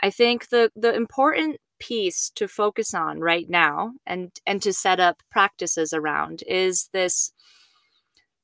I 0.00 0.10
think 0.10 0.48
the 0.48 0.70
the 0.76 0.94
important 0.94 1.58
piece 1.78 2.30
to 2.34 2.48
focus 2.48 2.94
on 2.94 3.20
right 3.20 3.48
now 3.48 3.92
and 4.06 4.32
and 4.46 4.62
to 4.62 4.72
set 4.72 5.00
up 5.00 5.22
practices 5.30 5.92
around 5.92 6.42
is 6.46 6.88
this 6.92 7.32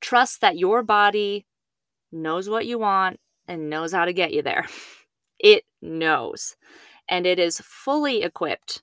trust 0.01 0.41
that 0.41 0.59
your 0.59 0.83
body 0.83 1.47
knows 2.11 2.49
what 2.49 2.67
you 2.67 2.79
want 2.79 3.19
and 3.49 3.71
knows 3.71 3.93
how 3.93 4.05
to 4.05 4.13
get 4.13 4.33
you 4.33 4.43
there. 4.43 4.67
It 5.45 5.65
knows. 5.81 6.55
And 7.09 7.27
it 7.27 7.41
is 7.41 7.61
fully 7.65 8.23
equipped 8.23 8.81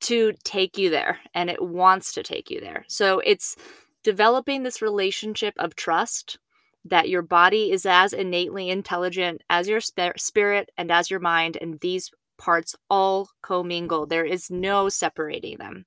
to 0.00 0.34
take 0.44 0.76
you 0.76 0.90
there 0.90 1.20
and 1.32 1.48
it 1.48 1.62
wants 1.62 2.12
to 2.12 2.22
take 2.22 2.50
you 2.50 2.60
there. 2.60 2.84
So 2.86 3.20
it's 3.20 3.56
developing 4.02 4.62
this 4.62 4.82
relationship 4.82 5.54
of 5.58 5.74
trust 5.74 6.38
that 6.84 7.08
your 7.08 7.22
body 7.22 7.70
is 7.70 7.84
as 7.84 8.12
innately 8.12 8.70
intelligent 8.70 9.42
as 9.50 9.68
your 9.68 9.80
spirit 9.80 10.70
and 10.76 10.90
as 10.90 11.10
your 11.10 11.20
mind, 11.20 11.58
and 11.60 11.78
these 11.80 12.10
parts 12.40 12.74
all 12.88 13.28
commingle. 13.42 14.06
There 14.06 14.24
is 14.24 14.50
no 14.50 14.88
separating 14.88 15.58
them. 15.58 15.84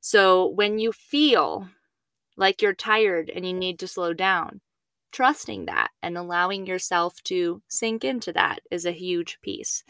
So 0.00 0.48
when 0.48 0.78
you 0.78 0.92
feel 0.92 1.68
like 2.36 2.60
you're 2.60 2.74
tired 2.74 3.30
and 3.30 3.46
you 3.46 3.54
need 3.54 3.78
to 3.78 3.88
slow 3.88 4.12
down, 4.12 4.60
trusting 5.12 5.66
that 5.66 5.90
and 6.02 6.18
allowing 6.18 6.66
yourself 6.66 7.22
to 7.24 7.62
sink 7.68 8.04
into 8.04 8.32
that 8.32 8.60
is 8.70 8.84
a 8.84 8.92
huge 8.92 9.38
piece. 9.42 9.84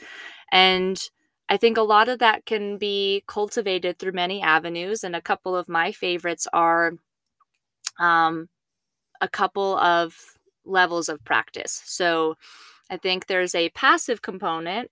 And 0.52 1.00
I 1.48 1.56
think 1.56 1.78
a 1.78 1.82
lot 1.82 2.08
of 2.08 2.18
that 2.20 2.46
can 2.46 2.78
be 2.78 3.24
cultivated 3.26 3.98
through 3.98 4.12
many 4.12 4.42
avenues. 4.42 5.02
And 5.02 5.16
a 5.16 5.20
couple 5.20 5.56
of 5.56 5.68
my 5.68 5.92
favorites 5.92 6.46
are 6.52 6.92
um, 7.98 8.48
a 9.20 9.28
couple 9.28 9.76
of 9.78 10.16
levels 10.64 11.08
of 11.08 11.24
practice. 11.24 11.82
So 11.84 12.36
I 12.90 12.96
think 12.96 13.26
there's 13.26 13.54
a 13.54 13.70
passive 13.70 14.22
component, 14.22 14.90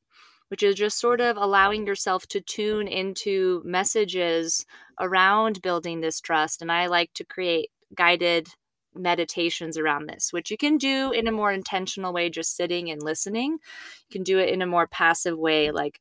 which 0.49 0.63
is 0.63 0.75
just 0.75 0.99
sort 0.99 1.21
of 1.21 1.37
allowing 1.37 1.87
yourself 1.87 2.27
to 2.29 2.41
tune 2.41 2.89
into 2.89 3.63
messages 3.65 4.65
around 5.01 5.63
building 5.63 6.01
this 6.01 6.21
trust. 6.21 6.63
And 6.63 6.73
I 6.73 6.87
like 6.87 7.13
to 7.15 7.25
create 7.25 7.71
guided 7.95 8.49
meditations 8.95 9.79
around 9.79 10.09
this, 10.09 10.33
which 10.33 10.51
you 10.51 10.57
can 10.57 10.77
do 10.77 11.13
in 11.13 11.27
a 11.27 11.33
more 11.33 11.53
intentional 11.53 12.13
way, 12.13 12.31
just 12.31 12.57
sitting 12.57 12.91
and 12.91 13.03
listening. 13.03 13.53
You 13.53 14.11
can 14.11 14.23
do 14.23 14.39
it 14.39 14.49
in 14.49 14.63
a 14.63 14.67
more 14.67 14.87
passive 14.87 15.39
way, 15.39 15.71
like 15.71 16.01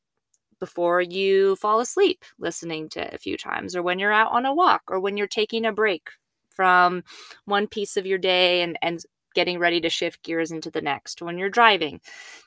before 0.58 1.00
you 1.00 1.54
fall 1.56 1.80
asleep, 1.80 2.24
listening 2.38 2.88
to 2.90 3.06
it 3.06 3.14
a 3.14 3.18
few 3.18 3.36
times, 3.36 3.76
or 3.76 3.82
when 3.82 3.98
you're 3.98 4.12
out 4.12 4.32
on 4.32 4.46
a 4.46 4.54
walk, 4.54 4.82
or 4.88 4.98
when 4.98 5.16
you're 5.16 5.26
taking 5.26 5.64
a 5.64 5.72
break 5.72 6.10
from 6.50 7.04
one 7.44 7.68
piece 7.68 7.96
of 7.96 8.06
your 8.06 8.18
day 8.18 8.62
and, 8.62 8.76
and 8.82 9.04
getting 9.38 9.60
ready 9.60 9.80
to 9.80 9.88
shift 9.88 10.24
gears 10.24 10.50
into 10.50 10.68
the 10.68 10.80
next 10.82 11.22
when 11.22 11.38
you're 11.38 11.48
driving. 11.48 12.00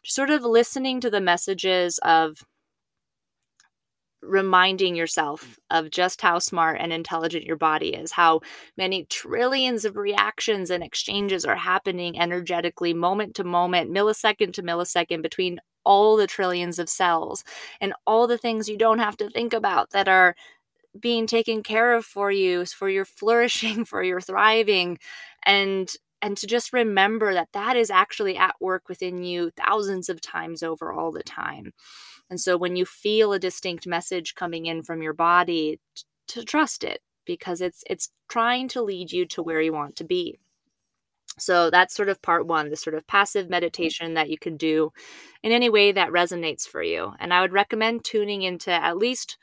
Just 0.03 0.13
sort 0.13 0.29
of 0.29 0.43
listening 0.43 0.99
to 0.99 1.09
the 1.09 1.21
messages 1.21 1.97
of 1.99 2.43
reminding 4.21 4.93
yourself 4.93 5.57
of 5.69 5.89
just 5.89 6.21
how 6.21 6.37
smart 6.37 6.81
and 6.81 6.91
intelligent 6.91 7.45
your 7.45 7.55
body 7.55 7.93
is, 7.93 8.11
how 8.11 8.41
many 8.75 9.05
trillions 9.05 9.85
of 9.85 9.95
reactions 9.95 10.69
and 10.69 10.83
exchanges 10.83 11.45
are 11.45 11.55
happening 11.55 12.19
energetically, 12.19 12.93
moment 12.93 13.35
to 13.35 13.45
moment, 13.45 13.89
millisecond 13.89 14.51
to 14.51 14.61
millisecond, 14.61 15.21
between 15.21 15.61
all 15.85 16.17
the 16.17 16.27
trillions 16.27 16.77
of 16.77 16.89
cells 16.89 17.45
and 17.79 17.93
all 18.05 18.27
the 18.27 18.37
things 18.37 18.67
you 18.67 18.77
don't 18.77 18.99
have 18.99 19.15
to 19.15 19.29
think 19.29 19.53
about 19.53 19.91
that 19.91 20.09
are 20.09 20.35
being 20.99 21.25
taken 21.25 21.63
care 21.63 21.93
of 21.93 22.05
for 22.05 22.29
you, 22.31 22.65
for 22.65 22.89
your 22.89 23.05
flourishing, 23.05 23.85
for 23.91 24.03
your 24.03 24.19
thriving. 24.19 24.99
And 25.45 25.89
and 26.21 26.37
to 26.37 26.47
just 26.47 26.73
remember 26.73 27.33
that 27.33 27.49
that 27.53 27.75
is 27.75 27.89
actually 27.89 28.37
at 28.37 28.55
work 28.59 28.87
within 28.87 29.23
you 29.23 29.51
thousands 29.51 30.09
of 30.09 30.21
times 30.21 30.63
over 30.63 30.91
all 30.91 31.11
the 31.11 31.23
time. 31.23 31.73
And 32.29 32.39
so 32.39 32.57
when 32.57 32.75
you 32.75 32.85
feel 32.85 33.33
a 33.33 33.39
distinct 33.39 33.85
message 33.87 34.35
coming 34.35 34.65
in 34.65 34.83
from 34.83 35.01
your 35.01 35.13
body, 35.13 35.79
to 36.27 36.45
trust 36.45 36.83
it 36.83 37.01
because 37.25 37.61
it's 37.61 37.83
it's 37.89 38.09
trying 38.29 38.67
to 38.69 38.81
lead 38.81 39.11
you 39.11 39.25
to 39.25 39.43
where 39.43 39.61
you 39.61 39.73
want 39.73 39.95
to 39.97 40.03
be. 40.03 40.39
So 41.37 41.69
that's 41.69 41.95
sort 41.95 42.09
of 42.09 42.21
part 42.21 42.45
1, 42.45 42.69
the 42.69 42.75
sort 42.75 42.95
of 42.95 43.07
passive 43.07 43.47
mm. 43.47 43.51
meditation 43.51 44.13
that 44.15 44.29
you 44.29 44.37
can 44.37 44.57
do 44.57 44.91
in 45.43 45.51
any 45.51 45.69
way 45.69 45.91
that 45.91 46.09
resonates 46.09 46.67
for 46.67 46.83
you. 46.83 47.13
And 47.19 47.33
I 47.33 47.41
would 47.41 47.53
recommend 47.53 48.03
tuning 48.03 48.41
into 48.41 48.71
at 48.71 48.97
least 48.97 49.37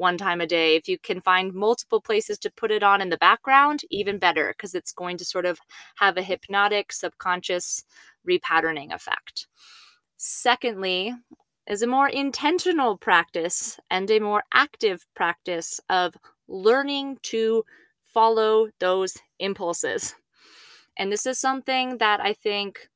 one 0.00 0.18
time 0.18 0.40
a 0.40 0.46
day. 0.46 0.74
If 0.74 0.88
you 0.88 0.98
can 0.98 1.20
find 1.20 1.52
multiple 1.52 2.00
places 2.00 2.38
to 2.40 2.50
put 2.50 2.70
it 2.70 2.82
on 2.82 3.00
in 3.00 3.10
the 3.10 3.18
background, 3.18 3.82
even 3.90 4.18
better, 4.18 4.54
because 4.56 4.74
it's 4.74 4.92
going 4.92 5.18
to 5.18 5.24
sort 5.24 5.46
of 5.46 5.60
have 5.96 6.16
a 6.16 6.22
hypnotic, 6.22 6.92
subconscious 6.92 7.84
repatterning 8.28 8.92
effect. 8.92 9.46
Secondly, 10.16 11.14
is 11.68 11.82
a 11.82 11.86
more 11.86 12.08
intentional 12.08 12.96
practice 12.96 13.78
and 13.90 14.10
a 14.10 14.18
more 14.18 14.42
active 14.52 15.06
practice 15.14 15.80
of 15.88 16.16
learning 16.48 17.18
to 17.22 17.64
follow 18.02 18.70
those 18.80 19.16
impulses. 19.38 20.16
And 20.96 21.12
this 21.12 21.26
is 21.26 21.38
something 21.38 21.98
that 21.98 22.20
I 22.20 22.32
think 22.32 22.88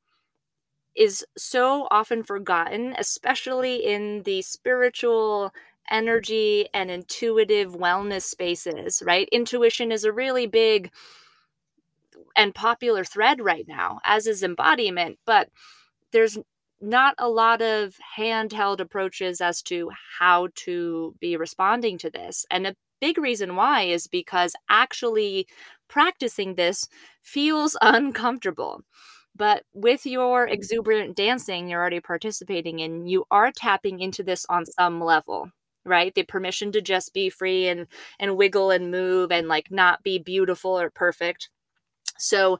is 0.96 1.24
so 1.36 1.86
often 1.90 2.22
forgotten, 2.22 2.94
especially 2.98 3.76
in 3.76 4.22
the 4.24 4.42
spiritual 4.42 5.52
energy 5.90 6.68
and 6.74 6.90
intuitive 6.90 7.74
wellness 7.74 8.22
spaces, 8.22 9.02
right? 9.04 9.28
Intuition 9.32 9.92
is 9.92 10.04
a 10.04 10.12
really 10.12 10.46
big 10.46 10.90
and 12.36 12.54
popular 12.54 13.04
thread 13.04 13.40
right 13.40 13.66
now, 13.68 14.00
as 14.04 14.26
is 14.26 14.42
embodiment, 14.42 15.18
but 15.24 15.48
there's 16.12 16.38
not 16.80 17.14
a 17.18 17.28
lot 17.28 17.62
of 17.62 17.96
handheld 18.18 18.80
approaches 18.80 19.40
as 19.40 19.62
to 19.62 19.90
how 20.18 20.48
to 20.54 21.14
be 21.20 21.36
responding 21.36 21.98
to 21.98 22.10
this. 22.10 22.44
And 22.50 22.66
a 22.66 22.76
big 23.00 23.18
reason 23.18 23.56
why 23.56 23.82
is 23.82 24.06
because 24.06 24.54
actually 24.68 25.46
practicing 25.88 26.54
this 26.54 26.88
feels 27.22 27.76
uncomfortable. 27.82 28.82
But 29.36 29.64
with 29.74 30.06
your 30.06 30.46
exuberant 30.46 31.16
dancing 31.16 31.68
you're 31.68 31.80
already 31.80 32.00
participating 32.00 32.78
in, 32.78 33.06
you 33.06 33.24
are 33.30 33.50
tapping 33.50 34.00
into 34.00 34.22
this 34.22 34.46
on 34.48 34.64
some 34.64 35.02
level, 35.02 35.50
right? 35.84 36.14
The 36.14 36.22
permission 36.24 36.72
to 36.72 36.82
just 36.82 37.14
be 37.14 37.30
free 37.30 37.68
and 37.68 37.86
and 38.18 38.36
wiggle 38.36 38.70
and 38.70 38.90
move 38.90 39.32
and 39.32 39.48
like 39.48 39.70
not 39.70 40.02
be 40.02 40.18
beautiful 40.18 40.78
or 40.78 40.90
perfect. 40.90 41.48
So 42.18 42.58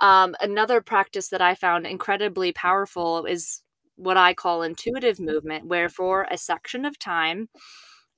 um, 0.00 0.36
another 0.40 0.80
practice 0.80 1.28
that 1.30 1.42
I 1.42 1.54
found 1.54 1.86
incredibly 1.86 2.52
powerful 2.52 3.26
is 3.26 3.62
what 3.96 4.16
I 4.16 4.34
call 4.34 4.62
intuitive 4.62 5.20
movement, 5.20 5.66
where 5.66 5.88
for 5.88 6.26
a 6.30 6.38
section 6.38 6.84
of 6.84 6.98
time, 6.98 7.48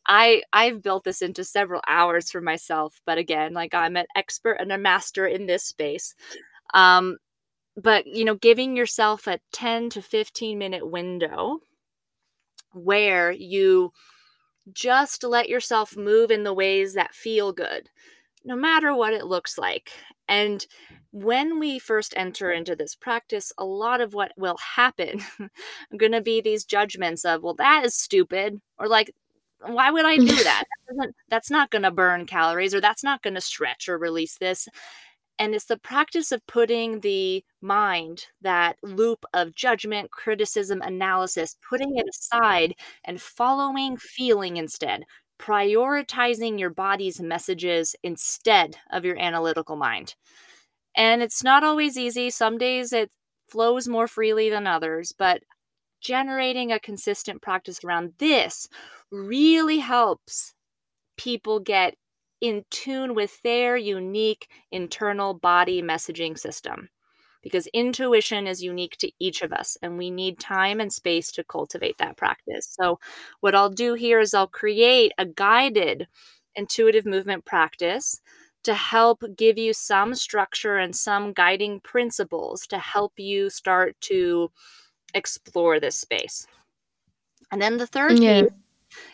I 0.08 0.42
I've 0.52 0.82
built 0.82 1.04
this 1.04 1.22
into 1.22 1.44
several 1.44 1.82
hours 1.88 2.30
for 2.30 2.40
myself, 2.40 3.00
but 3.06 3.18
again, 3.18 3.52
like 3.54 3.74
I'm 3.74 3.96
an 3.96 4.06
expert 4.16 4.54
and 4.54 4.72
a 4.72 4.78
master 4.78 5.26
in 5.26 5.46
this 5.46 5.64
space. 5.64 6.14
Um, 6.74 7.18
but 7.76 8.06
you 8.06 8.24
know, 8.24 8.36
giving 8.36 8.76
yourself 8.76 9.26
a 9.26 9.40
10 9.52 9.90
to 9.90 10.02
15 10.02 10.58
minute 10.58 10.88
window 10.90 11.60
where 12.72 13.30
you 13.30 13.92
just 14.72 15.24
let 15.24 15.48
yourself 15.48 15.96
move 15.96 16.30
in 16.30 16.44
the 16.44 16.54
ways 16.54 16.94
that 16.94 17.14
feel 17.14 17.52
good, 17.52 17.88
no 18.44 18.56
matter 18.56 18.94
what 18.94 19.12
it 19.12 19.26
looks 19.26 19.58
like. 19.58 19.90
And 20.28 20.64
when 21.12 21.58
we 21.58 21.78
first 21.78 22.14
enter 22.16 22.52
into 22.52 22.76
this 22.76 22.94
practice, 22.94 23.52
a 23.58 23.64
lot 23.64 24.00
of 24.00 24.14
what 24.14 24.32
will 24.36 24.56
happen 24.76 25.20
are 25.40 25.96
going 25.96 26.12
to 26.12 26.20
be 26.20 26.40
these 26.40 26.64
judgments 26.64 27.24
of, 27.24 27.42
well, 27.42 27.54
that 27.54 27.84
is 27.84 27.94
stupid, 27.94 28.60
or 28.78 28.86
like, 28.86 29.12
why 29.66 29.90
would 29.90 30.04
I 30.04 30.16
do 30.16 30.26
that? 30.44 30.64
that 30.96 31.10
that's 31.28 31.50
not 31.50 31.70
going 31.70 31.82
to 31.82 31.90
burn 31.90 32.26
calories, 32.26 32.74
or 32.74 32.80
that's 32.80 33.04
not 33.04 33.22
going 33.22 33.34
to 33.34 33.40
stretch 33.40 33.88
or 33.88 33.98
release 33.98 34.38
this. 34.38 34.68
And 35.40 35.54
it's 35.54 35.64
the 35.64 35.78
practice 35.78 36.32
of 36.32 36.46
putting 36.46 37.00
the 37.00 37.42
mind, 37.62 38.26
that 38.42 38.76
loop 38.82 39.24
of 39.32 39.54
judgment, 39.54 40.10
criticism, 40.10 40.82
analysis, 40.82 41.56
putting 41.68 41.96
it 41.96 42.06
aside 42.08 42.74
and 43.04 43.20
following 43.20 43.96
feeling 43.96 44.58
instead, 44.58 45.04
prioritizing 45.40 46.60
your 46.60 46.70
body's 46.70 47.20
messages 47.22 47.96
instead 48.02 48.76
of 48.92 49.04
your 49.06 49.18
analytical 49.18 49.76
mind. 49.76 50.14
And 50.94 51.22
it's 51.22 51.42
not 51.42 51.64
always 51.64 51.96
easy. 51.96 52.30
Some 52.30 52.58
days 52.58 52.92
it 52.92 53.10
flows 53.48 53.88
more 53.88 54.08
freely 54.08 54.50
than 54.50 54.66
others, 54.66 55.12
but 55.18 55.42
generating 56.02 56.72
a 56.72 56.80
consistent 56.80 57.42
practice 57.42 57.80
around 57.84 58.14
this 58.18 58.68
really 59.10 59.78
helps 59.78 60.54
people 61.16 61.60
get 61.60 61.94
in 62.40 62.64
tune 62.70 63.14
with 63.14 63.40
their 63.42 63.76
unique 63.76 64.48
internal 64.70 65.34
body 65.34 65.82
messaging 65.82 66.38
system 66.38 66.88
because 67.42 67.66
intuition 67.68 68.46
is 68.46 68.62
unique 68.62 68.96
to 68.98 69.10
each 69.18 69.42
of 69.42 69.52
us 69.52 69.76
and 69.82 69.96
we 69.96 70.10
need 70.10 70.38
time 70.38 70.80
and 70.80 70.92
space 70.92 71.32
to 71.32 71.44
cultivate 71.44 71.98
that 71.98 72.16
practice. 72.16 72.66
So, 72.78 72.98
what 73.40 73.54
I'll 73.54 73.70
do 73.70 73.94
here 73.94 74.20
is 74.20 74.34
I'll 74.34 74.46
create 74.46 75.12
a 75.18 75.26
guided 75.26 76.06
intuitive 76.54 77.06
movement 77.06 77.44
practice 77.44 78.20
to 78.62 78.74
help 78.74 79.22
give 79.36 79.56
you 79.56 79.72
some 79.72 80.14
structure 80.14 80.76
and 80.76 80.94
some 80.94 81.32
guiding 81.32 81.80
principles 81.80 82.66
to 82.66 82.78
help 82.78 83.14
you 83.16 83.48
start 83.48 83.98
to 84.02 84.50
explore 85.14 85.80
this 85.80 85.96
space. 85.96 86.46
And 87.50 87.60
then 87.60 87.78
the 87.78 87.86
third 87.86 88.18
yeah. 88.18 88.42
piece 88.42 88.50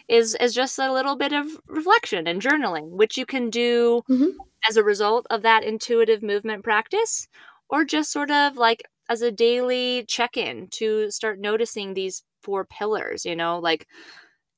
is 0.08 0.36
is 0.40 0.54
just 0.54 0.78
a 0.78 0.92
little 0.92 1.16
bit 1.16 1.32
of 1.32 1.46
reflection 1.66 2.26
and 2.26 2.40
journaling, 2.42 2.90
which 2.90 3.16
you 3.18 3.26
can 3.26 3.50
do 3.50 4.02
mm-hmm. 4.08 4.30
as 4.68 4.76
a 4.76 4.84
result 4.84 5.26
of 5.30 5.42
that 5.42 5.64
intuitive 5.64 6.22
movement 6.22 6.64
practice, 6.64 7.28
or 7.68 7.84
just 7.84 8.12
sort 8.12 8.30
of 8.30 8.56
like 8.56 8.82
as 9.08 9.22
a 9.22 9.32
daily 9.32 10.04
check-in 10.08 10.68
to 10.68 11.10
start 11.10 11.38
noticing 11.40 11.94
these 11.94 12.22
four 12.42 12.64
pillars, 12.64 13.24
you 13.24 13.36
know, 13.36 13.58
like 13.58 13.86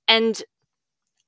and 0.08 0.42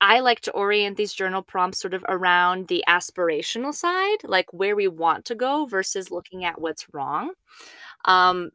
I 0.01 0.19
like 0.21 0.41
to 0.41 0.51
orient 0.51 0.97
these 0.97 1.13
journal 1.13 1.43
prompts 1.43 1.79
sort 1.79 1.93
of 1.93 2.03
around 2.09 2.67
the 2.67 2.83
aspirational 2.87 3.73
side, 3.73 4.17
like 4.23 4.51
where 4.51 4.75
we 4.75 4.87
want 4.87 5.25
to 5.25 5.35
go 5.35 5.65
versus 5.65 6.09
looking 6.09 6.43
at 6.43 6.59
what's 6.59 6.87
wrong. 6.91 7.33
Um, 8.05 8.49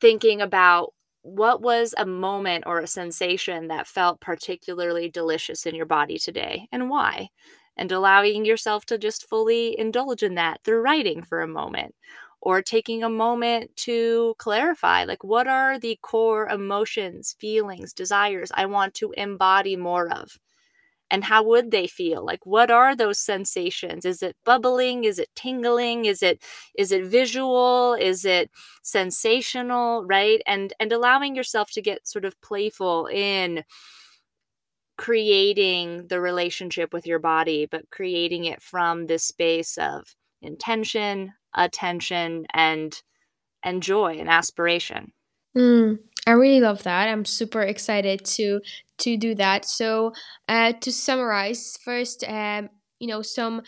thinking 0.00 0.40
about 0.40 0.94
what 1.22 1.60
was 1.62 1.94
a 1.96 2.06
moment 2.06 2.64
or 2.66 2.80
a 2.80 2.86
sensation 2.86 3.68
that 3.68 3.86
felt 3.86 4.20
particularly 4.20 5.08
delicious 5.08 5.66
in 5.66 5.74
your 5.74 5.86
body 5.86 6.18
today 6.18 6.68
and 6.72 6.90
why? 6.90 7.28
And 7.76 7.90
allowing 7.92 8.44
yourself 8.44 8.84
to 8.86 8.98
just 8.98 9.28
fully 9.28 9.78
indulge 9.78 10.22
in 10.22 10.34
that 10.34 10.60
through 10.64 10.82
writing 10.82 11.22
for 11.22 11.40
a 11.40 11.48
moment 11.48 11.94
or 12.40 12.62
taking 12.62 13.02
a 13.02 13.08
moment 13.08 13.74
to 13.76 14.34
clarify 14.38 15.04
like 15.04 15.22
what 15.24 15.46
are 15.46 15.78
the 15.78 15.98
core 16.02 16.48
emotions, 16.48 17.36
feelings, 17.38 17.92
desires 17.92 18.50
I 18.54 18.66
want 18.66 18.94
to 18.94 19.12
embody 19.16 19.76
more 19.76 20.10
of 20.12 20.38
and 21.10 21.24
how 21.24 21.42
would 21.42 21.70
they 21.70 21.86
feel? 21.86 22.24
Like 22.24 22.44
what 22.44 22.70
are 22.70 22.94
those 22.94 23.18
sensations? 23.18 24.04
Is 24.04 24.22
it 24.22 24.36
bubbling? 24.44 25.04
Is 25.04 25.18
it 25.18 25.28
tingling? 25.34 26.04
Is 26.04 26.22
it 26.22 26.42
is 26.76 26.92
it 26.92 27.04
visual? 27.06 27.94
Is 27.94 28.24
it 28.24 28.50
sensational 28.82 30.04
right? 30.04 30.40
And 30.46 30.72
and 30.80 30.92
allowing 30.92 31.34
yourself 31.34 31.70
to 31.72 31.82
get 31.82 32.08
sort 32.08 32.24
of 32.24 32.40
playful 32.40 33.06
in 33.06 33.64
creating 34.96 36.08
the 36.08 36.20
relationship 36.20 36.92
with 36.92 37.06
your 37.06 37.18
body 37.18 37.66
but 37.70 37.88
creating 37.90 38.44
it 38.44 38.60
from 38.60 39.06
this 39.06 39.24
space 39.24 39.78
of 39.78 40.14
intention 40.42 41.32
attention 41.54 42.46
and 42.52 43.02
and 43.62 43.82
joy 43.82 44.16
and 44.18 44.28
aspiration. 44.28 45.12
Mm, 45.56 45.98
i 46.26 46.32
really 46.32 46.60
love 46.60 46.82
that 46.82 47.08
i'm 47.08 47.24
super 47.24 47.60
excited 47.60 48.24
to 48.24 48.60
to 49.00 49.16
do 49.16 49.34
that. 49.34 49.64
So, 49.64 50.12
uh, 50.48 50.72
to 50.80 50.92
summarize, 50.92 51.76
first, 51.84 52.24
um, 52.28 52.68
you 52.98 53.08
know, 53.08 53.22
some 53.22 53.62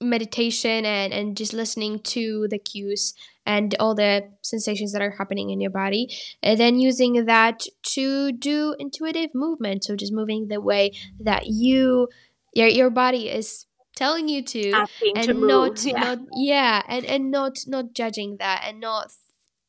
meditation 0.00 0.84
and, 0.86 1.12
and 1.12 1.36
just 1.36 1.52
listening 1.52 2.00
to 2.00 2.46
the 2.50 2.58
cues 2.58 3.14
and 3.44 3.74
all 3.78 3.94
the 3.94 4.30
sensations 4.42 4.92
that 4.92 5.02
are 5.02 5.14
happening 5.18 5.50
in 5.50 5.60
your 5.60 5.70
body 5.70 6.08
and 6.42 6.58
then 6.58 6.78
using 6.78 7.26
that 7.26 7.66
to 7.82 8.32
do 8.32 8.74
intuitive 8.78 9.28
movement 9.34 9.84
so 9.84 9.94
just 9.94 10.12
moving 10.12 10.48
the 10.48 10.58
way 10.58 10.90
that 11.18 11.48
you 11.48 12.08
your, 12.54 12.68
your 12.68 12.88
body 12.88 13.28
is 13.28 13.66
telling 13.94 14.26
you 14.26 14.42
to 14.42 14.70
Asking 14.70 15.18
and 15.18 15.26
to 15.26 15.34
not 15.34 15.68
move, 15.68 15.84
yeah. 15.84 16.00
not 16.00 16.18
yeah 16.34 16.82
and 16.88 17.04
and 17.04 17.30
not 17.30 17.58
not 17.66 17.92
judging 17.92 18.38
that 18.38 18.64
and 18.66 18.80
not 18.80 19.12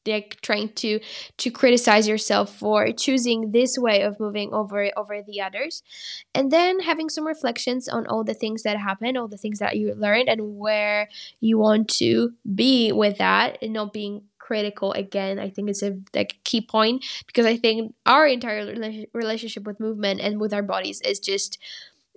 like 0.06 0.40
trying 0.41 0.69
to 0.73 0.99
to 1.38 1.52
criticize 1.52 2.07
yourself 2.07 2.56
for 2.56 2.91
choosing 2.91 3.52
this 3.52 3.78
way 3.78 4.02
of 4.02 4.19
moving 4.19 4.53
over 4.53 4.90
over 4.98 5.22
the 5.22 5.41
others. 5.41 5.84
And 6.34 6.52
then 6.52 6.80
having 6.82 7.10
some 7.10 7.28
reflections 7.28 7.88
on 7.88 8.07
all 8.07 8.23
the 8.23 8.34
things 8.34 8.64
that 8.64 8.78
happened 8.78 9.18
all 9.18 9.28
the 9.28 9.38
things 9.38 9.60
that 9.60 9.78
you 9.78 9.94
learned 9.95 10.30
and 10.30 10.57
where 10.57 11.10
you 11.40 11.57
want 11.57 11.88
to 11.88 12.34
be 12.56 12.91
with 12.91 13.18
that 13.18 13.57
and 13.61 13.73
not 13.73 13.94
being 13.94 14.23
critical 14.40 14.91
again 14.94 15.40
i 15.40 15.49
think 15.49 15.69
it's 15.69 15.84
a 15.84 15.98
like 16.14 16.38
key 16.44 16.60
point 16.60 17.06
because 17.28 17.45
i 17.45 17.56
think 17.56 17.94
our 18.06 18.28
entire 18.28 18.65
relationship 19.14 19.64
with 19.65 19.80
movement 19.80 20.19
and 20.19 20.41
with 20.41 20.53
our 20.53 20.64
bodies 20.64 20.99
is 21.02 21.19
just 21.19 21.57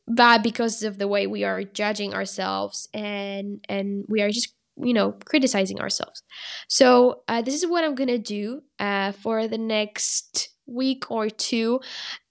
bad 0.06 0.43
because 0.43 0.82
of 0.82 0.98
the 0.98 1.09
way 1.09 1.27
we 1.27 1.44
are 1.44 1.62
judging 1.62 2.12
ourselves 2.12 2.89
and 2.93 3.65
and 3.69 4.05
we 4.09 4.20
are 4.20 4.31
just 4.31 4.53
you 4.76 4.92
know 4.94 5.12
criticizing 5.24 5.80
ourselves. 5.80 6.22
So 6.68 7.22
uh, 7.28 7.42
this 7.42 7.55
is 7.55 7.66
what 7.66 7.84
i'm 7.84 7.94
gonna 7.94 8.18
do 8.18 8.62
uh, 8.78 9.12
for 9.12 9.46
the 9.48 9.59
next 9.59 10.51
week 10.66 11.10
or 11.10 11.28
two. 11.28 11.80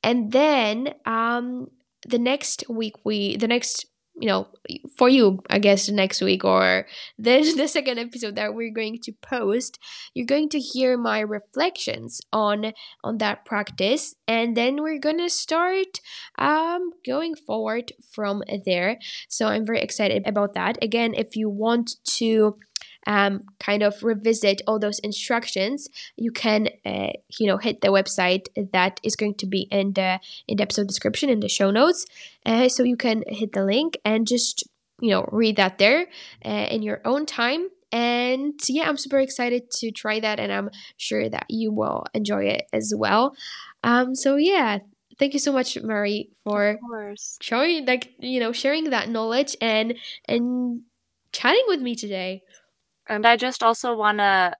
And 0.03 0.31
then 0.31 0.93
um 1.05 1.67
the 2.07 2.19
next 2.19 2.65
week 2.69 2.95
we 3.05 3.37
the 3.37 3.47
next 3.47 3.85
you 4.19 4.27
know 4.27 4.47
for 4.95 5.09
you 5.09 5.39
i 5.49 5.57
guess 5.57 5.89
next 5.89 6.21
week 6.21 6.43
or 6.45 6.85
the, 7.17 7.53
the 7.57 7.67
second 7.67 7.97
episode 7.97 8.35
that 8.35 8.53
we're 8.53 8.71
going 8.71 8.99
to 8.99 9.11
post 9.21 9.79
you're 10.13 10.25
going 10.25 10.49
to 10.49 10.59
hear 10.59 10.97
my 10.97 11.19
reflections 11.19 12.21
on 12.31 12.73
on 13.03 13.17
that 13.17 13.45
practice. 13.45 14.15
And 14.27 14.55
then 14.55 14.81
we're 14.81 14.99
gonna 14.99 15.29
start 15.29 15.99
um 16.37 16.91
going 17.05 17.35
forward 17.35 17.91
from 18.11 18.43
there. 18.65 18.99
So 19.27 19.47
i'm 19.47 19.65
very 19.65 19.81
excited 19.81 20.27
about 20.27 20.53
that. 20.53 20.77
Again 20.81 21.13
if 21.13 21.35
you 21.35 21.49
want 21.49 21.95
to 22.19 22.57
um, 23.07 23.43
kind 23.59 23.83
of 23.83 24.01
revisit 24.03 24.61
all 24.67 24.79
those 24.79 24.99
instructions, 24.99 25.89
you 26.15 26.31
can, 26.31 26.69
uh, 26.85 27.11
you 27.39 27.47
know, 27.47 27.57
hit 27.57 27.81
the 27.81 27.89
website 27.89 28.45
that 28.71 28.99
is 29.03 29.15
going 29.15 29.35
to 29.35 29.45
be 29.45 29.67
in 29.71 29.93
the 29.93 30.19
in 30.47 30.57
the 30.57 30.63
episode 30.63 30.87
description 30.87 31.29
in 31.29 31.39
the 31.39 31.49
show 31.49 31.71
notes. 31.71 32.05
Uh, 32.45 32.69
so 32.69 32.83
you 32.83 32.97
can 32.97 33.23
hit 33.27 33.53
the 33.53 33.65
link 33.65 33.97
and 34.05 34.27
just 34.27 34.63
you 35.01 35.09
know 35.09 35.27
read 35.31 35.55
that 35.57 35.77
there 35.77 36.07
uh, 36.45 36.67
in 36.69 36.81
your 36.81 37.01
own 37.05 37.25
time. 37.25 37.69
And 37.91 38.59
yeah, 38.67 38.89
I'm 38.89 38.97
super 38.97 39.19
excited 39.19 39.69
to 39.79 39.91
try 39.91 40.19
that, 40.19 40.39
and 40.39 40.51
I'm 40.51 40.69
sure 40.97 41.29
that 41.29 41.45
you 41.49 41.71
will 41.71 42.05
enjoy 42.13 42.45
it 42.45 42.63
as 42.73 42.91
well. 42.97 43.35
Um, 43.83 44.15
so 44.15 44.35
yeah, 44.35 44.79
thank 45.19 45.33
you 45.33 45.39
so 45.39 45.51
much, 45.51 45.77
Mari, 45.81 46.29
for 46.43 46.79
showing 47.41 47.85
like 47.85 48.13
you 48.19 48.39
know 48.39 48.51
sharing 48.51 48.89
that 48.89 49.09
knowledge 49.09 49.55
and 49.61 49.95
and 50.27 50.81
chatting 51.31 51.63
with 51.67 51.81
me 51.81 51.95
today. 51.95 52.43
And 53.07 53.25
I 53.27 53.37
just 53.37 53.63
also 53.63 53.95
want 53.95 54.19
to 54.19 54.55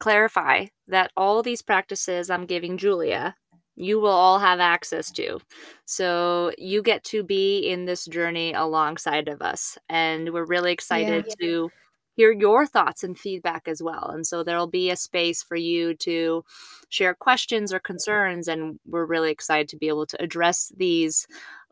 clarify 0.00 0.66
that 0.88 1.10
all 1.16 1.42
these 1.42 1.62
practices 1.62 2.30
I'm 2.30 2.46
giving 2.46 2.76
Julia, 2.76 3.36
you 3.76 3.98
will 4.00 4.10
all 4.10 4.38
have 4.38 4.60
access 4.60 5.10
to. 5.12 5.40
So 5.84 6.52
you 6.58 6.82
get 6.82 7.02
to 7.04 7.22
be 7.24 7.60
in 7.60 7.86
this 7.86 8.04
journey 8.04 8.52
alongside 8.52 9.28
of 9.28 9.42
us. 9.42 9.78
And 9.88 10.32
we're 10.32 10.46
really 10.46 10.72
excited 10.72 11.26
Yeah. 11.28 11.34
to 11.40 11.70
hear 12.16 12.32
your 12.32 12.66
thoughts 12.66 13.02
and 13.02 13.18
feedback 13.18 13.66
as 13.66 13.82
well. 13.82 14.10
And 14.10 14.24
so 14.26 14.44
there'll 14.44 14.68
be 14.68 14.90
a 14.90 14.96
space 14.96 15.42
for 15.42 15.56
you 15.56 15.94
to 15.96 16.44
share 16.88 17.14
questions 17.14 17.72
or 17.72 17.80
concerns. 17.80 18.46
And 18.46 18.78
we're 18.86 19.06
really 19.06 19.32
excited 19.32 19.68
to 19.70 19.76
be 19.76 19.88
able 19.88 20.06
to 20.06 20.22
address 20.22 20.70
these 20.76 21.26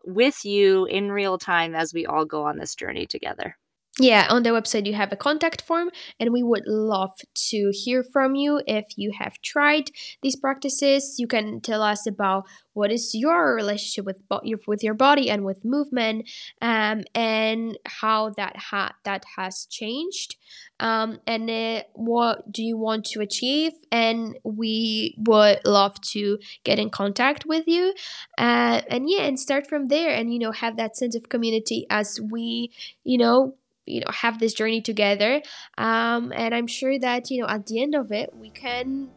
with 0.05 0.45
you 0.45 0.85
in 0.87 1.13
real 1.13 1.39
time 1.39 1.77
as 1.77 1.95
we 1.95 2.07
all 2.07 2.25
go 2.25 2.43
on 2.45 2.59
this 2.59 2.75
journey 2.75 3.07
together. 3.07 3.57
Yeah, 4.01 4.27
on 4.31 4.43
the 4.43 4.51
website 4.51 4.87
you 4.87 4.95
have 4.95 5.13
a 5.13 5.17
contact 5.17 5.61
form, 5.61 5.91
and 6.19 6.33
we 6.33 6.43
would 6.43 6.67
love 6.67 7.13
to 7.51 7.71
hear 7.75 8.03
from 8.03 8.35
you 8.35 8.63
if 8.67 8.87
you 8.97 9.13
have 9.19 9.39
tried 9.43 9.91
these 10.23 10.35
practices. 10.35 11.17
You 11.19 11.27
can 11.27 11.61
tell 11.61 11.83
us 11.83 12.07
about 12.07 12.45
what 12.73 12.91
is 12.91 13.15
your 13.15 13.55
relationship 13.55 14.07
with 14.07 14.23
your- 14.43 14.61
with 14.67 14.83
your 14.83 14.95
body 14.95 15.29
and 15.29 15.45
with 15.45 15.63
movement, 15.63 16.27
um, 16.63 17.05
and 17.15 17.77
how 17.85 18.31
that 18.31 18.57
ha- 18.57 18.95
that 19.05 19.27
has 19.37 19.67
changed, 19.67 20.37
um, 20.81 21.21
and 21.27 21.51
uh, 21.51 21.83
what 21.93 22.51
do 22.51 22.63
you 22.63 22.79
want 22.79 23.05
to 23.07 23.21
achieve. 23.21 23.73
And 23.91 24.39
we 24.43 25.15
would 25.19 25.61
love 25.67 26.01
to 26.13 26.39
get 26.65 26.79
in 26.79 26.89
contact 26.89 27.45
with 27.45 27.69
you, 27.69 27.93
uh, 28.39 28.81
and 28.89 29.09
yeah, 29.09 29.23
and 29.25 29.39
start 29.39 29.67
from 29.67 29.87
there, 29.89 30.11
and 30.15 30.33
you 30.33 30.39
know 30.39 30.53
have 30.53 30.77
that 30.79 30.97
sense 30.97 31.15
of 31.15 31.29
community 31.29 31.87
as 31.91 32.19
we, 32.31 32.71
you 33.05 33.19
know 33.19 33.55
you 33.87 34.01
know 34.01 34.11
have 34.13 34.39
this 34.39 34.55
journey 34.55 34.81
together 34.81 35.43
um 35.79 36.33
and 36.35 36.55
i'm 36.55 36.67
sure 36.67 36.99
that 36.99 37.31
you 37.31 37.41
know 37.41 37.49
at 37.49 37.67
the 37.67 37.83
end 37.83 37.95
of 37.95 38.13
it 38.13 38.31
we 38.35 38.51
can 38.51 39.09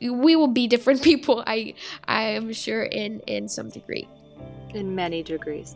we 0.00 0.36
will 0.36 0.48
be 0.48 0.66
different 0.66 1.02
people 1.10 1.42
i 1.46 1.74
i 2.06 2.22
am 2.22 2.52
sure 2.52 2.82
in 2.84 3.20
in 3.26 3.48
some 3.48 3.68
degree 3.68 4.06
In 4.72 4.94
many 4.94 5.24
degrees. 5.24 5.74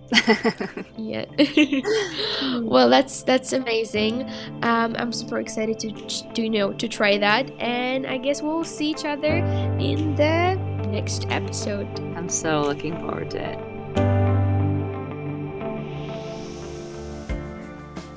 yeah 0.97 1.27
well 2.62 2.89
that's 2.89 3.25
that's 3.25 3.53
amazing 3.53 4.23
um 4.62 4.95
i'm 4.97 5.12
super 5.12 5.41
excited 5.41 5.81
to 5.81 5.91
to 6.35 6.43
you 6.43 6.51
know 6.51 6.73
to 6.73 6.87
try 6.87 7.19
that 7.19 7.51
and 7.59 8.07
i 8.07 8.16
guess 8.19 8.41
we'll 8.41 8.62
see 8.62 8.91
each 8.91 9.05
other 9.05 9.37
in 9.81 10.15
the 10.15 10.55
next 10.95 11.27
episode 11.31 11.89
I'm 12.16 12.29
so 12.29 12.62
looking 12.62 12.97
forward 13.01 13.31
to 13.33 13.51
it. 13.51 13.74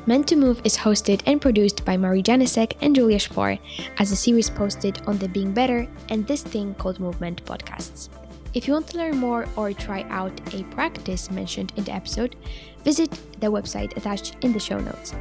Meant 0.07 0.25
to 0.29 0.37
Move 0.37 0.61
is 0.63 0.77
hosted 0.77 1.21
and 1.25 1.41
produced 1.41 1.83
by 1.83 1.97
Marie 1.97 2.23
Janisek 2.23 2.77
and 2.79 2.95
Julia 2.95 3.19
Spor 3.19 3.59
as 3.97 4.09
a 4.09 4.15
series 4.15 4.49
posted 4.49 5.01
on 5.05 5.17
the 5.17 5.27
Being 5.27 5.51
Better 5.51 5.85
and 6.07 6.25
This 6.25 6.41
Thing 6.41 6.73
Called 6.75 7.01
Movement 7.01 7.43
podcasts. 7.43 8.07
If 8.53 8.67
you 8.67 8.73
want 8.73 8.87
to 8.87 8.97
learn 8.99 9.17
more 9.17 9.45
or 9.57 9.73
try 9.73 10.03
out 10.03 10.31
a 10.53 10.63
practice 10.71 11.29
mentioned 11.29 11.73
in 11.75 11.83
the 11.83 11.91
episode, 11.91 12.37
visit 12.85 13.11
the 13.41 13.47
website 13.47 13.97
attached 13.97 14.37
in 14.45 14.53
the 14.53 14.61
show 14.61 14.79
notes. 14.79 15.13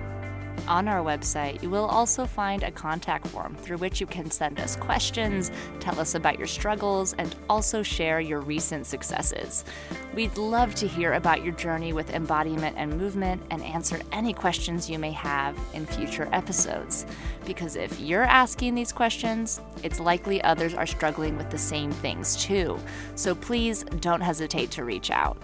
On 0.68 0.88
our 0.88 1.04
website, 1.04 1.62
you 1.62 1.70
will 1.70 1.86
also 1.86 2.26
find 2.26 2.64
a 2.64 2.72
contact 2.72 3.28
form 3.28 3.54
through 3.54 3.76
which 3.76 4.00
you 4.00 4.06
can 4.06 4.32
send 4.32 4.58
us 4.58 4.74
questions, 4.74 5.52
tell 5.78 6.00
us 6.00 6.16
about 6.16 6.38
your 6.38 6.48
struggles, 6.48 7.14
and 7.18 7.36
also 7.48 7.84
share 7.84 8.18
your 8.18 8.40
recent 8.40 8.84
successes. 8.84 9.64
We'd 10.12 10.36
love 10.36 10.74
to 10.76 10.88
hear 10.88 11.12
about 11.12 11.44
your 11.44 11.54
journey 11.54 11.92
with 11.92 12.10
embodiment 12.10 12.76
and 12.76 12.98
movement 12.98 13.42
and 13.50 13.62
answer 13.62 14.00
any 14.10 14.32
questions 14.32 14.90
you 14.90 14.98
may 14.98 15.12
have 15.12 15.56
in 15.72 15.86
future 15.86 16.28
episodes. 16.32 17.06
Because 17.44 17.76
if 17.76 18.00
you're 18.00 18.24
asking 18.24 18.74
these 18.74 18.92
questions, 18.92 19.60
it's 19.84 20.00
likely 20.00 20.42
others 20.42 20.74
are 20.74 20.86
struggling 20.86 21.36
with 21.36 21.48
the 21.50 21.58
same 21.58 21.92
things 21.92 22.34
too. 22.34 22.76
So 23.14 23.36
please 23.36 23.84
don't 24.00 24.20
hesitate 24.20 24.72
to 24.72 24.84
reach 24.84 25.12
out. 25.12 25.36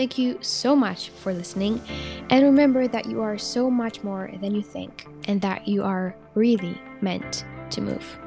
Thank 0.00 0.16
you 0.16 0.38
so 0.40 0.74
much 0.74 1.10
for 1.10 1.34
listening, 1.34 1.78
and 2.30 2.42
remember 2.42 2.88
that 2.88 3.04
you 3.04 3.20
are 3.20 3.36
so 3.36 3.70
much 3.70 4.02
more 4.02 4.30
than 4.40 4.54
you 4.54 4.62
think, 4.62 5.06
and 5.26 5.42
that 5.42 5.68
you 5.68 5.82
are 5.82 6.16
really 6.34 6.80
meant 7.02 7.44
to 7.68 7.82
move. 7.82 8.18